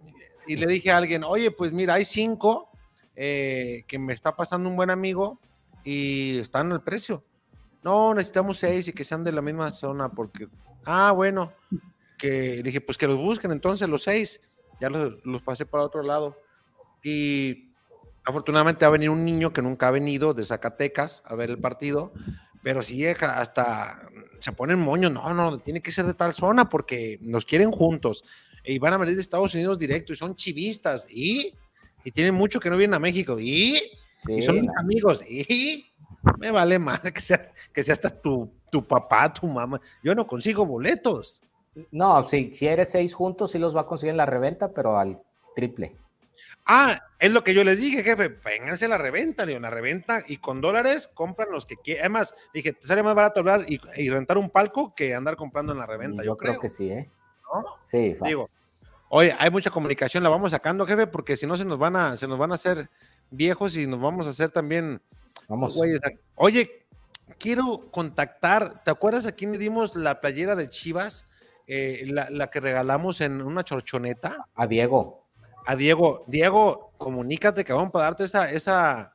Y 0.47 0.57
le 0.57 0.67
dije 0.67 0.91
a 0.91 0.99
alguien, 0.99 1.25
oye, 1.25 1.51
pues 1.51 1.73
mira, 1.73 1.95
hay 1.95 2.05
cinco 2.05 2.71
eh, 3.15 3.85
que 3.89 3.99
me 3.99 4.13
está 4.13 4.37
pasando 4.37 4.69
un 4.69 4.77
buen 4.77 4.91
amigo 4.91 5.41
y 5.83 6.39
están 6.39 6.73
al 6.73 6.83
precio 6.83 7.25
no, 7.87 8.15
necesitamos 8.15 8.59
seis 8.59 8.89
y 8.89 8.93
que 8.93 9.05
sean 9.05 9.23
de 9.23 9.31
la 9.31 9.41
misma 9.41 9.71
zona 9.71 10.09
porque, 10.09 10.49
ah, 10.87 11.13
bueno, 11.13 11.53
que 12.19 12.61
dije, 12.65 12.81
pues 12.81 12.99
que 12.99 13.07
los 13.07 13.17
busquen 13.17 13.53
entonces 13.53 13.89
los 13.89 14.03
seis, 14.03 14.41
ya 14.81 14.91
los, 14.91 15.25
los 15.25 15.41
pasé 15.41 15.67
para 15.67 15.85
otro 15.85 16.03
lado. 16.03 16.37
Y 17.05 17.71
afortunadamente 18.25 18.85
ha 18.85 18.91
venido 18.91 19.13
un 19.13 19.25
niño 19.25 19.53
que 19.53 19.63
nunca 19.63 19.87
ha 19.87 19.93
venido 19.93 20.35
de 20.35 20.45
Zacatecas 20.45 21.23
a 21.27 21.37
ver 21.37 21.49
el 21.51 21.61
partido, 21.61 22.13
pero 22.67 22.83
si 22.83 22.97
llega 22.97 23.39
hasta 23.39 24.09
se 24.41 24.51
ponen 24.51 24.81
moños, 24.81 25.13
no, 25.13 25.33
no, 25.33 25.57
tiene 25.61 25.81
que 25.81 25.93
ser 25.93 26.05
de 26.05 26.15
tal 26.15 26.35
zona 26.35 26.69
porque 26.69 27.17
nos 27.21 27.45
quieren 27.45 27.71
juntos 27.71 28.25
y 28.65 28.81
van 28.81 28.93
a 28.93 28.97
venir 28.97 29.15
de 29.15 29.21
Estados 29.21 29.55
Unidos 29.55 29.79
directo 29.79 30.13
y 30.13 30.17
son 30.17 30.35
chivistas 30.35 31.07
y, 31.09 31.55
y 32.03 32.11
tienen 32.11 32.35
mucho 32.35 32.59
que 32.59 32.69
no 32.69 32.77
vienen 32.77 32.95
a 32.95 32.99
México 32.99 33.39
y, 33.39 33.81
y 34.27 34.43
son 34.43 34.63
mis 34.63 34.77
amigos 34.81 35.23
y 35.31 35.87
me 36.41 36.51
vale 36.51 36.81
más 36.81 36.99
que 37.03 37.21
sea, 37.21 37.53
que 37.73 37.85
sea 37.85 37.93
hasta 37.93 38.11
tu, 38.11 38.51
tu 38.69 38.85
papá, 38.85 39.33
tu 39.33 39.47
mamá. 39.47 39.81
Yo 40.03 40.13
no 40.17 40.27
consigo 40.27 40.67
boletos. 40.67 41.41
No, 41.93 42.29
si, 42.29 42.53
si 42.53 42.67
eres 42.67 42.91
seis 42.91 43.15
juntos, 43.15 43.53
sí 43.53 43.61
los 43.61 43.77
va 43.77 43.83
a 43.83 43.87
conseguir 43.87 44.11
en 44.11 44.17
la 44.17 44.27
reventa, 44.27 44.73
pero 44.73 44.99
al 44.99 45.23
triple. 45.55 45.95
Ah, 46.67 47.01
es 47.21 47.31
lo 47.31 47.45
que 47.45 47.55
yo 47.55 47.63
les 47.63 47.79
dije, 47.79 48.03
jefe. 48.03 48.29
Vénganse 48.29 48.87
a 48.87 48.89
la 48.89 48.99
reventa, 48.99 49.47
León, 49.47 49.63
la 49.63 49.71
reventa 49.71 50.23
y 50.27 50.39
con 50.39 50.61
dólares 50.61 51.09
compran 51.15 51.51
los 51.53 51.65
que 51.65 51.77
quieran. 51.77 52.07
Además, 52.07 52.35
dije, 52.53 52.73
te 52.73 52.87
sale 52.87 53.05
más 53.05 53.15
barato 53.15 53.41
hablar 53.41 53.65
y, 53.69 53.81
y, 53.97 54.11
rentar 54.11 54.37
un 54.37 54.51
palco 54.51 54.93
que 54.95 55.15
andar 55.15 55.37
comprando 55.37 55.73
en 55.73 55.79
la 55.79 55.87
reventa. 55.87 56.23
Yo, 56.23 56.33
yo 56.33 56.37
creo. 56.37 56.53
creo. 56.53 56.61
que 56.61 56.69
sí, 56.69 56.91
¿eh? 56.91 57.09
¿no? 57.55 57.65
Sí, 57.83 58.15
fácil. 58.15 58.27
Digo, 58.27 58.51
oye, 59.11 59.35
hay 59.39 59.51
mucha 59.51 59.71
comunicación, 59.71 60.25
la 60.25 60.29
vamos 60.29 60.51
sacando, 60.51 60.85
jefe, 60.87 61.07
porque 61.07 61.37
si 61.37 61.47
no 61.47 61.57
se 61.57 61.65
nos 61.65 61.79
van 61.79 61.95
a, 61.95 62.17
se 62.17 62.27
nos 62.27 62.39
van 62.39 62.51
a 62.51 62.57
hacer 62.57 62.91
viejos 63.31 63.77
y 63.77 63.87
nos 63.87 64.01
vamos 64.01 64.27
a 64.27 64.31
hacer 64.31 64.51
también. 64.51 65.01
Vamos. 65.49 65.77
güeyes. 65.77 66.01
Oye, 66.35 66.87
quiero 67.39 67.93
contactar. 67.93 68.83
¿Te 68.83 68.91
acuerdas 68.91 69.27
a 69.27 69.33
quién 69.33 69.53
le 69.53 69.59
dimos 69.59 69.95
la 69.95 70.21
playera 70.21 70.57
de 70.57 70.69
Chivas? 70.69 71.29
Eh, 71.69 72.05
la, 72.07 72.29
la 72.31 72.51
que 72.51 72.59
regalamos 72.59 73.21
en 73.21 73.41
una 73.41 73.63
chorchoneta. 73.63 74.47
A 74.55 74.67
Diego. 74.67 75.26
A 75.67 75.77
Diego. 75.77 76.25
Diego, 76.27 76.93
comunícate 76.97 77.65
que 77.65 77.73
vamos 77.73 77.95
a 77.95 77.99
darte 77.99 78.25
esa, 78.25 78.51
esa, 78.51 79.13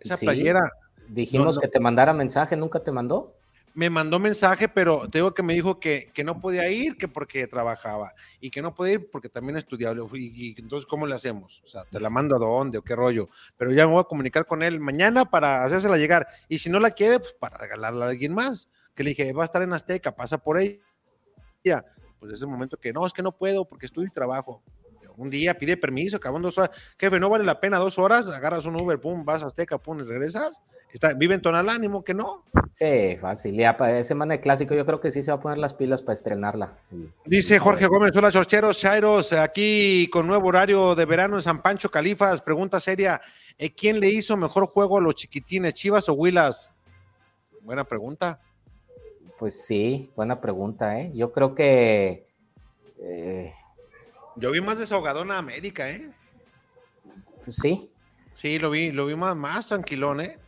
esa 0.00 0.16
Sí. 0.16 0.26
playera. 0.26 0.60
Dijimos 1.08 1.46
No, 1.46 1.52
no. 1.52 1.60
que 1.60 1.68
te 1.68 1.78
mandara 1.80 2.12
mensaje, 2.12 2.56
¿nunca 2.56 2.80
te 2.82 2.90
mandó? 2.90 3.36
me 3.74 3.88
mandó 3.88 4.18
mensaje, 4.18 4.68
pero 4.68 5.08
te 5.08 5.16
digo 5.16 5.32
que 5.32 5.42
me 5.42 5.54
dijo 5.54 5.80
que, 5.80 6.10
que 6.12 6.24
no 6.24 6.38
podía 6.38 6.68
ir, 6.68 6.98
que 6.98 7.08
porque 7.08 7.46
trabajaba, 7.46 8.12
y 8.38 8.50
que 8.50 8.60
no 8.60 8.74
podía 8.74 8.92
ir 8.96 9.08
porque 9.10 9.30
también 9.30 9.56
estudiaba. 9.56 9.96
Y 10.12 10.54
entonces, 10.60 10.86
¿cómo 10.86 11.06
le 11.06 11.14
hacemos? 11.14 11.62
O 11.64 11.68
sea, 11.68 11.84
¿te 11.84 11.98
la 11.98 12.10
mando 12.10 12.36
a 12.36 12.38
dónde 12.38 12.76
o 12.76 12.82
qué 12.82 12.94
rollo? 12.94 13.30
Pero 13.56 13.70
ya 13.70 13.86
me 13.86 13.94
voy 13.94 14.02
a 14.02 14.04
comunicar 14.04 14.44
con 14.44 14.62
él 14.62 14.78
mañana 14.78 15.24
para 15.24 15.64
hacérsela 15.64 15.96
llegar. 15.96 16.26
Y 16.50 16.58
si 16.58 16.68
no 16.68 16.80
la 16.80 16.90
quiere, 16.90 17.18
pues 17.18 17.32
para 17.32 17.56
regalarla 17.56 18.04
a 18.04 18.08
alguien 18.10 18.34
más. 18.34 18.68
Que 18.94 19.04
le 19.04 19.10
dije, 19.10 19.32
va 19.32 19.44
a 19.44 19.46
estar 19.46 19.62
en 19.62 19.72
Azteca, 19.72 20.14
pasa 20.14 20.36
por 20.36 20.58
ella. 20.58 21.84
Pues 22.20 22.30
ese 22.30 22.44
momento 22.44 22.76
que 22.76 22.92
no, 22.92 23.06
es 23.06 23.14
que 23.14 23.22
no 23.22 23.32
puedo 23.32 23.64
porque 23.66 23.86
estudio 23.86 24.08
y 24.08 24.12
trabajo. 24.12 24.62
Un 25.16 25.30
día 25.30 25.54
pide 25.54 25.76
permiso, 25.76 26.16
acaban 26.16 26.42
dos 26.42 26.58
horas. 26.58 26.70
Jefe, 26.98 27.20
no 27.20 27.28
vale 27.28 27.44
la 27.44 27.60
pena 27.60 27.78
dos 27.78 27.98
horas, 27.98 28.28
agarras 28.28 28.66
un 28.66 28.80
Uber, 28.80 28.98
pum, 28.98 29.24
vas 29.24 29.42
a 29.42 29.46
Azteca, 29.46 29.78
pum, 29.78 30.00
y 30.00 30.02
regresas. 30.02 30.62
Está, 30.92 31.14
vive 31.14 31.34
en 31.34 31.42
Tonalá, 31.42 31.72
ánimo 31.72 32.04
que 32.04 32.12
no. 32.12 32.44
Sí, 32.74 33.16
fácil. 33.20 33.54
Ya 33.56 33.76
para 33.76 34.04
semana 34.04 34.34
de 34.34 34.40
clásico, 34.40 34.74
yo 34.74 34.84
creo 34.84 35.00
que 35.00 35.10
sí 35.10 35.22
se 35.22 35.30
va 35.30 35.38
a 35.38 35.40
poner 35.40 35.58
las 35.58 35.74
pilas 35.74 36.02
para 36.02 36.14
estrenarla. 36.14 36.76
Dice 37.24 37.58
Jorge 37.58 37.86
Gómez, 37.86 38.16
hola 38.16 38.30
chorcheros, 38.30 38.78
chairos, 38.78 39.32
aquí 39.32 40.08
con 40.12 40.26
nuevo 40.26 40.48
horario 40.48 40.94
de 40.94 41.04
verano 41.04 41.36
en 41.36 41.42
San 41.42 41.62
Pancho, 41.62 41.90
Califas. 41.90 42.42
Pregunta 42.42 42.78
seria, 42.78 43.20
¿eh, 43.58 43.72
¿quién 43.74 44.00
le 44.00 44.10
hizo 44.10 44.36
mejor 44.36 44.66
juego 44.66 44.98
a 44.98 45.00
los 45.00 45.14
chiquitines, 45.14 45.74
Chivas 45.74 46.08
o 46.08 46.12
Huilas? 46.12 46.70
Buena 47.62 47.84
pregunta. 47.84 48.40
Pues 49.38 49.64
sí, 49.64 50.10
buena 50.14 50.40
pregunta, 50.40 51.00
¿eh? 51.00 51.10
Yo 51.14 51.32
creo 51.32 51.54
que. 51.54 52.26
eh, 53.00 53.54
Yo 54.36 54.50
vi 54.50 54.60
más 54.60 54.78
desahogadona 54.78 55.34
a 55.34 55.38
América, 55.38 55.90
¿eh? 55.90 56.10
pues 57.44 57.56
sí. 57.56 57.90
Sí, 58.32 58.58
lo 58.58 58.70
vi, 58.70 58.92
lo 58.92 59.06
vi 59.06 59.14
más, 59.14 59.36
más 59.36 59.68
tranquilón, 59.68 60.20
¿eh? 60.20 60.38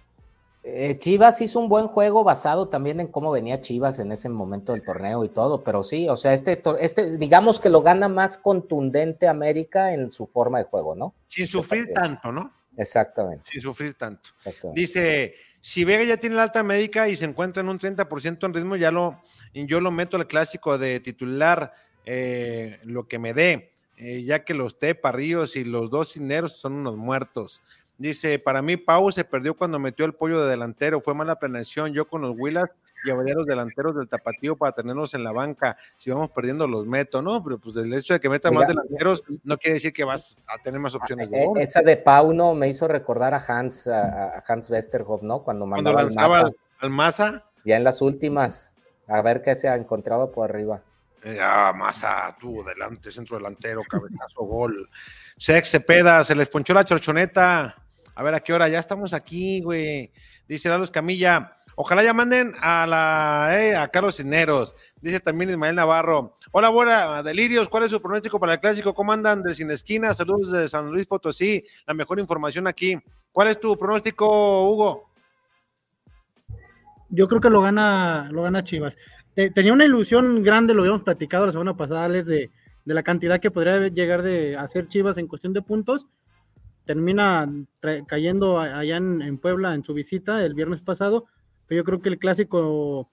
Eh, 0.66 0.97
Chivas 0.99 1.43
hizo 1.43 1.61
un 1.61 1.68
buen 1.68 1.89
juego 1.89 2.24
basado 2.24 2.68
también 2.68 2.99
en 2.99 3.09
cómo 3.09 3.30
venía 3.30 3.61
Chivas 3.61 3.99
en 3.99 4.12
ese 4.12 4.30
momento 4.30 4.72
del 4.72 4.82
torneo 4.82 5.22
y 5.22 5.28
todo, 5.28 5.62
pero 5.62 5.82
sí, 5.82 6.09
o 6.09 6.16
sea, 6.16 6.32
este, 6.32 6.62
este 6.80 7.18
digamos 7.18 7.61
que 7.61 7.68
lo 7.68 7.82
gana 7.82 8.09
más 8.09 8.39
contundente 8.39 9.28
América 9.28 9.93
en 9.93 10.11
su 10.11 10.26
forma 10.26 10.59
de 10.59 10.64
juego, 10.64 10.95
¿no? 10.95 11.14
Sin 11.26 11.47
sufrir 11.47 11.93
tanto, 11.93 12.32
¿no? 12.32 12.51
Exactamente. 12.78 13.45
Sin 13.51 13.61
sufrir 13.61 13.93
tanto. 13.93 14.30
exactamente. 14.39 14.80
Dice, 14.80 15.35
si 15.61 15.85
Vega 15.85 16.05
ya 16.05 16.16
tiene 16.16 16.37
la 16.37 16.45
alta 16.45 16.62
médica 16.62 17.11
y 17.11 17.16
se 17.16 17.26
encuentra 17.26 17.61
en 17.62 17.68
un 17.68 17.78
30% 17.78 18.47
en 18.47 18.55
ritmo, 18.55 18.76
ya 18.76 18.91
lo, 18.91 19.20
yo 19.53 19.80
lo 19.80 19.91
meto 19.91 20.16
al 20.16 20.26
clásico 20.26 20.78
de 20.78 20.99
titular, 21.01 21.74
eh, 22.07 22.78
lo 22.85 23.07
que 23.07 23.18
me 23.18 23.35
dé, 23.35 23.74
eh, 23.97 24.23
ya 24.25 24.45
que 24.45 24.55
los 24.55 24.79
Tepa, 24.79 25.13
Ríos 25.13 25.57
y 25.57 25.65
los 25.65 25.91
dos 25.91 26.13
cineros 26.13 26.57
son 26.57 26.75
unos 26.75 26.97
muertos. 26.97 27.63
Dice, 27.97 28.39
para 28.41 28.61
mí 28.61 28.77
Pau 28.77 29.13
se 29.13 29.25
perdió 29.25 29.55
cuando 29.55 29.79
metió 29.79 30.05
el 30.05 30.15
pollo 30.15 30.43
de 30.43 30.51
delantero, 30.51 31.01
fue 31.01 31.15
mala 31.15 31.39
planeación, 31.39 31.93
yo 31.93 32.09
con 32.09 32.23
los 32.23 32.35
Willas 32.37 32.69
llevaría 33.05 33.35
a 33.35 33.37
los 33.37 33.47
delanteros 33.47 33.95
del 33.95 34.09
tapatío 34.09 34.57
para 34.57 34.73
tenerlos 34.73 35.15
en 35.15 35.23
la 35.23 35.31
banca, 35.31 35.77
si 35.97 36.11
vamos 36.11 36.31
perdiendo 36.31 36.67
los 36.67 36.87
meto, 36.87 37.23
¿no? 37.23 37.45
Pero 37.45 37.59
pues 37.59 37.77
el 37.77 37.93
hecho 37.95 38.15
de 38.15 38.21
que 38.21 38.29
metan 38.29 38.55
más 38.55 38.67
delanteros 38.67 39.23
no 39.45 39.59
quiere 39.59 39.75
decir 39.75 39.93
que 39.93 40.05
vas 40.05 40.39
a 40.47 40.61
tener 40.63 40.81
más 40.81 40.95
opciones 40.95 41.31
de 41.31 41.43
Eh, 41.43 41.47
gol. 41.47 41.61
esa 41.61 41.83
de 41.83 41.97
Pauno 41.99 42.55
me 42.55 42.69
hizo 42.69 42.89
recordar 42.89 43.35
a 43.35 43.45
Hans, 43.47 43.87
a, 43.87 44.43
Hans 44.49 44.71
Westerhoff, 44.71 45.23
¿no? 45.23 45.43
Cuando 45.45 45.67
Cuando 45.67 45.93
mandaba 45.93 46.01
al 46.01 46.07
lanzaba 46.07 46.39
al, 46.39 46.57
al 46.81 46.91
Maza, 46.91 47.45
ya 47.65 47.77
en 47.77 47.85
las 47.85 48.03
últimas, 48.03 48.75
a 49.07 49.23
ver 49.23 49.43
qué 49.43 49.55
se 49.55 49.69
encontraba 49.69 50.33
por 50.33 50.51
arriba. 50.51 50.83
Ah, 51.41 51.72
Maza, 51.75 52.37
tú, 52.39 52.62
delante, 52.62 53.11
centro 53.11 53.39
delantero, 53.39 53.83
cabezazo, 53.89 54.43
gol. 54.43 54.91
Sex 55.37 55.70
Cepeda, 55.70 56.22
se 56.22 56.35
les 56.35 56.49
ponchó 56.49 56.75
la 56.75 56.85
chorchoneta. 56.85 57.75
A 58.14 58.22
ver 58.22 58.35
a 58.35 58.41
qué 58.41 58.53
hora, 58.53 58.68
ya 58.68 58.79
estamos 58.79 59.14
aquí, 59.14 59.61
güey. 59.61 60.12
Dice 60.47 60.68
Lalo 60.68 60.87
Camilla. 60.93 61.57
Ojalá 61.77 62.05
ya 62.05 62.12
manden 62.12 62.55
a 62.61 62.87
la 62.87 63.49
eh, 63.59 63.75
a 63.75 63.89
Carlos 63.89 64.16
Cisneros. 64.16 64.77
Dice 65.01 65.18
también 65.18 65.51
Ismael 65.51 65.75
Navarro. 65.75 66.37
Hola, 66.53 66.68
buena, 66.68 67.22
Delirios, 67.22 67.68
¿cuál 67.68 67.85
es 67.85 67.91
su 67.91 68.01
pronóstico 68.01 68.39
para 68.39 68.53
el 68.53 68.61
clásico? 68.61 68.95
¿Cómo 68.95 69.12
andan 69.12 69.43
de 69.43 69.55
Sin 69.55 69.70
Esquina? 69.70 70.14
Saludos 70.14 70.53
de 70.53 70.68
San 70.68 70.91
Luis 70.91 71.07
Potosí. 71.07 71.64
La 71.87 71.95
mejor 71.95 72.20
información 72.20 72.68
aquí. 72.68 72.97
¿Cuál 73.33 73.49
es 73.49 73.59
tu 73.59 73.77
pronóstico, 73.77 74.70
Hugo? 74.70 75.11
Yo 77.09 77.27
creo 77.27 77.41
que 77.41 77.51
lo 77.51 77.62
gana, 77.62 78.29
lo 78.31 78.43
gana 78.43 78.62
Chivas. 78.62 78.97
Te- 79.35 79.51
tenía 79.51 79.72
una 79.72 79.85
ilusión 79.85 80.43
grande, 80.43 80.74
lo 80.74 80.82
habíamos 80.82 81.03
platicado 81.03 81.47
la 81.47 81.53
semana 81.53 81.76
pasada, 81.76 82.05
Alex, 82.05 82.26
de, 82.26 82.51
de 82.85 82.95
la 82.95 83.03
cantidad 83.03 83.41
que 83.41 83.51
podría 83.51 83.89
llegar 83.89 84.22
de 84.22 84.57
hacer 84.57 84.89
Chivas 84.89 85.18
en 85.18 85.26
cuestión 85.26 85.53
de 85.53 85.62
puntos. 85.62 86.07
Termina 86.85 87.51
cayendo 88.07 88.61
allá 88.61 88.97
en, 88.99 89.22
en 89.22 89.39
Puebla 89.39 89.74
en 89.74 89.82
su 89.85 89.95
visita 89.95 90.45
el 90.45 90.53
viernes 90.55 90.82
pasado, 90.82 91.24
pero 91.66 91.80
yo 91.80 91.85
creo 91.85 92.03
que 92.03 92.11
el 92.11 92.18
clásico, 92.18 93.09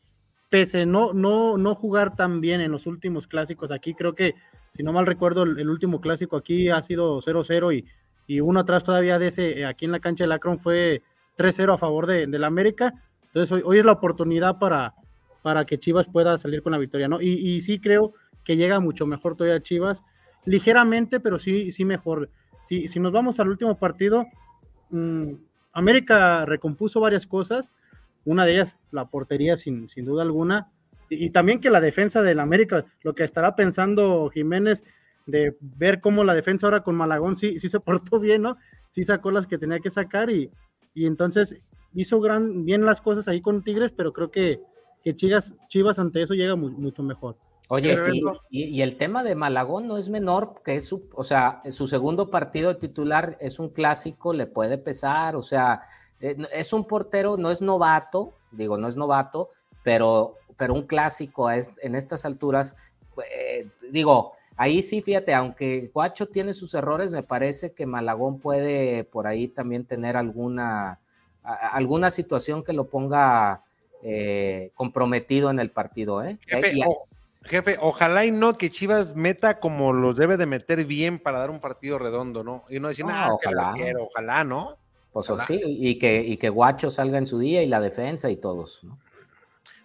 pese 0.50 0.86
no, 0.86 1.14
no, 1.14 1.58
no 1.58 1.74
jugar 1.76 2.16
tan 2.18 2.42
bien 2.42 2.60
en 2.60 2.72
los 2.72 2.86
últimos 2.86 3.28
clásicos 3.28 3.72
aquí, 3.72 3.94
creo 3.94 4.14
que, 4.14 4.36
si 4.72 4.84
no 4.84 4.92
mal 4.92 5.06
recuerdo, 5.06 5.44
el, 5.44 5.58
el 5.58 5.70
último 5.70 6.02
clásico 6.02 6.36
aquí 6.36 6.70
ha 6.70 6.82
sido 6.82 7.22
0-0 7.22 7.74
y, 7.78 7.86
y 8.28 8.42
uno 8.42 8.60
atrás 8.60 8.84
todavía 8.84 9.18
de 9.20 9.28
ese, 9.28 9.60
eh, 9.62 9.66
aquí 9.66 9.86
en 9.86 9.94
la 9.94 10.02
cancha 10.02 10.26
del 10.26 10.34
Akron 10.34 10.60
fue 10.60 11.02
3-0 11.38 11.74
a 11.74 11.78
favor 11.78 12.08
de, 12.08 12.28
del 12.28 12.44
América. 12.44 12.94
Entonces 13.28 13.54
hoy, 13.54 13.62
hoy 13.64 13.80
es 13.80 13.86
la 13.86 13.94
oportunidad 13.94 14.60
para, 14.60 14.94
para 15.42 15.66
que 15.66 15.80
Chivas 15.80 16.08
pueda 16.08 16.38
salir 16.38 16.62
con 16.62 16.72
la 16.72 16.78
victoria, 16.78 17.08
¿no? 17.08 17.22
Y, 17.22 17.34
y 17.34 17.62
sí 17.62 17.80
creo 17.80 18.14
que 18.44 18.58
llega 18.58 18.80
mucho 18.80 19.06
mejor 19.06 19.36
todavía 19.36 19.62
Chivas, 19.62 20.04
ligeramente, 20.46 21.20
pero 21.20 21.40
sí, 21.40 21.72
sí 21.72 21.86
mejor. 21.86 22.30
Si, 22.68 22.88
si 22.88 23.00
nos 23.00 23.12
vamos 23.12 23.40
al 23.40 23.50
último 23.50 23.78
partido, 23.78 24.26
mmm, 24.90 25.34
América 25.74 26.46
recompuso 26.46 27.00
varias 27.00 27.28
cosas, 27.28 27.72
una 28.26 28.46
de 28.46 28.54
ellas 28.54 28.78
la 28.92 29.06
portería 29.06 29.58
sin, 29.58 29.90
sin 29.90 30.06
duda 30.06 30.24
alguna, 30.24 30.72
y, 31.10 31.26
y 31.26 31.30
también 31.32 31.60
que 31.60 31.70
la 31.70 31.82
defensa 31.82 32.22
del 32.22 32.40
América, 32.40 32.86
lo 33.02 33.14
que 33.16 33.24
estará 33.24 33.56
pensando 33.56 34.30
Jiménez 34.30 34.84
de 35.26 35.56
ver 35.60 36.02
cómo 36.02 36.24
la 36.24 36.34
defensa 36.34 36.68
ahora 36.68 36.84
con 36.84 36.96
Malagón 36.96 37.38
sí, 37.38 37.60
sí 37.60 37.70
se 37.70 37.80
portó 37.80 38.20
bien, 38.20 38.42
¿no? 38.42 38.58
Sí 38.90 39.04
sacó 39.04 39.32
las 39.32 39.48
que 39.48 39.58
tenía 39.58 39.80
que 39.80 39.90
sacar 39.90 40.30
y, 40.30 40.52
y 40.94 41.06
entonces 41.06 41.62
hizo 41.94 42.20
gran, 42.20 42.66
bien 42.66 42.86
las 42.86 43.02
cosas 43.02 43.28
ahí 43.28 43.42
con 43.42 43.64
Tigres, 43.64 43.92
pero 43.92 44.14
creo 44.14 44.32
que, 44.32 44.60
que 45.04 45.16
Chivas, 45.16 45.56
Chivas 45.68 46.00
ante 46.00 46.22
eso 46.22 46.34
llega 46.34 46.56
mu- 46.56 46.70
mucho 46.70 47.04
mejor. 47.04 47.36
Oye, 47.70 47.90
y, 47.90 47.92
eso- 47.92 48.42
y- 48.50 48.64
y 48.66 48.82
el 48.82 48.98
tema 48.98 49.24
de 49.24 49.34
Malagón 49.36 49.88
no 49.88 49.98
es 49.98 50.10
menor, 50.10 50.62
que 50.66 50.76
es 50.76 50.86
su, 50.86 51.08
o 51.14 51.24
sea, 51.24 51.62
su 51.72 51.88
segundo 51.88 52.30
partido 52.30 52.74
de 52.74 52.80
titular 52.80 53.38
es 53.40 53.60
un 53.60 53.70
clásico, 53.70 54.34
le 54.34 54.46
puede 54.46 54.78
pesar, 54.78 55.36
o 55.38 55.44
sea, 55.44 55.84
eh, 56.20 56.36
es 56.54 56.74
un 56.74 56.86
portero, 56.86 57.38
no 57.38 57.50
es 57.50 57.62
novato, 57.62 58.34
digo, 58.52 58.78
no 58.78 58.88
es 58.90 58.98
novato, 58.98 59.50
pero, 59.84 60.36
pero 60.58 60.74
un 60.74 60.84
clásico 60.86 61.48
a 61.48 61.56
est- 61.58 61.72
en 61.82 61.96
estas 61.96 62.26
alturas, 62.26 62.76
eh, 63.34 63.68
digo, 63.90 64.34
ahí 64.58 64.82
sí, 64.82 65.02
fíjate, 65.02 65.34
aunque 65.34 65.90
Guacho 65.94 66.28
tiene 66.28 66.54
sus 66.54 66.74
errores, 66.74 67.12
me 67.14 67.24
parece 67.24 67.72
que 67.72 67.86
Malagón 67.86 68.40
puede 68.40 69.06
por 69.06 69.28
ahí 69.28 69.48
también 69.48 69.86
tener 69.86 70.18
alguna, 70.18 71.00
a- 71.44 71.54
alguna 71.70 72.12
situación 72.12 72.64
que 72.64 72.74
lo 72.74 72.88
ponga 72.90 73.64
eh, 74.04 74.72
comprometido 74.76 75.50
en 75.50 75.60
el 75.60 75.72
partido. 75.72 76.24
¿eh? 76.24 76.38
Jefe, 76.48 76.74
Y- 76.74 76.82
o- 76.86 77.08
jefe, 77.46 77.78
ojalá 77.80 78.26
y 78.26 78.32
no 78.32 78.56
que 78.58 78.70
Chivas 78.70 79.16
meta 79.16 79.60
como 79.60 79.94
los 79.94 80.16
debe 80.16 80.38
de 80.38 80.46
meter 80.46 80.86
bien 80.86 81.20
para 81.20 81.40
dar 81.40 81.50
un 81.50 81.60
partido 81.60 81.98
redondo, 82.00 82.44
¿no? 82.44 82.66
Y 82.70 82.80
no 82.80 82.88
decir, 82.90 83.06
No, 83.06 83.12
la 83.12 83.30
ojalá. 83.34 83.72
quiero, 83.76 84.04
ojalá, 84.04 84.44
¿no? 84.44 84.78
pues 85.14 85.30
ojalá. 85.30 85.46
sí, 85.46 85.60
y 85.66 86.00
que, 86.00 86.22
y 86.22 86.38
que 86.38 86.48
Guacho 86.48 86.90
salga 86.90 87.18
en 87.18 87.28
su 87.28 87.38
día 87.38 87.62
y 87.64 87.68
la 87.68 87.82
defensa 87.82 88.30
y 88.30 88.38
todos. 88.38 88.82
¿no? 88.86 88.98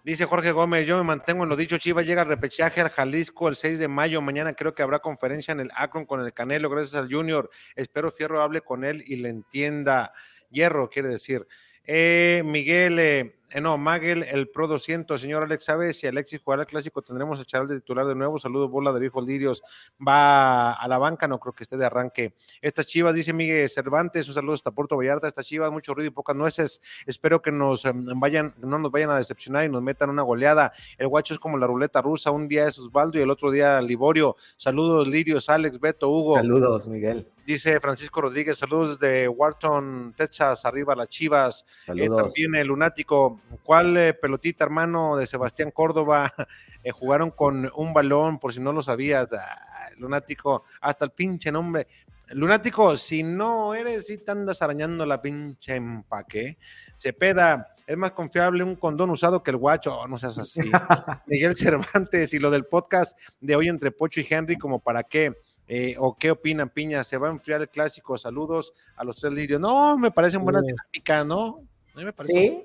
Dice 0.05 0.25
Jorge 0.25 0.53
Gómez, 0.53 0.87
yo 0.87 0.97
me 0.99 1.03
mantengo 1.03 1.43
en 1.43 1.49
lo 1.49 1.57
dicho, 1.57 1.79
Chivas 1.79 2.07
llega 2.07 2.23
al 2.23 2.29
repechaje 2.29 2.81
al 2.81 2.91
Jalisco 2.91 3.49
el 3.49 3.57
6 3.57 3.81
de 3.81 3.89
mayo, 3.89 4.21
mañana 4.23 4.53
creo 4.55 4.73
que 4.73 4.85
habrá 4.85 5.01
conferencia 5.01 5.51
en 5.51 5.59
el 5.59 5.71
Akron 5.75 6.07
con 6.07 6.21
el 6.21 6.33
Canelo, 6.33 6.71
gracias 6.71 6.95
al 6.95 7.13
Junior, 7.13 7.51
espero 7.75 8.13
Fierro 8.13 8.41
hable 8.41 8.61
con 8.61 8.85
él 8.85 9.03
y 9.05 9.17
le 9.17 9.31
entienda, 9.31 10.13
Hierro 10.49 10.89
quiere 10.89 11.09
decir. 11.09 11.45
Eh, 11.83 12.43
Miguel, 12.45 12.99
eh, 13.01 13.36
eh, 13.51 13.61
no, 13.61 13.79
Maguel, 13.79 14.25
el 14.25 14.49
Pro 14.49 14.67
200, 14.67 15.21
señor 15.21 15.45
Alex, 15.45 15.65
¿sabe 15.65 15.93
si 15.93 16.07
Alexis 16.07 16.41
jugará 16.43 16.63
el 16.63 16.69
clásico? 16.69 17.03
¿Tendremos 17.03 17.41
a 17.41 17.45
Charal 17.45 17.69
de 17.69 17.77
titular 17.77 18.07
de 18.07 18.15
nuevo? 18.15 18.39
Saludos, 18.39 18.71
bola 18.71 18.93
de 18.93 19.01
viejo 19.01 19.21
Lirios. 19.21 19.63
Va 20.07 20.73
a 20.73 20.89
la 20.89 20.99
banca, 20.99 21.29
no 21.29 21.39
creo 21.39 21.53
que 21.53 21.63
esté 21.63 21.77
de 21.77 21.87
arranque. 21.87 22.35
Estas 22.61 22.87
chivas, 22.87 23.15
dice 23.15 23.33
Miguel 23.33 23.69
Cervantes, 23.69 24.27
un 24.29 24.35
saludo 24.35 24.55
hasta 24.55 24.73
Puerto 24.73 24.97
Vallarta. 24.97 25.29
Estas 25.29 25.47
chivas, 25.47 25.71
mucho 25.71 25.95
ruido 25.95 26.09
y 26.09 26.11
pocas 26.11 26.35
nueces. 26.35 26.81
Espero 27.07 27.41
que 27.41 27.53
nos 27.53 27.85
eh, 27.85 27.93
vayan, 27.95 28.55
no 28.59 28.79
nos 28.79 28.91
vayan 28.91 29.11
a 29.11 29.17
decepcionar 29.17 29.65
y 29.65 29.69
nos 29.69 29.83
metan 29.83 30.11
una 30.11 30.23
goleada. 30.23 30.73
El 30.99 31.09
guacho 31.09 31.35
es 31.35 31.41
como 31.41 31.57
la 31.57 31.67
ruleta 31.67 32.03
rusa, 32.03 32.33
un 32.33 32.49
día 32.49 32.67
es 32.67 32.79
Osvaldo 32.79 33.19
y 33.19 33.23
el 33.23 33.31
otro 33.31 33.51
día 33.51 33.81
Liborio. 33.81 34.37
Saludos, 34.57 35.07
Lirios, 35.07 35.49
Alex, 35.49 35.79
Beto, 35.79 36.11
Hugo. 36.11 36.37
Saludos, 36.37 36.89
Miguel. 36.89 37.27
Dice 37.47 37.79
Francisco 37.79 38.21
Rodríguez, 38.23 38.59
saludos 38.59 38.99
desde 38.99 39.29
Wharton, 39.29 40.15
Texas, 40.17 40.65
arriba 40.65 40.97
las 40.97 41.09
chivas. 41.09 41.65
Eh, 41.83 41.87
Saludos. 41.87 42.17
también 42.25 42.57
el 42.57 42.67
lunático, 42.67 43.36
¿cuál 43.63 43.97
eh, 43.97 44.15
pelotita, 44.15 44.65
hermano, 44.65 45.17
de 45.17 45.27
Sebastián 45.27 45.71
Córdoba? 45.71 46.33
Eh, 46.85 46.93
jugaron 46.93 47.33
con 47.33 47.69
un 47.75 47.93
balón, 47.93 48.39
por 48.39 48.53
si 48.53 48.61
no 48.61 48.73
lo 48.73 48.81
sabías. 48.81 49.33
Ah, 49.33 49.89
lunático, 49.97 50.63
hasta 50.81 51.05
el 51.05 51.11
pinche 51.11 51.51
nombre. 51.51 51.89
Lunático, 52.31 52.97
si 52.97 53.25
no 53.25 53.75
eres, 53.75 54.07
si 54.07 54.19
te 54.19 54.31
andas 54.31 54.63
arañando 54.63 55.05
la 55.05 55.21
pinche 55.21 55.75
empaque. 55.75 56.59
Cepeda, 56.97 57.75
es 57.89 57.97
más 57.97 58.13
confiable 58.13 58.63
un 58.63 58.77
condón 58.77 59.11
usado 59.11 59.43
que 59.43 59.51
el 59.51 59.57
guacho. 59.57 59.99
Oh, 59.99 60.07
no 60.07 60.17
seas 60.17 60.39
así. 60.39 60.61
Miguel 61.27 61.57
Cervantes 61.57 62.33
y 62.35 62.39
lo 62.39 62.53
del 62.53 62.67
podcast 62.67 63.19
de 63.41 63.57
hoy 63.57 63.67
entre 63.67 63.91
Pocho 63.91 64.21
y 64.21 64.27
Henry, 64.31 64.57
como 64.57 64.79
para 64.79 65.03
qué. 65.03 65.35
Eh, 65.67 65.97
¿O 65.99 66.17
qué 66.17 66.31
opinan, 66.31 66.69
Piña? 66.71 67.03
¿Se 67.03 67.17
va 67.17 67.27
a 67.27 67.33
enfriar 67.33 67.63
el 67.63 67.69
clásico? 67.69 68.17
Saludos 68.17 68.73
a 68.95 69.03
los 69.03 69.17
tres 69.17 69.33
lirios. 69.33 69.61
No, 69.61 69.99
me 69.99 70.13
parecen 70.13 70.45
buenas 70.45 70.63
Sí. 70.63 70.69
dinámicas, 70.69 71.27
¿no? 71.27 71.63
A 71.95 71.99
mí 71.99 72.05
me 72.05 72.13
parece. 72.13 72.33
Sí. 72.33 72.63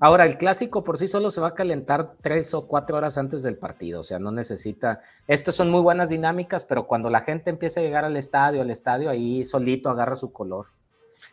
Ahora, 0.00 0.26
el 0.26 0.38
clásico 0.38 0.84
por 0.84 0.96
sí 0.96 1.08
solo 1.08 1.32
se 1.32 1.40
va 1.40 1.48
a 1.48 1.54
calentar 1.54 2.14
tres 2.22 2.54
o 2.54 2.68
cuatro 2.68 2.96
horas 2.96 3.18
antes 3.18 3.42
del 3.42 3.56
partido, 3.56 4.00
o 4.00 4.02
sea, 4.04 4.20
no 4.20 4.30
necesita. 4.30 5.00
Estas 5.26 5.56
son 5.56 5.70
muy 5.70 5.80
buenas 5.80 6.08
dinámicas, 6.10 6.62
pero 6.64 6.86
cuando 6.86 7.10
la 7.10 7.22
gente 7.22 7.50
empieza 7.50 7.80
a 7.80 7.82
llegar 7.82 8.04
al 8.04 8.16
estadio, 8.16 8.62
al 8.62 8.70
estadio, 8.70 9.10
ahí 9.10 9.44
solito 9.44 9.90
agarra 9.90 10.14
su 10.14 10.32
color. 10.32 10.66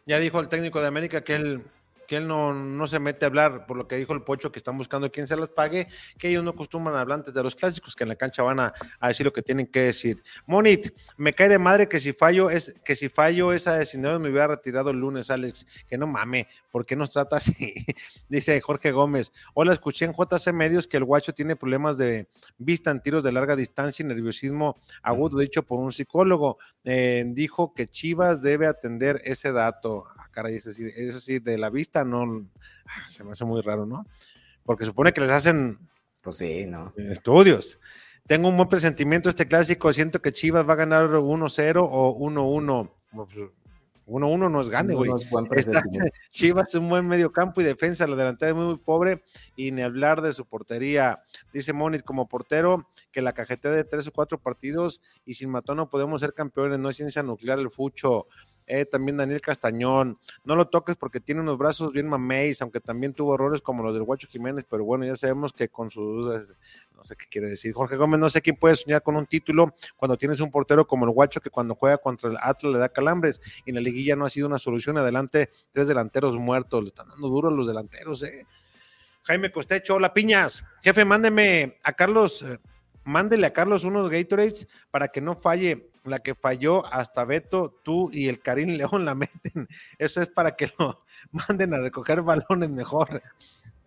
Ya 0.07 0.18
dijo 0.18 0.39
el 0.39 0.49
técnico 0.49 0.82
de 0.82 0.88
América 0.88 1.24
que 1.24 1.36
él, 1.36 1.63
que 2.06 2.18
él 2.18 2.28
no, 2.28 2.53
no 2.53 2.88
se 2.88 2.99
mete 2.99 3.26
a 3.26 3.28
hablar, 3.28 3.66
por 3.66 3.78
lo 3.78 3.88
que 3.88 3.97
dijo 3.97 4.14
el 4.14 4.24
Pocho, 4.24 4.51
que 4.51 4.60
están 4.60 4.78
buscando 4.78 5.12
quién 5.12 5.28
se 5.28 5.36
las 5.36 5.49
pague, 5.49 5.88
que 6.18 6.30
ellos 6.30 6.43
no 6.43 6.51
acostumbran 6.51 6.95
a 6.95 7.01
hablar 7.01 7.20
antes 7.20 7.34
de 7.34 7.43
los 7.43 7.56
clásicos, 7.56 7.95
que 7.95 8.03
en 8.03 8.10
la 8.10 8.16
cancha 8.16 8.43
van 8.43 8.60
a, 8.60 8.74
decir 9.08 9.26
lo 9.26 9.34
que 9.34 9.41
tienen 9.41 9.68
que 9.68 9.82
decir. 9.82 10.24
Monit, 10.45 10.89
me 11.18 11.34
cae 11.34 11.49
de 11.49 11.60
madre 11.60 11.88
que 11.88 11.99
si 11.99 12.14
fallo, 12.14 12.49
es, 12.49 12.74
que 12.84 12.95
si 12.95 13.10
fallo 13.10 13.53
esa 13.53 13.76
decisión 13.76 14.22
me 14.22 14.30
hubiera 14.30 14.47
retirado 14.47 14.89
el 14.89 14.97
lunes, 14.97 15.30
Alex, 15.30 15.66
que 15.88 15.97
no 15.97 16.08
mame, 16.08 16.47
¿por 16.72 16.86
qué 16.86 16.95
nos 16.95 17.12
trata 17.12 17.38
así? 17.38 17.53
Dice 18.30 18.60
Jorge 18.62 18.91
Gómez. 18.91 19.32
Hola, 19.53 19.74
escuché 19.74 20.06
en 20.06 20.14
JC 20.14 20.53
Medios 20.53 20.88
que 20.88 20.97
el 20.97 21.06
guacho 21.06 21.34
tiene 21.34 21.56
problemas 21.56 21.97
de 21.97 22.28
vista 22.58 22.91
en 22.91 23.01
tiros 23.01 23.24
de 23.24 23.32
larga 23.32 23.56
distancia 23.56 24.03
y 24.03 24.08
nerviosismo 24.08 24.78
agudo, 25.01 25.39
dicho 25.39 25.64
por 25.64 25.80
un 25.80 25.91
psicólogo. 25.91 26.58
Eh, 26.84 27.24
dijo 27.28 27.74
que 27.74 27.88
Chivas 27.88 28.41
debe 28.41 28.68
atender 28.68 29.22
ese 29.24 29.51
dato. 29.51 30.06
Ah, 30.18 30.49
es 30.49 30.66
decir, 30.66 30.91
eso 30.95 31.20
sí, 31.20 31.39
de 31.39 31.58
la 31.58 31.70
vista 31.70 31.95
no, 32.04 32.48
ah, 32.86 33.08
se 33.08 33.24
me 33.24 33.32
hace 33.32 33.46
muy 33.46 33.62
raro, 33.62 33.86
¿no? 33.86 34.06
Porque 34.64 34.86
supone 34.86 35.14
que 35.14 35.22
les 35.22 35.30
hacen 35.30 35.78
Pues 36.24 36.38
sí, 36.38 36.66
¿no? 36.66 36.93
estudios. 36.98 37.80
Tengo 38.28 38.50
un 38.50 38.58
buen 38.58 38.68
presentimiento 38.68 39.30
este 39.30 39.48
clásico, 39.48 39.93
siento 39.93 40.22
que 40.22 40.32
Chivas 40.32 40.68
va 40.68 40.74
a 40.74 40.78
ganar 40.78 41.10
1-0 41.10 41.88
o 41.89 42.18
1-1. 42.18 42.91
Pues, 43.12 43.30
1-1 44.08 44.52
no 44.52 44.62
es 44.62 44.70
gane, 44.70 44.93
güey. 44.93 45.10
No 45.10 45.18
es. 45.18 45.26
Chivas 46.32 46.76
un 46.76 46.89
buen 46.89 47.08
medio 47.08 47.32
campo 47.32 47.62
y 47.62 47.64
defensa, 47.64 48.06
la 48.08 48.16
delantera 48.16 48.52
es 48.52 48.56
muy, 48.56 48.66
muy 48.66 48.78
pobre 48.78 49.24
y 49.56 49.72
ni 49.72 49.82
hablar 49.82 50.22
de 50.22 50.34
su 50.34 50.46
portería. 50.46 51.24
Dice 51.54 51.74
Monit 51.74 52.04
como 52.04 52.28
portero 52.28 52.89
que 53.12 53.22
la 53.22 53.34
cajetea 53.34 53.72
de 53.72 53.84
tres 53.84 54.08
o 54.08 54.12
cuatro 54.12 54.39
partidos 54.39 55.02
y 55.26 55.34
sin 55.34 55.50
matón 55.50 55.78
no 55.78 55.89
podemos 55.89 56.22
ser 56.22 56.34
campeones, 56.34 56.80
no 56.80 56.89
es 56.89 56.98
ciencia 56.98 57.24
nuclear 57.24 57.60
el 57.60 57.70
fucho. 57.70 58.28
Eh, 58.68 58.86
también 58.86 59.18
Daniel 59.18 59.41
Castañón, 59.41 60.18
no 60.43 60.55
lo 60.55 60.68
toques 60.68 60.95
porque 60.95 61.20
tiene 61.20 61.41
unos 61.41 61.57
brazos 61.57 61.91
bien 61.93 62.07
mameis, 62.07 62.61
aunque 62.61 62.80
también 62.80 63.13
tuvo 63.13 63.36
errores 63.36 63.61
como 63.61 63.84
los 63.84 63.93
del 63.93 64.03
Guacho 64.03 64.28
Jiménez, 64.28 64.66
pero 64.68 64.84
bueno, 64.84 65.05
ya 65.05 65.16
sabemos 65.16 65.53
que 65.53 65.70
con 65.70 65.91
sus, 65.91 66.26
no 66.95 67.03
sé 67.03 67.16
qué 67.16 67.28
quiere 67.30 67.47
decir. 67.47 67.74
Jorge 67.74 67.95
Gómez, 67.95 68.20
no 68.20 68.30
sé 68.30 68.41
quién 68.41 68.55
puede 68.55 68.76
soñar 68.76 69.03
con 69.03 69.16
un 69.16 69.28
título 69.28 69.76
cuando 69.95 70.18
tienes 70.18 70.39
un 70.39 70.49
portero 70.49 70.88
como 70.88 71.05
el 71.05 71.11
Guacho 71.11 71.41
que 71.41 71.51
cuando 71.51 71.76
juega 71.76 71.99
contra 71.99 72.30
el 72.30 72.38
Atlas 72.41 72.74
le 72.74 72.80
da 72.80 72.89
calambres 72.89 73.39
y 73.66 73.70
en 73.70 73.76
la 73.76 73.82
liguilla 73.82 74.16
no 74.16 74.26
ha 74.26 74.30
sido 74.30 74.47
una 74.47 74.57
solución. 74.57 74.97
Adelante, 74.97 75.51
tres 75.72 75.88
delanteros 75.88 76.38
muertos, 76.38 76.82
le 76.82 76.88
están 76.88 77.07
dando 77.09 77.28
duro 77.28 77.49
a 77.49 77.51
los 77.51 77.68
delanteros, 77.68 78.24
eh. 78.24 78.47
Jaime 79.24 79.51
Costecho, 79.51 79.95
hola 79.95 80.13
piñas. 80.13 80.63
Jefe, 80.84 81.03
mándeme 81.03 81.80
a 81.84 81.93
Carlos, 81.93 82.43
eh, 82.43 82.59
mándele 83.06 83.47
a 83.47 83.53
Carlos 83.53 83.86
unos 83.86 84.10
Gatorades 84.10 84.68
para 84.91 85.08
que 85.08 85.22
no 85.22 85.36
falle. 85.36 85.89
La 86.03 86.20
que 86.20 86.36
falló 86.36 86.86
hasta 86.86 87.26
Beto, 87.26 87.80
tú 87.84 88.12
y 88.12 88.28
el 88.28 88.39
Karim 88.39 88.78
León 88.78 89.06
la 89.06 89.16
meten. 89.16 89.68
Eso 89.97 90.22
es 90.22 90.30
para 90.30 90.56
que 90.56 90.72
lo 90.78 91.03
manden 91.32 91.74
a 91.74 91.80
recoger 91.80 92.22
balones 92.22 92.70
mejor. 92.70 93.24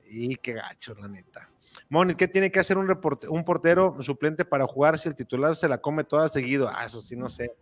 Y 0.09 0.35
qué 0.37 0.55
gacho, 0.55 0.95
la 0.95 1.07
neta. 1.07 1.49
Moni, 1.89 2.17
¿qué 2.17 2.27
tiene 2.27 2.51
que 2.51 2.59
hacer 2.59 2.77
un, 2.77 2.91
un 3.29 3.45
portero 3.45 4.03
suplente 4.03 4.45
para 4.45 4.67
jugar 4.67 4.99
si 4.99 5.09
el 5.09 5.15
titular 5.15 5.55
se 5.55 5.69
la 5.69 5.79
come 5.79 6.03
toda 6.03 6.27
seguido? 6.27 6.69
Ah, 6.69 6.87
eso 6.87 7.01
sí, 7.01 7.15
no 7.15 7.31
sé. 7.31 7.53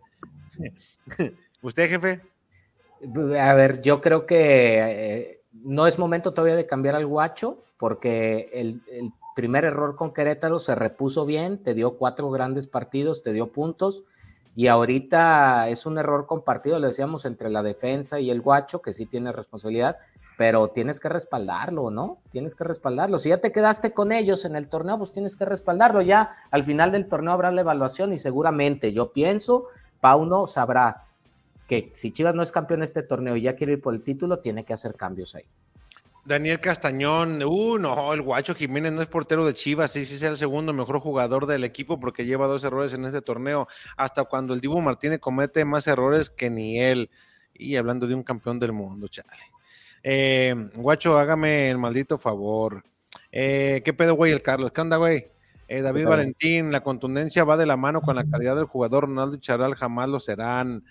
¿Usted, 1.61 1.89
jefe? 1.89 2.21
A 3.39 3.53
ver, 3.53 3.81
yo 3.81 4.01
creo 4.01 4.25
que 4.25 4.79
eh, 4.79 5.41
no 5.51 5.85
es 5.85 5.99
momento 5.99 6.33
todavía 6.33 6.55
de 6.55 6.65
cambiar 6.65 6.95
al 6.95 7.05
guacho, 7.05 7.63
porque 7.77 8.49
el 8.53 8.81
primer 9.37 9.65
error 9.65 9.95
con 9.95 10.15
Querétaro 10.15 10.59
se 10.59 10.73
repuso 10.73 11.23
bien, 11.23 11.61
te 11.61 11.75
dio 11.75 11.91
cuatro 11.91 12.31
grandes 12.31 12.65
partidos, 12.65 13.21
te 13.21 13.33
dio 13.33 13.51
puntos, 13.51 14.03
y 14.55 14.65
ahorita 14.65 15.69
es 15.69 15.85
un 15.85 15.99
error 15.99 16.25
compartido, 16.25 16.79
le 16.79 16.87
decíamos, 16.87 17.23
entre 17.25 17.51
la 17.51 17.61
defensa 17.61 18.19
y 18.19 18.31
el 18.31 18.41
guacho, 18.41 18.81
que 18.81 18.93
sí 18.93 19.05
tiene 19.05 19.31
responsabilidad, 19.31 19.97
pero 20.39 20.69
tienes 20.69 20.99
que 20.99 21.07
respaldarlo, 21.09 21.91
¿no? 21.91 22.17
Tienes 22.31 22.55
que 22.55 22.63
respaldarlo. 22.63 23.19
Si 23.19 23.29
ya 23.29 23.37
te 23.37 23.51
quedaste 23.51 23.91
con 23.91 24.11
ellos 24.11 24.43
en 24.43 24.55
el 24.55 24.69
torneo, 24.69 24.97
pues 24.97 25.11
tienes 25.11 25.35
que 25.35 25.45
respaldarlo. 25.45 26.01
Ya 26.01 26.31
al 26.49 26.63
final 26.63 26.91
del 26.91 27.07
torneo 27.07 27.33
habrá 27.33 27.51
la 27.51 27.61
evaluación 27.61 28.13
y 28.13 28.17
seguramente, 28.17 28.91
yo 28.91 29.11
pienso, 29.11 29.67
Pauno 30.01 30.47
sabrá 30.47 31.03
que 31.67 31.91
si 31.93 32.11
Chivas 32.11 32.33
no 32.33 32.41
es 32.41 32.51
campeón 32.51 32.79
de 32.79 32.85
este 32.87 33.03
torneo 33.03 33.35
y 33.35 33.43
ya 33.43 33.55
quiere 33.55 33.73
ir 33.73 33.81
por 33.81 33.93
el 33.93 34.01
título, 34.01 34.39
tiene 34.39 34.65
que 34.65 34.73
hacer 34.73 34.95
cambios 34.95 35.35
ahí. 35.35 35.45
Daniel 36.27 36.59
Castañón, 36.59 37.41
uh, 37.41 37.77
no, 37.77 38.11
el 38.11 38.21
Guacho 38.21 38.53
Jiménez 38.53 38.91
no 38.91 39.01
es 39.01 39.07
portero 39.07 39.45
de 39.45 39.53
Chivas, 39.53 39.91
sí, 39.91 40.03
sí 40.03 40.15
es 40.15 40.23
el 40.23 40.35
segundo 40.35 40.73
mejor 40.73 40.99
jugador 40.99 41.45
del 41.45 41.63
equipo 41.63 42.01
porque 42.01 42.25
lleva 42.25 42.47
dos 42.47 42.65
errores 42.65 42.93
en 42.93 43.05
este 43.05 43.21
torneo, 43.21 43.65
hasta 43.95 44.25
cuando 44.25 44.53
el 44.53 44.59
Dibu 44.59 44.81
Martínez 44.81 45.19
comete 45.19 45.63
más 45.63 45.87
errores 45.87 46.29
que 46.29 46.49
ni 46.49 46.81
él. 46.81 47.09
Y 47.53 47.77
hablando 47.77 48.07
de 48.07 48.13
un 48.13 48.23
campeón 48.23 48.59
del 48.59 48.73
mundo, 48.73 49.07
chale. 49.07 49.29
Eh, 50.03 50.53
Guacho, 50.75 51.17
hágame 51.17 51.69
el 51.69 51.77
maldito 51.77 52.17
favor. 52.17 52.83
Eh, 53.31 53.81
¿Qué 53.85 53.93
pedo, 53.93 54.15
güey, 54.15 54.33
el 54.33 54.41
Carlos? 54.41 54.73
¿Qué 54.73 54.81
onda, 54.81 54.97
güey? 54.97 55.31
Eh, 55.67 55.81
David 55.81 56.03
Pues, 56.03 56.17
Valentín, 56.17 56.71
la 56.71 56.81
contundencia 56.81 57.43
va 57.43 57.57
de 57.57 57.65
la 57.65 57.75
mano 57.75 58.01
con 58.01 58.15
la 58.15 58.23
calidad 58.23 58.55
del 58.55 58.65
jugador. 58.65 59.03
Ronaldo 59.03 59.35
y 59.35 59.39
Charal 59.39 59.75
jamás 59.75 60.07
lo 60.07 60.19
serán. 60.19 60.83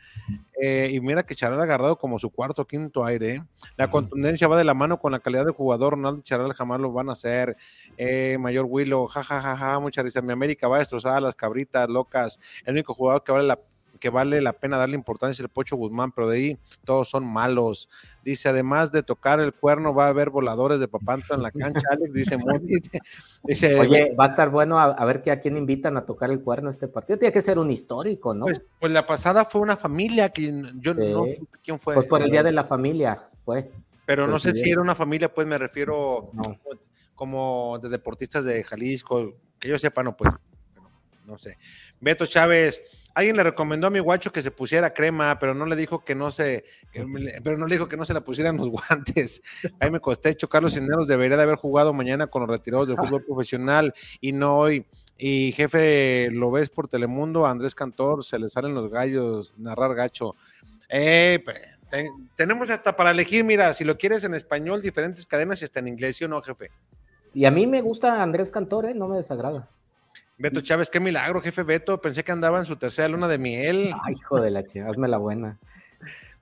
Eh, 0.61 0.91
y 0.93 1.01
mira 1.01 1.25
que 1.25 1.35
Charal 1.35 1.61
ha 1.61 1.63
agarrado 1.63 1.99
como 1.99 2.19
su 2.19 2.31
cuarto 2.31 2.63
o 2.63 2.67
quinto 2.67 3.05
aire. 3.05 3.35
¿eh? 3.37 3.43
La 3.77 3.91
contundencia 3.91 4.49
va 4.49 4.59
de 4.59 4.65
la 4.65 4.75
mano 4.75 4.99
con 4.99 5.13
la 5.13 5.21
calidad 5.21 5.45
del 5.45 5.55
jugador. 5.55 5.95
Ronaldo 5.95 6.21
y 6.21 6.23
Charal 6.23 6.53
jamás 6.53 6.81
lo 6.81 6.93
van 6.93 7.09
a 7.09 7.13
hacer. 7.13 7.57
Eh, 7.97 8.37
Mayor 8.39 8.67
Willow, 8.69 9.07
jajajaja, 9.07 9.57
ja, 9.57 9.73
ja, 9.73 9.79
mucha 9.79 10.03
risa. 10.03 10.21
Mi 10.21 10.33
América 10.33 10.69
va 10.69 10.77
a 10.77 10.79
destrozar 10.81 11.15
a 11.15 11.21
las 11.21 11.35
cabritas 11.35 11.89
locas. 11.89 12.39
El 12.65 12.75
único 12.75 12.93
jugador 12.95 13.25
que 13.25 13.33
vale 13.33 13.47
la 13.47 13.59
que 13.99 14.11
vale 14.11 14.41
la 14.41 14.53
pena 14.53 14.77
darle 14.77 14.95
importancia 14.97 15.43
el 15.43 15.49
Pocho 15.49 15.77
Guzmán, 15.77 16.13
pero 16.13 16.29
de 16.29 16.37
ahí 16.37 16.59
todos 16.85 17.09
son 17.09 17.27
malos. 17.27 17.89
Dice, 18.25 18.49
además 18.49 18.93
de 18.93 19.03
tocar 19.03 19.41
el 19.41 19.53
cuerno, 19.53 19.95
va 19.95 20.07
a 20.07 20.09
haber 20.09 20.31
voladores 20.31 20.81
de 20.81 20.89
papanto 20.89 21.35
en 21.35 21.43
la 21.43 21.51
cancha, 21.51 21.81
Alex, 21.91 22.13
dice 22.13 22.37
Moni. 22.37 22.73
Dice, 23.45 23.79
Oye, 23.79 24.15
va 24.19 24.25
a 24.25 24.27
estar 24.27 24.51
bueno 24.51 24.79
a, 24.81 24.87
a 24.87 25.05
ver 25.05 25.23
que 25.23 25.31
a 25.31 25.39
quién 25.39 25.57
invitan 25.57 25.97
a 25.97 26.05
tocar 26.05 26.31
el 26.33 26.43
cuerno 26.43 26.69
este 26.69 26.89
partido. 26.89 27.19
Tiene 27.19 27.33
que 27.33 27.43
ser 27.43 27.59
un 27.61 27.71
histórico, 27.71 28.35
¿no? 28.35 28.47
pues, 28.47 28.61
pues 28.81 28.91
la 28.91 29.07
pasada 29.07 29.45
fue 29.45 29.61
una 29.61 29.77
familia 29.77 30.31
que 30.31 30.53
yo 30.81 30.95
Sí. 30.95 31.13
no 31.13 31.25
sé 31.27 31.41
quién 31.63 31.79
fue. 31.79 31.95
Pues 31.95 32.07
por 32.07 32.23
el 32.23 32.31
Día 32.31 32.43
de 32.43 32.51
la 32.53 32.65
Familia, 32.65 33.23
fue. 33.45 33.71
Pero 34.05 34.27
no 34.27 34.33
pues, 34.33 34.43
sé 34.43 34.57
si 34.57 34.71
era 34.71 34.81
una 34.81 34.95
familia, 34.97 35.33
pues 35.33 35.47
me 35.47 35.59
refiero 35.59 36.29
No. 36.33 36.59
como 37.15 37.79
de 37.81 37.89
deportistas 37.89 38.45
de 38.45 38.65
Jalisco, 38.65 39.35
que 39.61 39.69
yo 39.69 39.79
sepa, 39.79 40.03
no, 40.03 40.17
pues, 40.17 40.33
no 41.25 41.39
sé. 41.39 41.57
Beto 42.01 42.27
Chávez, 42.27 42.83
alguien 43.17 43.35
le 43.35 43.43
recomendó 43.45 43.87
a 43.87 43.91
mi 43.91 43.99
guacho 43.99 44.31
que 44.31 44.43
se 44.43 44.51
pusiera 44.51 44.93
crema, 44.93 45.39
pero 45.39 45.55
no 45.55 45.65
le 45.65 45.75
dijo 45.75 46.05
que 46.05 46.15
no 46.15 46.31
se, 46.31 46.67
pero 47.43 47.57
no 47.57 47.67
le 47.67 47.75
dijo 47.75 47.89
que 47.89 47.97
no 47.97 48.05
se 48.05 48.13
la 48.13 48.21
pusieran 48.21 48.59
los 48.59 48.69
guantes. 48.91 49.43
Ahí 49.81 49.91
me 49.91 50.01
costé, 50.01 50.29
hecho 50.29 50.51
Carlos 50.51 50.75
Cineros 50.75 51.09
debería 51.09 51.39
de 51.39 51.43
haber 51.43 51.57
jugado 51.57 51.95
mañana 51.95 52.27
con 52.27 52.43
los 52.43 52.51
retirados 52.51 52.89
del 52.89 52.99
fútbol 52.99 53.25
profesional 53.25 53.95
y 54.21 54.33
no 54.33 54.59
hoy. 54.59 54.85
Y 55.17 55.53
jefe, 55.53 56.29
lo 56.31 56.51
ves 56.51 56.69
por 56.69 56.89
Telemundo, 56.89 57.47
Andrés 57.47 57.75
Cantor, 57.75 58.23
se 58.23 58.39
le 58.39 58.51
salen 58.51 58.75
los 58.75 58.91
gallos, 58.91 59.55
narrar 59.57 59.95
gacho. 59.95 60.37
Eh, 60.91 61.43
tenemos 62.37 62.69
hasta 62.69 62.95
para 62.95 63.13
elegir, 63.13 63.45
mira, 63.45 63.73
si 63.73 63.85
lo 63.85 63.97
quieres 63.97 64.25
en 64.25 64.35
español, 64.35 64.83
diferentes 64.83 65.25
cadenas 65.25 65.63
y 65.63 65.65
está 65.65 65.81
en 65.81 65.89
inglés, 65.89 66.17
¿sí 66.17 66.25
o 66.25 66.29
no, 66.29 66.43
jefe? 66.43 66.71
Y 67.33 67.47
a 67.47 67.51
mí 67.51 67.67
me 67.67 67.81
gusta 67.81 68.23
Andrés 68.23 68.51
Cantor, 68.51 68.85
¿eh? 68.85 68.95
no 68.95 69.09
me 69.09 69.17
desagrada. 69.17 69.71
Beto 70.39 70.61
Chávez, 70.61 70.91
qué 70.91 71.01
milagro, 71.01 71.41
jefe 71.41 71.63
Beto. 71.63 72.01
Pensé 72.01 72.23
que 72.23 72.33
andaba 72.33 72.59
en 72.59 72.67
su 72.67 72.77
tercera 72.77 73.09
luna 73.09 73.27
de 73.29 73.39
miel. 73.39 73.93
Ay, 74.05 74.15
hijo 74.19 74.41
de 74.41 74.51
la 74.51 74.65
chica, 74.65 74.89
hazme 74.89 75.09
la 75.09 75.19
buena. 75.19 75.59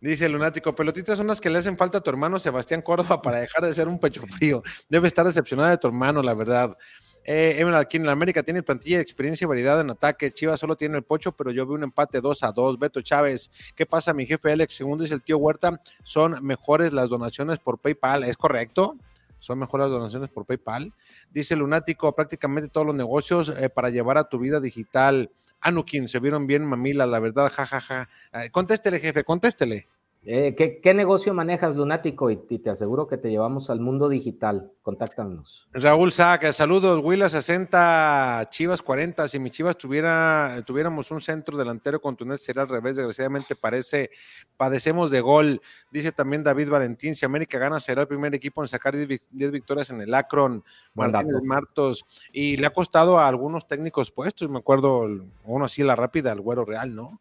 Dice 0.00 0.26
el 0.26 0.32
lunático, 0.32 0.74
pelotitas 0.74 1.16
son 1.16 1.28
las 1.28 1.40
que 1.40 1.48
le 1.48 1.58
hacen 1.58 1.78
falta 1.78 1.98
a 1.98 2.00
tu 2.02 2.10
hermano 2.10 2.38
Sebastián 2.38 2.82
Córdoba 2.82 3.22
para 3.22 3.40
dejar 3.40 3.64
de 3.64 3.72
ser 3.72 3.88
un 3.88 3.98
pecho 3.98 4.26
frío. 4.26 4.62
Debe 4.88 5.08
estar 5.08 5.24
decepcionada 5.24 5.70
de 5.70 5.78
tu 5.78 5.86
hermano, 5.86 6.22
la 6.22 6.34
verdad. 6.34 6.76
Eh, 7.24 7.64
aquí 7.74 7.96
en 7.96 8.08
América 8.08 8.42
tiene 8.42 8.62
plantilla 8.62 8.98
de 8.98 9.02
experiencia 9.02 9.46
y 9.46 9.48
variedad 9.48 9.80
en 9.80 9.90
ataque. 9.90 10.30
Chivas 10.30 10.60
solo 10.60 10.76
tiene 10.76 10.98
el 10.98 11.04
pocho, 11.04 11.32
pero 11.32 11.52
yo 11.52 11.66
vi 11.66 11.74
un 11.74 11.84
empate 11.84 12.20
2 12.20 12.42
a 12.42 12.52
2. 12.52 12.78
Beto 12.78 13.00
Chávez, 13.00 13.50
¿qué 13.74 13.86
pasa, 13.86 14.12
mi 14.12 14.26
jefe 14.26 14.52
Alex? 14.52 14.74
Según 14.74 14.98
dice 14.98 15.14
el 15.14 15.22
tío 15.22 15.38
Huerta, 15.38 15.80
son 16.02 16.44
mejores 16.44 16.92
las 16.92 17.08
donaciones 17.08 17.58
por 17.60 17.78
PayPal. 17.78 18.24
¿Es 18.24 18.36
correcto? 18.36 18.98
Son 19.44 19.58
mejores 19.58 19.90
donaciones 19.90 20.30
por 20.30 20.46
PayPal. 20.46 20.94
Dice 21.30 21.54
Lunático, 21.54 22.14
prácticamente 22.14 22.70
todos 22.70 22.86
los 22.86 22.96
negocios 22.96 23.50
eh, 23.50 23.68
para 23.68 23.90
llevar 23.90 24.16
a 24.16 24.24
tu 24.24 24.38
vida 24.38 24.58
digital. 24.58 25.30
Anukin, 25.60 26.08
se 26.08 26.18
vieron 26.18 26.46
bien 26.46 26.64
mamila, 26.64 27.06
la 27.06 27.20
verdad, 27.20 27.52
jajaja. 27.52 28.08
Ja, 28.32 28.40
ja. 28.40 28.50
contéstele, 28.50 28.98
jefe, 29.00 29.22
contéstele. 29.22 29.88
Eh, 30.26 30.54
¿qué, 30.82 30.94
negocio 30.94 31.34
manejas, 31.34 31.76
Lunático? 31.76 32.30
Y, 32.30 32.36
te 32.36 32.70
aseguro 32.70 33.06
que 33.06 33.18
te 33.18 33.30
llevamos 33.30 33.68
al 33.68 33.80
mundo 33.80 34.08
digital. 34.08 34.72
Contáctanos. 34.80 35.68
Raúl 35.72 36.12
Saca, 36.12 36.50
saludos. 36.52 37.02
Huila 37.04 37.28
60, 37.28 38.48
Chivas 38.50 38.80
40. 38.80 39.28
Si 39.28 39.38
mi 39.38 39.50
Chivas 39.50 39.76
tuviera, 39.76 40.62
tuviéramos 40.66 41.10
un 41.10 41.20
centro 41.20 41.58
delantero 41.58 42.00
contundente, 42.00 42.42
sería 42.42 42.62
al 42.62 42.68
revés. 42.68 42.96
Desgraciadamente 42.96 43.54
parece, 43.54 44.10
padecemos 44.56 45.10
de 45.10 45.20
gol. 45.20 45.60
Dice 45.90 46.10
también 46.12 46.42
David 46.42 46.70
Valentín, 46.70 47.14
si 47.14 47.26
América 47.26 47.58
gana, 47.58 47.78
será 47.78 48.02
el 48.02 48.08
primer 48.08 48.34
equipo 48.34 48.62
en 48.62 48.68
sacar 48.68 48.96
10, 48.96 49.28
victorias 49.50 49.90
en 49.90 50.00
el 50.00 50.14
Akron. 50.14 50.64
Martínez 50.94 51.42
Martos. 51.42 52.04
Y 52.32 52.56
le 52.56 52.66
ha 52.66 52.70
costado 52.70 53.18
a 53.18 53.28
algunos 53.28 53.66
técnicos 53.66 54.10
puestos. 54.10 54.48
Me 54.48 54.58
acuerdo 54.58 55.06
uno 55.44 55.64
así, 55.66 55.82
la 55.82 55.96
rápida, 55.96 56.32
el 56.32 56.40
Güero 56.40 56.64
Real, 56.64 56.94
¿no? 56.94 57.20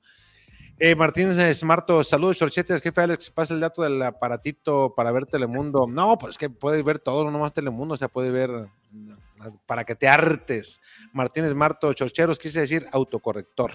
Eh, 0.80 0.96
Marto, 0.96 2.04
saludos, 2.04 2.38
Chorchetes, 2.38 2.82
jefe 2.82 3.02
Alex, 3.02 3.30
pasa 3.30 3.54
el 3.54 3.60
dato 3.60 3.84
del 3.84 4.02
aparatito 4.02 4.94
para 4.96 5.12
ver 5.12 5.26
Telemundo. 5.26 5.88
No, 5.88 6.18
pues 6.18 6.32
es 6.32 6.38
que 6.38 6.50
puedes 6.50 6.84
ver 6.84 7.00
todo, 7.00 7.30
no 7.30 7.40
más 7.40 7.54
Telemundo, 7.54 7.94
o 7.94 7.98
sea, 7.98 8.08
puede 8.08 8.32
ver 8.32 8.50
para 9.66 9.84
que 9.84 9.96
te 9.96 10.08
hartes. 10.08 10.82
Martínez 11.14 11.54
Marto, 11.54 11.94
Chorcheros, 11.94 12.40
quise 12.40 12.62
decir 12.62 12.88
autocorrector. 12.92 13.72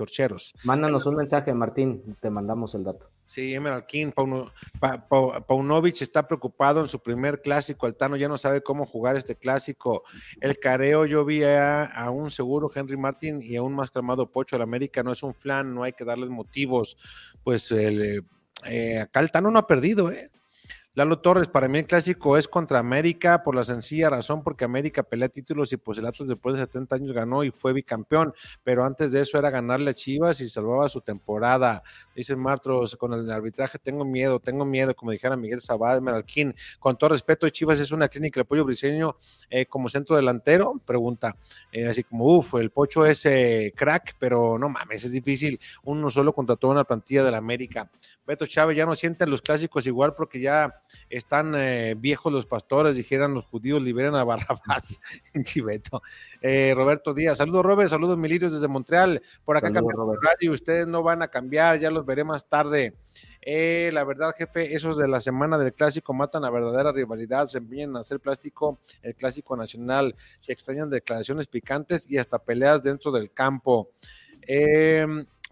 Chorcheros. 0.00 0.54
Mándanos 0.64 1.04
un 1.04 1.16
mensaje, 1.16 1.52
Martín, 1.52 2.16
te 2.20 2.30
mandamos 2.30 2.74
el 2.74 2.84
dato. 2.84 3.10
Sí, 3.26 3.54
Emerald 3.54 3.84
King, 3.84 4.12
Paunovic 5.46 6.00
está 6.00 6.26
preocupado 6.26 6.80
en 6.80 6.88
su 6.88 7.02
primer 7.02 7.42
clásico, 7.42 7.86
Altano 7.86 8.16
ya 8.16 8.26
no 8.26 8.38
sabe 8.38 8.62
cómo 8.62 8.86
jugar 8.86 9.16
este 9.16 9.36
clásico. 9.36 10.04
El 10.40 10.58
careo, 10.58 11.04
yo 11.04 11.24
vi 11.26 11.44
a, 11.44 12.10
un 12.10 12.30
seguro 12.30 12.70
Henry 12.74 12.96
Martin 12.96 13.42
y 13.42 13.56
a 13.56 13.62
un 13.62 13.74
más 13.74 13.90
calmado 13.90 14.30
Pocho, 14.30 14.56
el 14.56 14.62
América 14.62 15.02
no 15.02 15.12
es 15.12 15.22
un 15.22 15.34
flan, 15.34 15.74
no 15.74 15.82
hay 15.82 15.92
que 15.92 16.06
darles 16.06 16.30
motivos. 16.30 16.96
Pues 17.44 17.70
el, 17.72 18.24
eh, 18.66 19.00
acá 19.00 19.20
Altano 19.20 19.50
no 19.50 19.58
ha 19.58 19.66
perdido, 19.66 20.10
¿eh? 20.10 20.30
Lalo 20.94 21.20
Torres, 21.20 21.46
para 21.46 21.68
mí 21.68 21.78
el 21.78 21.86
clásico 21.86 22.36
es 22.36 22.48
contra 22.48 22.80
América 22.80 23.44
por 23.44 23.54
la 23.54 23.62
sencilla 23.62 24.10
razón 24.10 24.42
porque 24.42 24.64
América 24.64 25.04
pelea 25.04 25.28
títulos 25.28 25.72
y 25.72 25.76
pues 25.76 25.98
el 25.98 26.06
Atlas 26.06 26.28
después 26.28 26.56
de 26.56 26.62
70 26.62 26.96
años 26.96 27.12
ganó 27.12 27.44
y 27.44 27.52
fue 27.52 27.72
bicampeón, 27.72 28.34
pero 28.64 28.84
antes 28.84 29.12
de 29.12 29.20
eso 29.20 29.38
era 29.38 29.50
ganarle 29.50 29.90
a 29.90 29.94
Chivas 29.94 30.40
y 30.40 30.48
salvaba 30.48 30.88
su 30.88 31.00
temporada. 31.00 31.84
Dice 32.16 32.34
Martros, 32.34 32.96
con 32.96 33.12
el 33.12 33.30
arbitraje 33.30 33.78
tengo 33.78 34.04
miedo, 34.04 34.40
tengo 34.40 34.64
miedo, 34.64 34.92
como 34.96 35.12
dijera 35.12 35.36
Miguel 35.36 35.60
Sabad, 35.60 36.00
Meralquín, 36.00 36.56
con 36.80 36.98
todo 36.98 37.10
respeto, 37.10 37.48
Chivas 37.48 37.78
es 37.78 37.92
una 37.92 38.08
clínica 38.08 38.40
de 38.40 38.44
pollo 38.44 38.64
briseño 38.64 39.14
eh, 39.48 39.66
como 39.66 39.88
centro 39.88 40.16
delantero, 40.16 40.72
pregunta, 40.84 41.36
eh, 41.70 41.86
así 41.86 42.02
como, 42.02 42.24
uff, 42.36 42.54
el 42.54 42.70
pocho 42.70 43.06
es 43.06 43.24
eh, 43.26 43.72
crack, 43.76 44.16
pero 44.18 44.58
no 44.58 44.68
mames, 44.68 45.04
es 45.04 45.12
difícil, 45.12 45.60
uno 45.84 46.10
solo 46.10 46.32
contra 46.32 46.56
toda 46.56 46.72
una 46.72 46.82
plantilla 46.82 47.22
de 47.22 47.30
la 47.30 47.38
América. 47.38 47.88
Beto 48.26 48.44
Chávez 48.44 48.76
ya 48.76 48.86
no 48.86 48.96
sienten 48.96 49.30
los 49.30 49.40
clásicos 49.40 49.86
igual 49.86 50.14
porque 50.14 50.40
ya 50.40 50.80
están 51.08 51.54
eh, 51.56 51.94
viejos 51.96 52.32
los 52.32 52.46
pastores, 52.46 52.96
dijeran 52.96 53.34
los 53.34 53.44
judíos, 53.44 53.82
liberen 53.82 54.14
a 54.14 54.24
Barrabás 54.24 55.00
en 55.34 55.44
Chiveto. 55.44 56.02
Eh, 56.40 56.72
Roberto 56.76 57.14
Díaz, 57.14 57.38
saludos 57.38 57.64
Robert, 57.64 57.90
saludos 57.90 58.18
Milirios 58.18 58.52
desde 58.52 58.68
Montreal, 58.68 59.22
por 59.44 59.56
acá 59.56 59.72
cambiando 59.72 60.14
radio, 60.16 60.52
ustedes 60.52 60.86
no 60.86 61.02
van 61.02 61.22
a 61.22 61.28
cambiar, 61.28 61.78
ya 61.78 61.90
los 61.90 62.04
veré 62.06 62.24
más 62.24 62.48
tarde. 62.48 62.94
Eh, 63.42 63.90
la 63.92 64.04
verdad, 64.04 64.34
jefe, 64.36 64.74
esos 64.74 64.98
de 64.98 65.08
la 65.08 65.20
semana 65.20 65.56
del 65.56 65.72
clásico 65.72 66.12
matan 66.12 66.44
a 66.44 66.50
verdadera 66.50 66.92
rivalidad, 66.92 67.46
se 67.46 67.58
empeñan 67.58 67.96
a 67.96 68.00
hacer 68.00 68.20
plástico 68.20 68.78
el 69.02 69.14
clásico 69.14 69.56
nacional, 69.56 70.14
se 70.38 70.52
extrañan 70.52 70.90
declaraciones 70.90 71.46
picantes 71.46 72.10
y 72.10 72.18
hasta 72.18 72.38
peleas 72.38 72.82
dentro 72.82 73.10
del 73.10 73.32
campo. 73.32 73.90
Eh, 74.46 75.06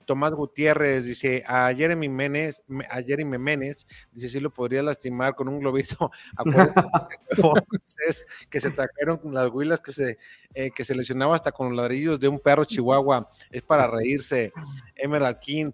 Tomás 0.08 0.32
Gutiérrez 0.32 1.04
dice 1.04 1.44
a 1.46 1.70
Jeremy 1.74 2.08
Menes, 2.08 2.62
a 2.88 3.02
Jeremy 3.02 3.36
Menes, 3.36 3.86
dice 4.10 4.30
si 4.30 4.40
lo 4.40 4.48
podría 4.48 4.82
lastimar 4.82 5.34
con 5.34 5.48
un 5.48 5.60
globito 5.60 6.10
que 8.48 8.58
se 8.58 8.70
trajeron 8.70 9.18
con 9.18 9.34
las 9.34 9.50
huilas 9.50 9.80
que 9.80 9.92
se 9.92 10.16
eh, 10.54 10.70
que 10.70 10.82
se 10.82 10.94
lesionaba 10.94 11.34
hasta 11.34 11.52
con 11.52 11.68
los 11.68 11.76
ladrillos 11.76 12.18
de 12.18 12.26
un 12.26 12.40
perro 12.40 12.64
chihuahua, 12.64 13.28
es 13.50 13.60
para 13.60 13.86
reírse. 13.86 14.50
Emerald 14.96 15.40
King, 15.40 15.72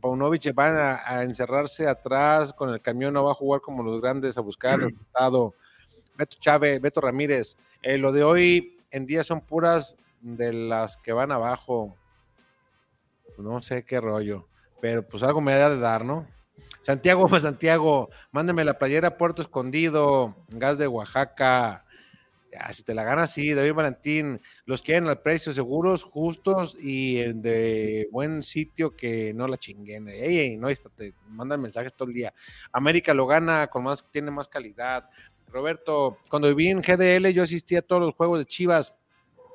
Paunovic 0.00 0.54
van 0.54 0.76
a, 0.76 1.24
encerrarse 1.24 1.88
atrás 1.88 2.52
con 2.52 2.70
el 2.70 2.80
camión, 2.80 3.14
no 3.14 3.24
va 3.24 3.32
a 3.32 3.34
jugar 3.34 3.60
como 3.62 3.82
los 3.82 4.00
grandes 4.00 4.38
a 4.38 4.42
buscar 4.42 4.74
el 4.74 4.80
resultado. 4.90 5.54
Beto 6.16 6.36
Chávez, 6.38 6.80
Beto 6.80 7.00
Ramírez, 7.00 7.56
eh, 7.82 7.98
lo 7.98 8.12
de 8.12 8.22
hoy 8.22 8.78
en 8.92 9.06
día 9.06 9.24
son 9.24 9.40
puras 9.40 9.96
de 10.20 10.52
las 10.52 10.96
que 10.98 11.12
van 11.12 11.32
abajo 11.32 11.96
no 13.38 13.60
sé 13.62 13.84
qué 13.84 14.00
rollo, 14.00 14.48
pero 14.80 15.06
pues 15.06 15.22
algo 15.22 15.40
me 15.40 15.56
da 15.56 15.70
de 15.70 15.78
dar, 15.78 16.04
¿no? 16.04 16.26
Santiago, 16.82 17.28
Santiago, 17.40 18.10
mándeme 18.30 18.64
la 18.64 18.78
playera 18.78 19.16
Puerto 19.16 19.42
Escondido, 19.42 20.36
gas 20.48 20.78
de 20.78 20.86
Oaxaca. 20.86 21.84
Ya, 22.52 22.72
si 22.72 22.84
te 22.84 22.94
la 22.94 23.02
ganas, 23.02 23.32
sí, 23.32 23.52
David 23.52 23.74
Valentín, 23.74 24.40
los 24.66 24.80
quieren 24.80 25.08
al 25.08 25.20
precio 25.20 25.52
seguros, 25.52 26.04
justos 26.04 26.76
y 26.80 27.16
de 27.16 28.08
buen 28.12 28.40
sitio 28.40 28.94
que 28.94 29.34
no 29.34 29.48
la 29.48 29.56
chinguen. 29.56 30.08
Ey, 30.08 30.38
ey, 30.38 30.56
no, 30.56 30.68
te 30.94 31.12
mandan 31.28 31.60
mensajes 31.60 31.92
todo 31.92 32.08
el 32.08 32.14
día. 32.14 32.32
América 32.70 33.12
lo 33.12 33.26
gana 33.26 33.66
con 33.66 33.82
más, 33.82 34.08
tiene 34.10 34.30
más 34.30 34.46
calidad. 34.46 35.10
Roberto, 35.48 36.18
cuando 36.30 36.48
viví 36.54 36.68
en 36.68 36.82
GDL, 36.82 37.28
yo 37.30 37.42
asistía 37.42 37.80
a 37.80 37.82
todos 37.82 38.02
los 38.02 38.14
juegos 38.14 38.38
de 38.38 38.46
Chivas 38.46 38.94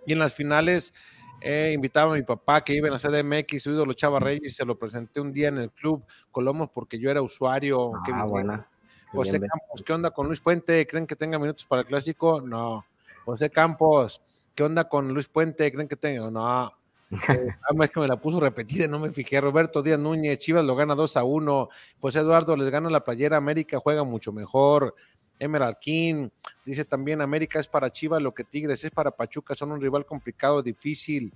y 0.05 0.13
en 0.13 0.19
las 0.19 0.34
finales 0.34 0.93
He 1.41 1.71
invitado 1.73 2.11
a 2.11 2.15
mi 2.15 2.21
papá 2.21 2.63
que 2.63 2.73
iba 2.73 2.87
en 2.87 2.93
la 2.93 2.99
CDMX, 2.99 3.63
su 3.63 3.71
ídolo 3.71 3.93
Chava 3.93 4.19
Reyes, 4.19 4.55
se 4.55 4.63
lo 4.63 4.77
presenté 4.77 5.19
un 5.19 5.33
día 5.33 5.47
en 5.47 5.57
el 5.57 5.71
club 5.71 6.03
Colomos 6.31 6.69
porque 6.69 6.99
yo 6.99 7.09
era 7.09 7.21
usuario. 7.21 7.91
Ah, 8.13 8.25
buena. 8.25 8.67
José 9.11 9.39
Campos, 9.39 9.83
¿qué 9.85 9.93
onda 9.93 10.11
con 10.11 10.27
Luis 10.27 10.39
Puente? 10.39 10.87
¿Creen 10.87 11.05
que 11.05 11.15
tenga 11.15 11.37
minutos 11.37 11.65
para 11.65 11.81
el 11.81 11.87
clásico? 11.87 12.39
No. 12.41 12.85
José 13.25 13.49
Campos, 13.49 14.21
¿qué 14.55 14.63
onda 14.63 14.87
con 14.87 15.13
Luis 15.13 15.27
Puente? 15.27 15.71
¿Creen 15.71 15.87
que 15.87 15.97
tenga? 15.97 16.31
No. 16.31 16.71
Eh, 17.11 17.11
es 17.83 17.89
que 17.89 17.99
me 17.99 18.07
la 18.07 18.15
puso 18.15 18.39
repetida, 18.39 18.87
no 18.87 18.99
me 18.99 19.09
fijé. 19.09 19.41
Roberto 19.41 19.81
Díaz 19.81 19.99
Núñez, 19.99 20.37
Chivas 20.37 20.63
lo 20.63 20.75
gana 20.75 20.95
2 20.95 21.17
a 21.17 21.23
1. 21.23 21.69
José 21.99 22.19
Eduardo 22.19 22.55
les 22.55 22.69
gana 22.69 22.89
la 22.89 23.03
playera, 23.03 23.37
América 23.37 23.79
juega 23.79 24.03
mucho 24.03 24.31
mejor. 24.31 24.95
Emerald 25.41 25.77
King, 25.77 26.29
dice 26.63 26.85
también 26.85 27.19
América 27.19 27.59
es 27.59 27.67
para 27.67 27.89
Chivas 27.89 28.21
lo 28.21 28.31
que 28.31 28.43
Tigres 28.43 28.83
es 28.83 28.91
para 28.91 29.09
Pachuca, 29.09 29.55
son 29.55 29.71
un 29.71 29.81
rival 29.81 30.05
complicado, 30.05 30.61
difícil. 30.61 31.33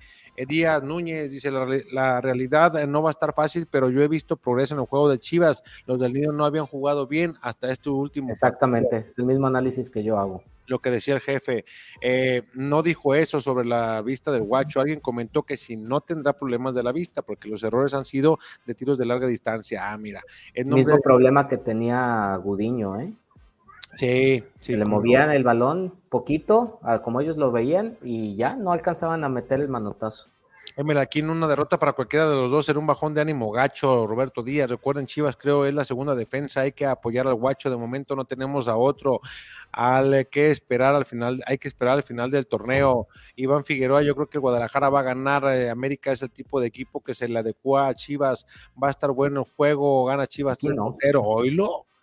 Díaz 0.47 0.83
Núñez 0.83 1.31
dice 1.31 1.49
la, 1.49 2.21
realidad 2.21 2.77
eh, 2.77 2.85
no 2.85 3.01
va 3.01 3.09
a 3.09 3.11
estar 3.11 3.33
fácil, 3.33 3.67
pero 3.69 3.89
yo 3.89 4.03
he 4.03 4.07
visto 4.07 4.37
progreso 4.37 4.75
en 4.75 4.81
el 4.81 4.85
juego 4.85 5.09
de 5.09 5.17
Chivas, 5.17 5.63
los 5.87 5.99
del 5.99 6.13
Nido 6.13 6.31
no 6.31 6.45
habían 6.45 6.67
jugado 6.67 7.07
bien 7.07 7.33
hasta 7.41 7.71
este 7.71 7.89
último. 7.89 8.29
Exactamente, 8.29 9.05
es 9.07 9.17
el 9.17 9.25
mismo 9.25 9.47
análisis 9.47 9.89
que 9.89 10.03
yo 10.03 10.19
hago. 10.19 10.43
Lo 10.67 10.79
que 10.79 10.91
decía 10.91 11.15
el 11.15 11.21
jefe, 11.21 11.65
eh, 12.01 12.43
no 12.53 12.83
dijo 12.83 13.15
eso 13.15 13.41
sobre 13.41 13.65
la 13.65 14.01
vista 14.03 14.31
del 14.31 14.43
guacho, 14.43 14.79
alguien 14.79 14.99
comentó 14.99 15.43
que 15.43 15.57
si 15.57 15.77
no 15.77 16.01
tendrá 16.01 16.33
problemas 16.33 16.75
de 16.75 16.83
la 16.83 16.91
vista, 16.91 17.23
porque 17.23 17.47
los 17.47 17.63
errores 17.63 17.93
han 17.93 18.05
sido 18.05 18.37
de 18.65 18.75
tiros 18.75 18.97
de 18.97 19.05
larga 19.05 19.27
distancia. 19.27 19.91
Ah, 19.91 19.97
mira. 19.97 20.21
El 20.53 20.65
mismo 20.67 20.97
problema 20.99 21.47
que 21.47 21.57
tenía 21.57 22.35
Gudiño, 22.37 22.99
¿eh? 22.99 23.13
Sí, 23.97 24.43
sí. 24.61 24.75
Le 24.75 24.85
movían 24.85 25.31
el 25.31 25.43
balón 25.43 25.93
poquito, 26.09 26.79
como 27.03 27.21
ellos 27.21 27.37
lo 27.37 27.51
veían, 27.51 27.97
y 28.03 28.35
ya 28.35 28.55
no 28.55 28.71
alcanzaban 28.71 29.23
a 29.23 29.29
meter 29.29 29.61
el 29.61 29.69
manotazo. 29.69 30.29
Emel, 30.77 30.97
aquí 30.97 31.19
en 31.19 31.29
una 31.29 31.47
derrota 31.47 31.79
para 31.79 31.93
cualquiera 31.93 32.27
de 32.27 32.35
los 32.35 32.51
dos 32.51 32.67
era 32.67 32.77
un 32.77 32.85
bajón 32.85 33.13
de 33.13 33.21
ánimo 33.21 33.49
gacho, 33.49 34.05
Roberto 34.07 34.43
Díaz. 34.43 34.69
Recuerden, 34.69 35.05
Chivas, 35.05 35.37
creo 35.37 35.65
es 35.65 35.73
la 35.73 35.85
segunda 35.85 36.15
defensa. 36.15 36.61
Hay 36.61 36.73
que 36.73 36.85
apoyar 36.85 37.27
al 37.27 37.35
guacho. 37.35 37.69
De 37.69 37.77
momento 37.77 38.13
no 38.13 38.25
tenemos 38.25 38.67
a 38.67 38.75
otro. 38.75 39.21
Al 39.71 40.27
que 40.29 40.51
esperar 40.51 40.93
al 40.93 41.05
final, 41.05 41.41
hay 41.47 41.59
que 41.59 41.69
esperar 41.69 41.93
al 41.93 42.03
final 42.03 42.29
del 42.29 42.47
torneo. 42.47 43.07
Iván 43.37 43.63
Figueroa, 43.63 44.01
yo 44.01 44.15
creo 44.15 44.27
que 44.27 44.37
Guadalajara 44.37 44.89
va 44.89 44.99
a 44.99 45.03
ganar. 45.03 45.45
Eh, 45.45 45.69
América 45.69 46.11
es 46.11 46.21
el 46.21 46.31
tipo 46.31 46.59
de 46.59 46.67
equipo 46.67 47.01
que 47.01 47.13
se 47.13 47.29
le 47.29 47.39
adecua 47.39 47.87
a 47.87 47.93
Chivas. 47.93 48.45
Va 48.81 48.89
a 48.89 48.91
estar 48.91 49.11
bueno 49.11 49.45
el 49.47 49.55
juego. 49.55 50.03
Gana 50.03 50.27
Chivas 50.27 50.57
3 50.57 50.75
no. 50.75 50.97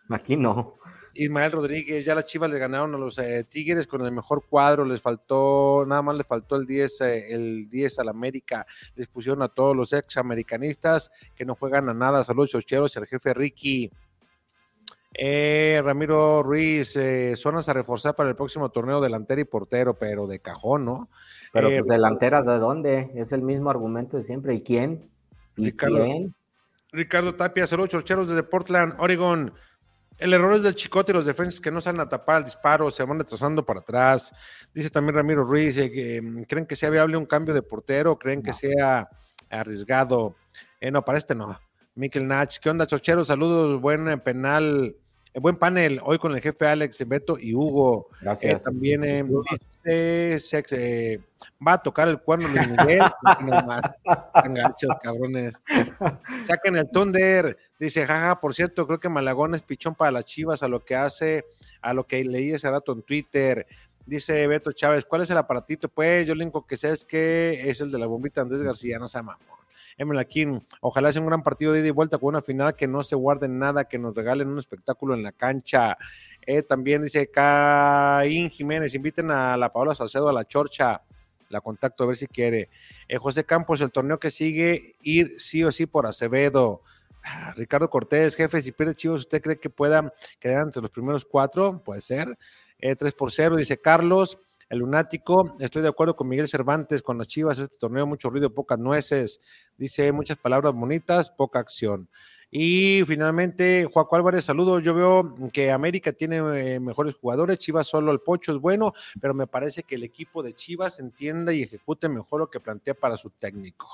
Aquí 0.09 0.37
no. 0.39 0.79
Ismael 1.15 1.53
Rodríguez, 1.53 2.05
ya 2.05 2.15
las 2.15 2.25
Chivas 2.25 2.51
le 2.51 2.59
ganaron 2.59 2.95
a 2.95 2.99
los 2.99 3.19
eh, 3.19 3.45
Tigres 3.45 3.87
con 3.87 4.05
el 4.05 4.13
mejor 4.13 4.45
cuadro, 4.49 4.85
les 4.85 5.01
faltó, 5.01 5.85
nada 5.87 6.03
más 6.03 6.17
les 6.17 6.27
faltó 6.27 6.57
el 6.57 6.67
10, 6.67 7.01
eh, 7.03 7.35
el 7.35 7.69
10 7.69 7.99
al 7.99 8.09
América, 8.09 8.67
les 8.95 9.09
pusieron 9.09 9.43
a 9.43 9.49
todos 9.49 9.77
los 9.77 9.93
ex 9.93 10.17
americanistas 10.17 11.11
que 11.35 11.45
no 11.45 11.55
juegan 11.55 11.89
a 11.89 11.95
nada, 11.95 12.25
saludos 12.25 12.51
chocheros 12.51 12.95
y 12.97 12.99
al 12.99 13.07
jefe 13.07 13.35
Ricky. 13.35 13.91
Eh, 15.15 15.83
Ramiro 15.85 16.43
Ruiz, 16.43 16.99
zonas 17.35 17.69
a 17.69 17.75
reforzar 17.75 18.15
para 18.15 18.31
el 18.31 18.37
próximo 18.37 18.71
torneo 18.71 18.99
delantera 19.03 19.43
y 19.43 19.45
portero, 19.45 19.99
pero 19.99 20.27
de 20.27 20.41
cajón, 20.41 20.87
¿no? 20.87 21.11
Pero 21.53 21.69
pues 21.69 21.85
delantera, 21.85 22.43
¿de 22.43 22.59
dónde? 22.59 23.11
Es 23.15 23.33
el 23.33 23.43
mismo 23.43 23.69
argumento 23.69 24.17
de 24.17 24.23
siempre. 24.23 24.55
¿Y 24.55 24.63
quién? 24.63 25.11
¿Y 25.57 25.67
Ricardo, 25.67 26.05
quién? 26.05 26.35
Ricardo 26.93 27.35
Tapia, 27.35 27.67
saludos 27.67 27.91
chorcheros 27.91 28.29
desde 28.29 28.43
Portland, 28.43 28.95
Oregon. 28.99 29.53
El 30.19 30.33
error 30.33 30.55
es 30.55 30.63
del 30.63 30.75
chicote 30.75 31.13
y 31.13 31.15
los 31.15 31.27
defensas 31.27 31.61
que 31.61 31.71
no 31.71 31.81
salen 31.81 32.01
a 32.01 32.09
tapar 32.09 32.39
el 32.39 32.45
disparo, 32.45 32.91
se 32.91 33.03
van 33.05 33.19
retrasando 33.19 33.65
para 33.65 33.81
atrás. 33.81 34.33
Dice 34.73 34.91
también 34.91 35.17
Ramiro 35.17 35.43
Ruiz, 35.43 35.77
eh, 35.79 35.91
que 35.91 36.23
mm, 36.23 36.43
creen 36.45 36.67
que 36.67 36.77
sea 36.77 36.91
viable 36.91 37.17
un 37.17 37.27
cambio 37.27 37.55
de 37.55 37.63
portero, 37.63 38.19
creen 38.19 38.43
que 38.43 38.53
sea 38.53 39.09
arriesgado. 39.51 40.37
Eh, 40.81 40.91
no, 40.91 41.05
para 41.05 41.19
este 41.19 41.35
no. 41.35 41.59
Mikel 41.95 42.27
Nach, 42.27 42.59
¿qué 42.59 42.71
onda, 42.71 42.87
chocheros? 42.87 43.27
Saludos, 43.27 43.81
buen 43.81 44.21
penal, 44.21 44.97
buen 45.41 45.57
panel 45.57 46.01
hoy 46.05 46.19
con 46.19 46.35
el 46.35 46.41
jefe 46.41 46.67
Alex, 46.67 47.07
Beto 47.09 47.39
y 47.39 47.55
Hugo. 47.55 48.09
Gracias. 48.21 48.65
también 48.65 49.03
dice 49.51 50.39
Sex, 50.39 50.75
va 51.67 51.75
a 51.75 51.83
tocar 51.83 52.09
el 52.09 52.21
cuerno 52.21 52.49
de 52.49 52.67
Miguel. 52.67 53.03
Enganchos, 54.45 54.97
cabrones. 55.03 55.63
Saquen 56.45 56.77
el 56.77 56.91
Thunder. 56.91 57.57
Dice, 57.79 58.07
jaja, 58.07 58.41
por 58.41 58.55
cierto, 58.55 58.87
creo 58.87 59.01
que 59.01 59.09
Malagón 59.09 59.55
es 59.55 59.63
pichón 59.63 59.95
para 59.95 60.13
las 60.13 60.27
chivas 60.27 60.63
a 60.63 60.69
lo 60.69 60.85
que 60.85 60.95
hace, 60.95 61.45
a 61.81 61.93
lo 61.95 62.05
que 62.05 62.23
leí 62.25 62.53
ese 62.53 62.71
rato 62.71 62.93
en 62.93 63.03
Twitter. 63.03 63.67
Dice 64.05 64.47
Beto 64.47 64.73
Chávez, 64.73 65.05
¿cuál 65.05 65.23
es 65.23 65.31
el 65.31 65.39
aparatito? 65.39 65.89
Pues 65.89 66.27
yo 66.27 66.35
lo 66.35 66.43
único 66.43 66.67
que 66.67 66.77
sé 66.77 66.91
es 66.91 67.05
que 67.05 67.63
es 67.65 67.81
el 67.81 67.91
de 67.91 67.99
la 67.99 68.07
bombita 68.07 68.41
Andrés 68.41 68.63
García, 68.63 68.99
no 68.99 69.09
se 69.09 69.19
llama. 69.19 69.39
Emil 69.97 70.19
Aquín, 70.19 70.67
ojalá 70.81 71.13
sea 71.13 71.23
un 71.23 71.29
gran 71.29 71.43
partido 71.43 71.73
de 71.73 71.81
ida 71.81 71.89
y 71.89 71.91
vuelta 71.93 72.19
con 72.19 72.29
una 72.29 72.43
final 72.43 72.77
que 72.77 72.87
no 72.87 73.03
se 73.03 73.17
guarde 73.17 73.49
nada, 73.49 73.85
que 73.85 73.99
nos 73.99 74.15
regalen 74.15 74.49
un 74.49 74.59
espectáculo 74.59 75.15
en 75.15 75.23
la 75.23 75.33
cancha. 75.33 75.97
Eh, 76.45 76.63
también 76.63 77.03
dice 77.03 77.31
Caín 77.31 78.51
Jiménez, 78.51 78.95
inviten 78.95 79.31
a 79.31 79.57
la 79.57 79.73
Paola 79.73 79.95
Salcedo 79.95 80.29
a 80.29 80.33
la 80.33 80.45
Chorcha 80.45 81.03
la 81.53 81.61
contacto 81.61 82.03
a 82.03 82.07
ver 82.07 82.17
si 82.17 82.27
quiere. 82.27 82.71
Eh, 83.07 83.19
José 83.19 83.45
Campos, 83.45 83.81
el 83.81 83.93
torneo 83.93 84.19
que 84.19 84.31
sigue, 84.31 84.97
ir 85.03 85.37
sí 85.39 85.63
o 85.63 85.71
sí 85.71 85.87
por 85.87 86.07
Acevedo. 86.07 86.83
Ah, 87.23 87.53
Ricardo 87.57 87.89
Cortés, 87.89 88.35
jefe, 88.35 88.61
si 88.61 88.73
pierde 88.73 88.97
Chivas, 88.97 89.21
¿usted 89.21 89.41
cree 89.41 89.61
que 89.61 89.71
pueda 89.71 90.13
quedar 90.41 90.63
entre 90.63 90.83
los 90.83 90.91
primeros 90.91 91.25
cuatro? 91.25 91.81
Puede 91.85 92.01
ser. 92.01 92.37
Eh, 92.79 92.97
3 92.97 93.13
por 93.13 93.31
0, 93.31 93.57
dice 93.57 93.81
Carlos. 93.81 94.39
El 94.73 94.79
lunático, 94.79 95.55
estoy 95.61 95.83
de 95.83 95.89
acuerdo 95.89 96.17
con 96.17 96.29
Miguel 96.29 96.49
Cervantes, 96.49 97.03
con 97.03 97.19
las 97.19 97.29
Chivas, 97.29 97.59
este 97.59 97.77
torneo, 97.77 98.07
mucho 98.07 98.31
ruido, 98.31 98.55
pocas 98.55 98.79
nueces. 98.79 99.39
Dice 99.77 100.11
muchas 100.13 100.39
palabras 100.39 100.73
bonitas, 100.73 101.29
poca 101.29 101.59
acción. 101.59 102.09
Y 102.51 103.03
finalmente, 103.07 103.87
Juaco 103.93 104.17
Álvarez, 104.17 104.47
saludos. 104.47 104.83
Yo 104.83 104.95
veo 104.95 105.35
que 105.53 105.71
América 105.71 106.15
tiene 106.15 106.39
eh, 106.59 106.81
mejores 106.81 107.17
jugadores, 107.17 107.59
Chivas 107.59 107.87
solo 107.87 108.13
el 108.13 108.21
Pocho 108.21 108.53
es 108.53 108.59
bueno, 108.59 108.95
pero 109.21 109.35
me 109.35 109.47
parece 109.47 109.83
que 109.83 109.97
el 109.97 110.05
equipo 110.05 110.43
de 110.43 110.55
Chivas 110.55 111.01
entienda 111.01 111.53
y 111.53 111.65
ejecute 111.65 112.09
mejor 112.09 112.41
lo 112.41 112.49
que 112.49 112.59
plantea 112.59 112.95
para 112.95 113.19
su 113.19 113.29
técnico. 113.29 113.87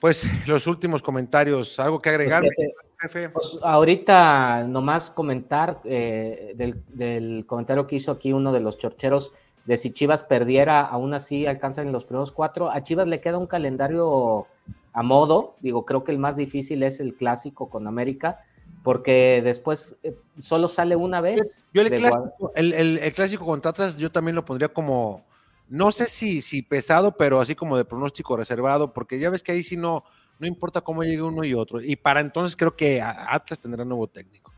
Pues 0.00 0.26
los 0.48 0.66
últimos 0.66 1.00
comentarios, 1.00 1.78
algo 1.78 2.00
que 2.00 2.08
agregar, 2.08 2.42
pues, 2.42 2.72
jefe. 2.98 3.28
Pues, 3.28 3.56
ahorita 3.62 4.64
nomás 4.64 5.12
comentar 5.12 5.80
eh, 5.84 6.54
del, 6.56 6.82
del, 6.88 7.46
comentario 7.46 7.86
que 7.86 7.94
hizo 7.94 8.10
aquí 8.10 8.32
uno 8.32 8.50
de 8.50 8.58
los 8.58 8.76
chorcheros 8.76 9.32
de 9.66 9.76
si 9.76 9.90
Chivas 9.90 10.22
perdiera, 10.22 10.80
aún 10.80 11.14
así 11.14 11.46
alcanzan 11.46 11.92
los 11.92 12.04
primeros 12.04 12.32
cuatro. 12.32 12.70
A 12.70 12.82
Chivas 12.82 13.06
le 13.06 13.20
queda 13.20 13.38
un 13.38 13.46
calendario 13.46 14.46
a 14.92 15.02
modo, 15.02 15.54
digo, 15.60 15.84
creo 15.84 16.04
que 16.04 16.12
el 16.12 16.18
más 16.18 16.36
difícil 16.36 16.82
es 16.82 17.00
el 17.00 17.14
clásico 17.14 17.70
con 17.70 17.86
América, 17.86 18.40
porque 18.82 19.40
después 19.44 19.96
eh, 20.02 20.16
solo 20.38 20.68
sale 20.68 20.96
una 20.96 21.20
vez. 21.20 21.66
Yo, 21.72 21.82
el, 21.82 21.90
clásico, 21.90 22.52
el, 22.54 22.72
el, 22.72 23.12
clásico 23.12 23.44
con 23.44 23.60
Tatas, 23.60 23.96
yo 23.96 24.10
también 24.10 24.34
lo 24.34 24.44
pondría 24.44 24.68
como, 24.68 25.24
no 25.68 25.92
sé 25.92 26.06
si, 26.06 26.40
si 26.40 26.62
pesado, 26.62 27.16
pero 27.16 27.40
así 27.40 27.54
como 27.54 27.76
de 27.76 27.84
pronóstico 27.84 28.36
reservado, 28.36 28.92
porque 28.92 29.18
ya 29.18 29.30
ves 29.30 29.42
que 29.42 29.52
ahí 29.52 29.62
sí 29.62 29.76
no, 29.76 30.04
no 30.38 30.46
importa 30.46 30.80
cómo 30.80 31.04
llegue 31.04 31.22
uno 31.22 31.44
y 31.44 31.54
otro. 31.54 31.80
Y 31.80 31.96
para 31.96 32.20
entonces 32.20 32.56
creo 32.56 32.74
que 32.74 33.00
Atlas 33.00 33.60
tendrá 33.60 33.84
nuevo 33.84 34.08
técnico. 34.08 34.49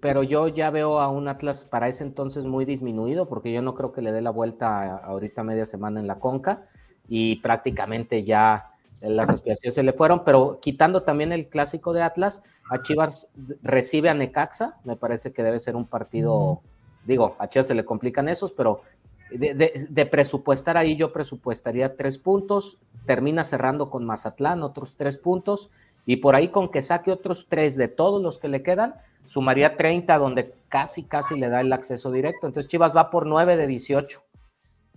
Pero 0.00 0.22
yo 0.22 0.48
ya 0.48 0.70
veo 0.70 0.98
a 0.98 1.08
un 1.08 1.28
Atlas 1.28 1.64
para 1.64 1.88
ese 1.88 2.04
entonces 2.04 2.44
muy 2.44 2.64
disminuido, 2.64 3.28
porque 3.28 3.52
yo 3.52 3.62
no 3.62 3.74
creo 3.74 3.92
que 3.92 4.02
le 4.02 4.12
dé 4.12 4.20
la 4.20 4.30
vuelta 4.30 4.96
ahorita 4.96 5.44
media 5.44 5.66
semana 5.66 6.00
en 6.00 6.06
la 6.06 6.18
Conca 6.18 6.66
y 7.08 7.36
prácticamente 7.36 8.24
ya 8.24 8.72
las 9.00 9.30
aspiraciones 9.30 9.74
se 9.74 9.82
le 9.82 9.92
fueron, 9.92 10.24
pero 10.24 10.58
quitando 10.60 11.02
también 11.02 11.32
el 11.32 11.48
clásico 11.48 11.92
de 11.92 12.02
Atlas, 12.02 12.42
a 12.68 12.82
Chivas 12.82 13.28
recibe 13.62 14.08
a 14.08 14.14
Necaxa, 14.14 14.76
me 14.84 14.96
parece 14.96 15.32
que 15.32 15.42
debe 15.42 15.58
ser 15.58 15.76
un 15.76 15.86
partido, 15.86 16.60
digo, 17.06 17.36
a 17.38 17.48
Chivas 17.48 17.68
se 17.68 17.74
le 17.74 17.84
complican 17.84 18.28
esos, 18.28 18.52
pero 18.52 18.82
de, 19.30 20.08
presupuestar 20.10 20.76
ahí 20.76 20.96
yo 20.96 21.12
presupuestaría 21.12 21.96
tres 21.96 22.18
puntos, 22.18 22.78
termina 23.06 23.44
cerrando 23.44 23.90
con 23.90 24.04
Mazatlán 24.04 24.62
otros 24.62 24.96
tres 24.96 25.16
puntos, 25.16 25.70
y 26.04 26.16
por 26.16 26.34
ahí 26.34 26.48
con 26.48 26.70
que 26.70 26.82
saque 26.82 27.12
otros 27.12 27.46
tres 27.48 27.76
de 27.76 27.88
todos 27.88 28.20
los 28.20 28.38
que 28.38 28.48
le 28.48 28.62
quedan, 28.62 28.94
sumaría 29.28 29.76
30, 29.76 30.18
donde 30.18 30.54
casi, 30.68 31.04
casi 31.04 31.38
le 31.38 31.48
da 31.48 31.60
el 31.60 31.72
acceso 31.72 32.10
directo. 32.10 32.46
Entonces 32.46 32.68
Chivas 32.68 32.96
va 32.96 33.10
por 33.10 33.26
9 33.26 33.56
de 33.56 33.66
18. 33.66 34.22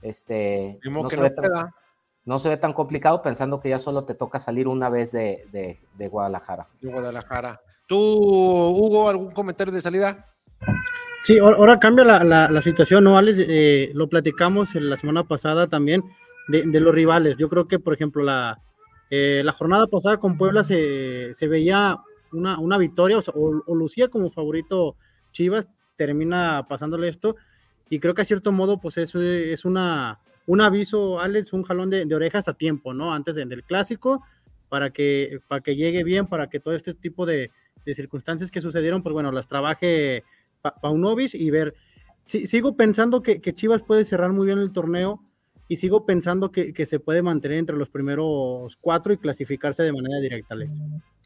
Este, 0.01 0.79
no 0.89 1.07
se, 1.09 1.21
ve 1.21 1.29
tan, 1.29 1.69
no 2.25 2.39
se, 2.39 2.49
ve 2.49 2.57
tan, 2.57 2.73
complicado 2.73 3.21
pensando 3.21 3.59
que 3.59 3.69
ya 3.69 3.77
solo 3.77 4.03
te 4.03 4.15
toca 4.15 4.39
salir 4.39 4.67
una 4.67 4.89
vez 4.89 5.11
de, 5.11 5.45
de, 5.51 5.79
de 5.95 6.07
Guadalajara. 6.07 6.67
De 6.81 6.91
Guadalajara. 6.91 7.61
¿Tú, 7.87 7.97
Hugo, 7.97 9.09
algún 9.09 9.31
comentario 9.31 9.73
de 9.73 9.81
salida? 9.81 10.25
Sí, 11.23 11.37
ahora 11.37 11.77
cambia 11.77 12.03
la, 12.03 12.23
la, 12.23 12.49
la 12.49 12.61
situación, 12.63 13.03
¿no, 13.03 13.17
Alex? 13.17 13.37
Eh, 13.47 13.91
lo 13.93 14.09
platicamos 14.09 14.73
en 14.75 14.89
la 14.89 14.97
semana 14.97 15.23
pasada 15.23 15.67
también 15.67 16.03
de, 16.47 16.63
de, 16.65 16.79
los 16.79 16.95
rivales. 16.95 17.37
Yo 17.37 17.47
creo 17.47 17.67
que, 17.67 17.77
por 17.77 17.93
ejemplo, 17.93 18.23
la, 18.23 18.59
eh, 19.11 19.41
la 19.43 19.51
jornada 19.51 19.85
pasada 19.87 20.17
con 20.17 20.37
Puebla 20.37 20.63
se, 20.63 21.33
se 21.33 21.47
veía 21.47 21.97
una, 22.31 22.59
una 22.59 22.77
victoria 22.77 23.19
o, 23.19 23.61
o, 23.65 23.75
lucía 23.75 24.07
como 24.09 24.29
favorito 24.29 24.95
Chivas, 25.31 25.67
termina 25.95 26.65
pasándole 26.67 27.07
esto. 27.07 27.35
Y 27.89 27.99
creo 27.99 28.13
que 28.13 28.21
a 28.21 28.25
cierto 28.25 28.51
modo, 28.51 28.79
pues 28.79 28.97
eso 28.97 29.21
es 29.21 29.65
una, 29.65 30.19
un 30.47 30.61
aviso, 30.61 31.19
Alex, 31.19 31.53
un 31.53 31.63
jalón 31.63 31.89
de, 31.89 32.15
orejas 32.15 32.47
a 32.47 32.53
tiempo, 32.53 32.93
¿no? 32.93 33.13
Antes 33.13 33.35
de, 33.35 33.45
del 33.45 33.63
clásico, 33.63 34.23
para 34.69 34.91
que, 34.91 35.39
para 35.47 35.61
que 35.61 35.75
llegue 35.75 36.03
bien, 36.03 36.27
para 36.27 36.49
que 36.49 36.59
todo 36.59 36.73
este 36.73 36.93
tipo 36.93 37.25
de, 37.25 37.51
de 37.85 37.93
circunstancias 37.93 38.51
que 38.51 38.61
sucedieron, 38.61 39.03
pues 39.03 39.13
bueno, 39.13 39.31
las 39.31 39.47
trabaje 39.47 40.23
pa 40.61 40.75
Paunovis 40.75 41.35
y 41.35 41.49
ver. 41.49 41.75
Sigo 42.25 42.77
pensando 42.77 43.21
que, 43.21 43.41
que, 43.41 43.53
Chivas 43.53 43.81
puede 43.81 44.05
cerrar 44.05 44.31
muy 44.31 44.45
bien 44.45 44.59
el 44.59 44.71
torneo 44.71 45.21
y 45.67 45.77
sigo 45.77 46.05
pensando 46.05 46.51
que, 46.51 46.71
que, 46.71 46.85
se 46.85 46.99
puede 46.99 47.21
mantener 47.21 47.57
entre 47.57 47.75
los 47.75 47.89
primeros 47.89 48.77
cuatro 48.77 49.11
y 49.11 49.17
clasificarse 49.17 49.83
de 49.83 49.91
manera 49.91 50.19
directa, 50.21 50.53
Alex. 50.53 50.71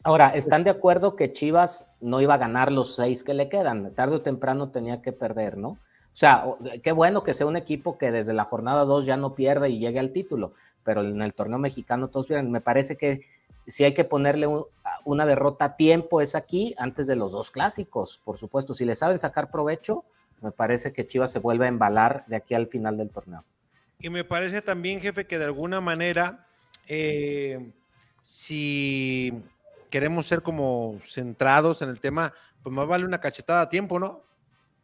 Ahora, 0.06 0.30
¿están 0.30 0.64
de 0.64 0.70
acuerdo 0.70 1.16
que 1.16 1.34
Chivas 1.34 1.88
no 1.99 2.22
iba 2.22 2.36
a 2.36 2.38
ganar 2.38 2.72
los 2.72 2.93
seis 2.93 3.24
que 3.24 3.34
le 3.34 3.49
quedan? 3.49 3.91
Tarde 3.95 4.18
o 4.18 4.22
temprano 4.22 4.70
tenía 4.70 5.01
que 5.01 5.12
perder, 5.12 5.58
¿no? 5.58 5.70
O 5.70 5.80
sea, 6.14 6.45
qué 6.84 6.91
bueno 6.91 7.24
que 7.24 7.34
sea 7.34 7.47
un 7.47 7.56
equipo 7.58 7.97
que 7.97 8.12
desde 8.12 8.32
la 8.32 8.45
jornada 8.45 8.86
dos 8.86 9.08
ya 9.08 9.18
no 9.18 9.34
pierde 9.34 9.70
y 9.70 9.80
llegue 9.80 9.99
al 9.99 10.12
título, 10.12 10.53
pero 10.84 11.01
en 11.01 11.24
el 11.24 11.34
torneo 11.34 11.58
mexicano 11.58 12.10
todos 12.10 12.28
pierden. 12.28 12.51
Me 12.51 12.62
parece 12.62 12.97
que 12.97 13.22
si 13.66 13.84
hay 13.84 13.95
que 13.95 14.03
ponerle 14.03 14.45
un, 14.45 14.66
una 15.06 15.26
derrota 15.26 15.66
a 15.66 15.76
tiempo 15.76 16.22
es 16.22 16.36
aquí, 16.36 16.76
antes 16.78 17.08
de 17.08 17.16
los 17.16 17.32
dos 17.32 17.49
clásicos, 17.49 18.22
por 18.24 18.38
supuesto. 18.38 18.76
Si 18.76 18.86
le 18.86 18.93
saben 18.93 19.18
sacar 19.18 19.49
provecho, 19.49 20.06
me 20.39 20.51
parece 20.51 20.93
que 20.93 21.08
Chivas 21.08 21.32
se 21.32 21.39
vuelve 21.39 21.66
a 21.66 21.70
embalar 21.70 22.26
de 22.28 22.36
aquí 22.36 22.53
al 22.53 22.68
final 22.68 22.95
del 22.95 23.10
torneo. 23.10 23.43
Y 23.99 24.12
me 24.12 24.24
parece 24.24 24.62
también, 24.62 25.01
jefe, 25.01 25.26
que 25.26 25.39
de 25.39 25.45
alguna 25.45 25.82
manera, 25.82 26.45
eh, 26.88 27.72
si 28.22 29.34
queremos 29.96 30.28
ser 30.28 30.41
como 30.41 30.98
centrados 31.04 31.82
en 31.82 31.88
el 31.88 32.02
tema, 32.02 32.34
pues 32.62 32.76
más 32.76 32.86
vale 32.86 33.06
una 33.06 33.22
cachetada 33.22 33.62
a 33.62 33.70
tiempo, 33.70 33.98
¿no? 33.98 34.24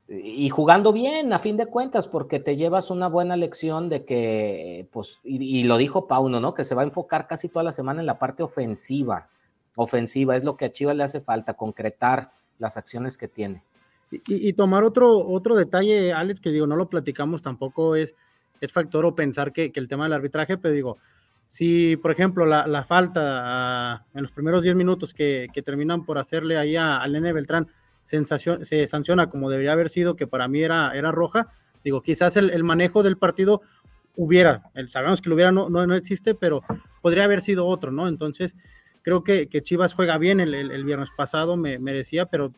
y 0.07 0.47
jugando 0.47 0.93
bien, 0.93 1.33
a 1.33 1.39
fin 1.39 1.57
de 1.57 1.65
cuentas, 1.65 2.07
porque 2.07 2.39
te 2.39 2.55
llevas 2.55 2.91
una 2.91 3.09
buena 3.09 3.35
lección 3.35 3.89
de 3.89 4.05
que, 4.05 4.87
pues, 4.93 5.19
y, 5.25 5.63
lo 5.65 5.75
dijo 5.75 6.07
Pauno, 6.07 6.39
¿no? 6.39 6.53
Que 6.53 6.63
se 6.63 6.75
va 6.75 6.83
a 6.83 6.85
enfocar 6.85 7.27
casi 7.27 7.49
toda 7.49 7.63
la 7.63 7.73
semana 7.73 7.99
en 7.99 8.05
la 8.05 8.19
parte 8.19 8.41
ofensiva. 8.41 9.27
Ofensiva 9.75 10.37
es 10.37 10.45
lo 10.45 10.55
que 10.55 10.65
a 10.65 10.71
Chivas 10.71 10.95
le 10.95 11.03
hace 11.03 11.19
falta, 11.19 11.55
concretar 11.55 12.31
las 12.57 12.77
acciones 12.77 13.17
que 13.17 13.27
tiene. 13.27 13.63
Y, 14.11 14.53
tomar 14.53 14.85
otro, 14.85 15.27
otro 15.27 15.57
detalle, 15.57 16.13
Alex, 16.13 16.39
que 16.39 16.51
digo, 16.51 16.67
no 16.67 16.77
lo 16.77 16.87
platicamos 16.87 17.41
tampoco, 17.41 17.97
es, 17.97 18.15
es 18.61 18.71
factor 18.71 19.05
o 19.05 19.13
pensar 19.13 19.51
que, 19.51 19.73
el 19.75 19.89
tema 19.89 20.05
del 20.05 20.13
arbitraje, 20.13 20.57
pero 20.57 20.73
digo, 20.73 20.97
si 21.51 21.97
por 21.97 22.11
ejemplo 22.11 22.45
la, 22.45 22.85
falta 22.85 23.21
ah, 23.43 24.05
en 24.13 24.21
los 24.21 24.31
primeros 24.31 24.63
10 24.63 24.73
minutos 24.73 25.13
que, 25.13 25.49
terminan 25.65 26.05
por 26.05 26.17
hacerle 26.17 26.57
ahí 26.57 26.77
al 26.77 27.11
Nene 27.11 27.33
Beltrán, 27.33 27.67
sensación, 28.05 28.65
se 28.65 28.87
sanciona 28.87 29.29
como 29.29 29.49
debería 29.49 29.73
haber 29.73 29.89
sido, 29.89 30.15
que 30.15 30.27
para 30.27 30.47
mí 30.47 30.61
era, 30.61 30.93
era 30.95 31.11
roja, 31.11 31.49
digo, 31.83 32.03
quizás 32.03 32.37
el, 32.37 32.63
manejo 32.63 33.03
del 33.03 33.17
partido 33.17 33.63
hubiera, 34.15 34.71
sabemos 34.87 35.21
que 35.21 35.27
lo 35.27 35.35
hubiera 35.35 35.51
no, 35.51 35.67
no, 35.69 35.93
existe, 35.93 36.35
pero 36.35 36.61
podría 37.01 37.25
haber 37.25 37.41
sido 37.41 37.67
otro, 37.67 37.91
¿no? 37.91 38.07
Entonces, 38.07 38.55
creo 39.01 39.25
que, 39.25 39.49
Chivas 39.61 39.93
juega 39.93 40.17
bien 40.17 40.39
el, 40.39 40.85
viernes 40.85 41.09
pasado, 41.17 41.57
me 41.57 41.79
merecía, 41.79 42.27
pero 42.27 42.53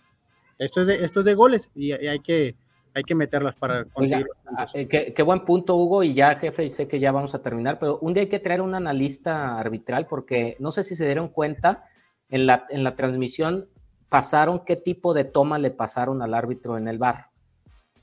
esto 0.59 0.81
es 0.81 0.87
de, 0.87 1.03
esto 1.03 1.21
es 1.21 1.25
de 1.25 1.33
goles 1.33 1.71
y, 1.73 1.93
hay 1.93 2.19
que 2.19 2.55
hay 2.93 3.03
que 3.03 3.15
meterlas 3.15 3.55
para 3.55 3.85
conseguir. 3.85 4.27
Ah, 4.45 4.67
eh, 4.73 4.87
qué, 4.87 5.23
buen 5.23 5.45
punto, 5.45 5.75
Hugo, 5.75 6.03
y 6.03 6.13
ya, 6.13 6.35
jefe, 6.35 6.65
y 6.65 6.69
sé 6.69 6.87
que 6.87 6.99
ya 6.99 7.11
vamos 7.11 7.33
a 7.33 7.41
terminar, 7.41 7.79
pero 7.79 7.97
un 7.99 8.13
día 8.13 8.21
hay 8.21 8.29
que 8.29 8.39
traer 8.39 8.61
un 8.61 8.75
analista 8.75 9.57
arbitral 9.57 10.05
porque 10.07 10.55
no 10.59 10.71
sé 10.71 10.83
si 10.83 10.95
se 10.95 11.05
dieron 11.05 11.29
cuenta, 11.29 11.85
en 12.29 12.45
la, 12.45 12.65
en 12.69 12.83
la 12.83 12.95
transmisión 12.95 13.67
pasaron 14.09 14.63
qué 14.65 14.75
tipo 14.75 15.13
de 15.13 15.23
toma 15.23 15.59
le 15.59 15.71
pasaron 15.71 16.21
al 16.21 16.33
árbitro 16.33 16.77
en 16.77 16.87
el 16.87 16.97
bar. 16.97 17.29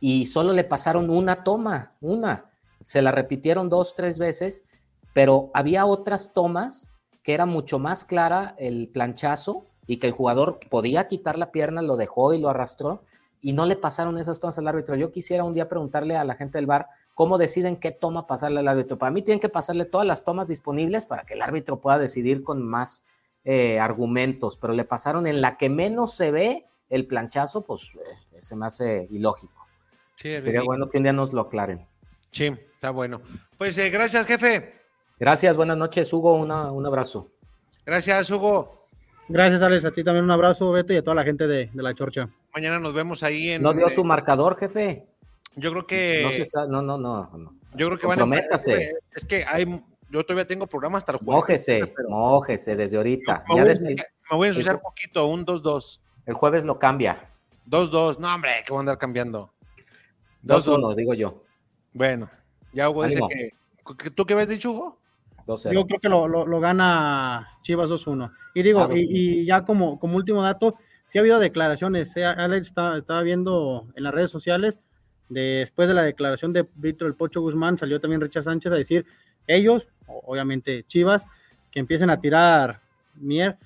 Y 0.00 0.26
solo 0.26 0.52
le 0.52 0.64
pasaron 0.64 1.10
una 1.10 1.44
toma, 1.44 1.94
una. 2.00 2.50
Se 2.84 3.02
la 3.02 3.12
repitieron 3.12 3.68
dos, 3.68 3.94
tres 3.94 4.18
veces, 4.18 4.64
pero 5.12 5.50
había 5.54 5.86
otras 5.86 6.32
tomas 6.32 6.88
que 7.22 7.34
era 7.34 7.46
mucho 7.46 7.78
más 7.78 8.04
clara 8.04 8.54
el 8.58 8.88
planchazo 8.88 9.66
y 9.86 9.98
que 9.98 10.06
el 10.06 10.12
jugador 10.12 10.58
podía 10.70 11.06
quitar 11.06 11.38
la 11.38 11.52
pierna, 11.52 11.82
lo 11.82 11.96
dejó 11.96 12.32
y 12.32 12.40
lo 12.40 12.48
arrastró 12.48 13.02
y 13.40 13.52
no 13.52 13.66
le 13.66 13.76
pasaron 13.76 14.18
esas 14.18 14.40
tomas 14.40 14.58
al 14.58 14.68
árbitro. 14.68 14.96
Yo 14.96 15.12
quisiera 15.12 15.44
un 15.44 15.54
día 15.54 15.68
preguntarle 15.68 16.16
a 16.16 16.24
la 16.24 16.34
gente 16.34 16.58
del 16.58 16.66
bar 16.66 16.88
cómo 17.14 17.38
deciden 17.38 17.76
qué 17.76 17.90
toma 17.90 18.26
pasarle 18.26 18.60
al 18.60 18.68
árbitro. 18.68 18.98
Para 18.98 19.10
mí 19.10 19.22
tienen 19.22 19.40
que 19.40 19.48
pasarle 19.48 19.84
todas 19.84 20.06
las 20.06 20.24
tomas 20.24 20.48
disponibles 20.48 21.06
para 21.06 21.24
que 21.24 21.34
el 21.34 21.42
árbitro 21.42 21.80
pueda 21.80 21.98
decidir 21.98 22.42
con 22.42 22.62
más 22.62 23.04
eh, 23.44 23.78
argumentos, 23.78 24.56
pero 24.56 24.74
le 24.74 24.84
pasaron 24.84 25.26
en 25.26 25.40
la 25.40 25.56
que 25.56 25.68
menos 25.68 26.14
se 26.14 26.30
ve 26.30 26.66
el 26.88 27.06
planchazo, 27.06 27.64
pues 27.64 27.92
eh, 27.94 28.40
se 28.40 28.56
me 28.56 28.66
hace 28.66 29.06
ilógico. 29.10 29.66
Sería 30.16 30.62
bueno 30.62 30.90
que 30.90 30.98
un 30.98 31.04
día 31.04 31.12
nos 31.12 31.32
lo 31.32 31.42
aclaren. 31.42 31.86
Sí, 32.30 32.44
está 32.74 32.90
bueno. 32.90 33.22
Pues 33.56 33.78
eh, 33.78 33.88
gracias, 33.88 34.26
jefe. 34.26 34.74
Gracias, 35.18 35.56
buenas 35.56 35.76
noches, 35.76 36.12
Hugo, 36.12 36.34
un 36.34 36.86
abrazo. 36.86 37.30
Gracias, 37.84 38.30
Hugo. 38.30 38.79
Gracias, 39.32 39.62
Alex, 39.62 39.84
a 39.84 39.92
ti 39.92 40.02
también 40.02 40.24
un 40.24 40.30
abrazo, 40.32 40.72
Beto, 40.72 40.92
y 40.92 40.96
a 40.96 41.04
toda 41.04 41.14
la 41.14 41.22
gente 41.22 41.46
de, 41.46 41.70
la 41.74 41.94
Chorcha. 41.94 42.28
Mañana 42.52 42.80
nos 42.80 42.92
vemos 42.92 43.22
ahí 43.22 43.50
en... 43.50 43.62
¿No 43.62 43.72
dio 43.72 43.88
su 43.88 44.02
marcador, 44.04 44.56
jefe? 44.58 45.06
Yo 45.54 45.70
creo 45.70 45.86
que... 45.86 46.44
No, 46.68 46.82
no, 46.82 46.98
no, 46.98 47.30
no, 47.36 47.54
Yo 47.74 47.86
creo 47.86 47.98
que 47.98 48.06
van 48.08 48.32
a... 48.32 48.36
Es 48.36 49.24
que 49.24 49.44
hay 49.44 49.66
yo 50.10 50.24
todavía 50.24 50.46
tengo 50.46 50.66
programa 50.66 50.98
hasta 50.98 51.12
el 51.12 51.18
jueves. 51.18 51.34
Mójese, 51.34 51.94
mójese 52.08 52.74
desde 52.74 52.96
ahorita. 52.96 53.44
Me, 53.48 53.54
voy, 54.36 54.46
a 54.46 54.48
ensuciar 54.48 54.80
poquito, 54.80 55.26
un 55.26 55.46
2-2. 55.46 56.00
El 56.26 56.34
jueves 56.34 56.64
lo 56.64 56.78
cambia. 56.80 57.30
2-2, 57.68 58.18
no 58.18 58.34
hombre, 58.34 58.62
que 58.66 58.72
voy 58.72 58.78
a 58.78 58.80
andar 58.80 58.98
cambiando. 58.98 59.52
2-1, 60.42 60.96
digo 60.96 61.14
yo. 61.14 61.44
Bueno, 61.92 62.28
ya 62.72 62.90
Hugo 62.90 63.04
dice 63.04 63.20
que... 63.28 64.10
¿Tú 64.10 64.26
qué 64.26 64.34
ves 64.34 64.48
dicho, 64.48 64.72
Hugo? 64.72 64.99
Yo 65.72 65.86
creo 65.86 66.00
que 66.00 66.08
lo, 66.08 66.60
gana 66.60 67.48
Chivas 67.62 67.90
2-1. 67.90 68.32
Y 68.54 68.62
digo, 68.62 68.88
y, 68.94 69.44
ya 69.44 69.64
como, 69.64 69.98
como 69.98 70.16
último 70.16 70.42
dato, 70.42 70.76
sí 71.08 71.18
ha 71.18 71.20
habido 71.20 71.38
declaraciones. 71.38 72.16
¿eh? 72.16 72.24
Alex 72.24 72.68
estaba 72.68 73.22
viendo 73.22 73.88
en 73.94 74.04
las 74.04 74.14
redes 74.14 74.30
sociales, 74.30 74.78
después 75.28 75.88
de 75.88 75.94
la 75.94 76.02
declaración 76.02 76.52
de 76.52 76.66
Víctor 76.74 77.08
El 77.08 77.14
Pocho 77.14 77.40
Guzmán, 77.40 77.78
salió 77.78 78.00
también 78.00 78.20
Richard 78.20 78.44
Sánchez 78.44 78.72
a 78.72 78.76
decir 78.76 79.06
ellos, 79.46 79.88
obviamente 80.06 80.84
Chivas, 80.84 81.26
que 81.70 81.80
empiecen 81.80 82.10
a 82.10 82.20
tirar 82.20 82.80
mier, 83.14 83.56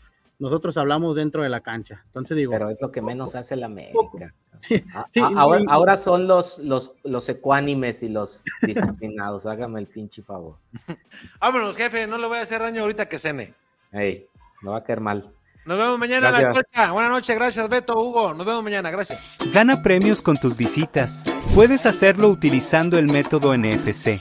nosotros 0.44 0.76
hablamos 0.76 1.16
dentro 1.16 1.42
de 1.42 1.48
la 1.48 1.60
cancha. 1.60 2.02
Entonces 2.06 2.36
digo. 2.36 2.52
Pero 2.52 2.68
es 2.68 2.80
lo 2.80 2.92
que 2.92 3.00
menos 3.00 3.34
hace 3.34 3.56
la 3.56 3.66
América. 3.66 4.34
ahora, 5.68 5.96
son 5.96 6.26
los, 6.26 6.58
los, 6.58 6.94
los 7.02 7.28
ecuánimes 7.30 8.02
y 8.02 8.10
los 8.10 8.44
disciplinados. 8.62 9.46
Hágame 9.46 9.80
el 9.80 9.86
pinche 9.86 10.22
favor. 10.22 10.56
Vámonos, 11.40 11.76
jefe, 11.76 12.06
no 12.06 12.18
le 12.18 12.26
voy 12.26 12.38
a 12.38 12.42
hacer 12.42 12.60
daño 12.60 12.82
ahorita 12.82 13.08
que 13.08 13.18
cene. 13.18 13.54
Ey, 13.90 14.28
no 14.62 14.72
va 14.72 14.78
a 14.78 14.84
caer 14.84 15.00
mal. 15.00 15.32
Nos 15.64 15.78
vemos 15.78 15.98
mañana 15.98 16.30
la 16.30 16.52
cuesta. 16.52 16.92
Buenas 16.92 17.10
noches, 17.10 17.34
gracias 17.34 17.66
Beto, 17.70 17.94
Hugo. 17.98 18.34
Nos 18.34 18.46
vemos 18.46 18.62
mañana, 18.62 18.90
gracias. 18.90 19.38
Gana 19.50 19.82
premios 19.82 20.20
con 20.20 20.36
tus 20.36 20.58
visitas. 20.58 21.24
Puedes 21.54 21.86
hacerlo 21.86 22.28
utilizando 22.28 22.98
el 22.98 23.06
método 23.06 23.56
NFC 23.56 24.20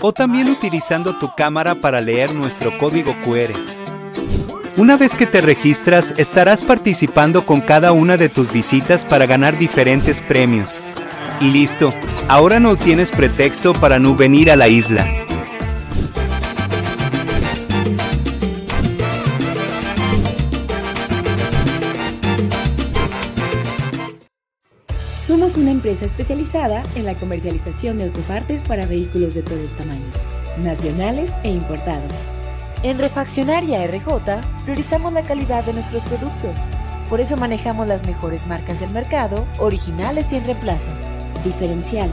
o 0.00 0.12
también 0.12 0.48
utilizando 0.50 1.18
tu 1.18 1.34
cámara 1.34 1.74
para 1.74 2.00
leer 2.00 2.34
nuestro 2.34 2.76
código 2.78 3.14
QR. 3.24 3.77
Una 4.78 4.96
vez 4.96 5.16
que 5.16 5.26
te 5.26 5.40
registras, 5.40 6.14
estarás 6.18 6.62
participando 6.62 7.44
con 7.44 7.60
cada 7.60 7.90
una 7.90 8.16
de 8.16 8.28
tus 8.28 8.52
visitas 8.52 9.04
para 9.04 9.26
ganar 9.26 9.58
diferentes 9.58 10.22
premios. 10.22 10.80
Y 11.40 11.50
listo, 11.50 11.92
ahora 12.28 12.60
no 12.60 12.76
tienes 12.76 13.10
pretexto 13.10 13.72
para 13.72 13.98
no 13.98 14.14
venir 14.14 14.52
a 14.52 14.56
la 14.56 14.68
isla. 14.68 15.04
Somos 25.26 25.56
una 25.56 25.72
empresa 25.72 26.04
especializada 26.04 26.84
en 26.94 27.04
la 27.04 27.16
comercialización 27.16 27.98
de 27.98 28.04
autopartes 28.04 28.62
para 28.62 28.86
vehículos 28.86 29.34
de 29.34 29.42
todos 29.42 29.76
tamaños, 29.76 30.14
nacionales 30.62 31.32
e 31.42 31.50
importados. 31.50 32.37
En 32.84 32.96
Refaccionaria 32.96 33.84
RJ 33.88 34.40
priorizamos 34.64 35.12
la 35.12 35.24
calidad 35.24 35.64
de 35.64 35.72
nuestros 35.72 36.04
productos. 36.04 36.60
Por 37.08 37.20
eso 37.20 37.36
manejamos 37.36 37.88
las 37.88 38.06
mejores 38.06 38.46
marcas 38.46 38.78
del 38.78 38.90
mercado, 38.90 39.46
originales 39.58 40.32
y 40.32 40.36
en 40.36 40.44
reemplazo. 40.44 40.90
Diferencial, 41.44 42.12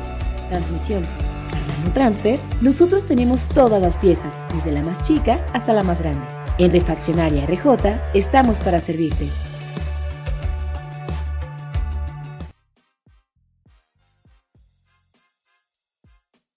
transmisión, 0.50 1.06
cargando 1.52 1.92
transfer, 1.94 2.40
nosotros 2.62 3.06
tenemos 3.06 3.44
todas 3.50 3.80
las 3.80 3.98
piezas, 3.98 4.44
desde 4.56 4.72
la 4.72 4.82
más 4.82 5.04
chica 5.04 5.46
hasta 5.54 5.72
la 5.72 5.84
más 5.84 6.00
grande. 6.00 6.26
En 6.58 6.72
Refaccionaria 6.72 7.46
RJ 7.46 8.00
estamos 8.16 8.58
para 8.58 8.80
servirte. 8.80 9.30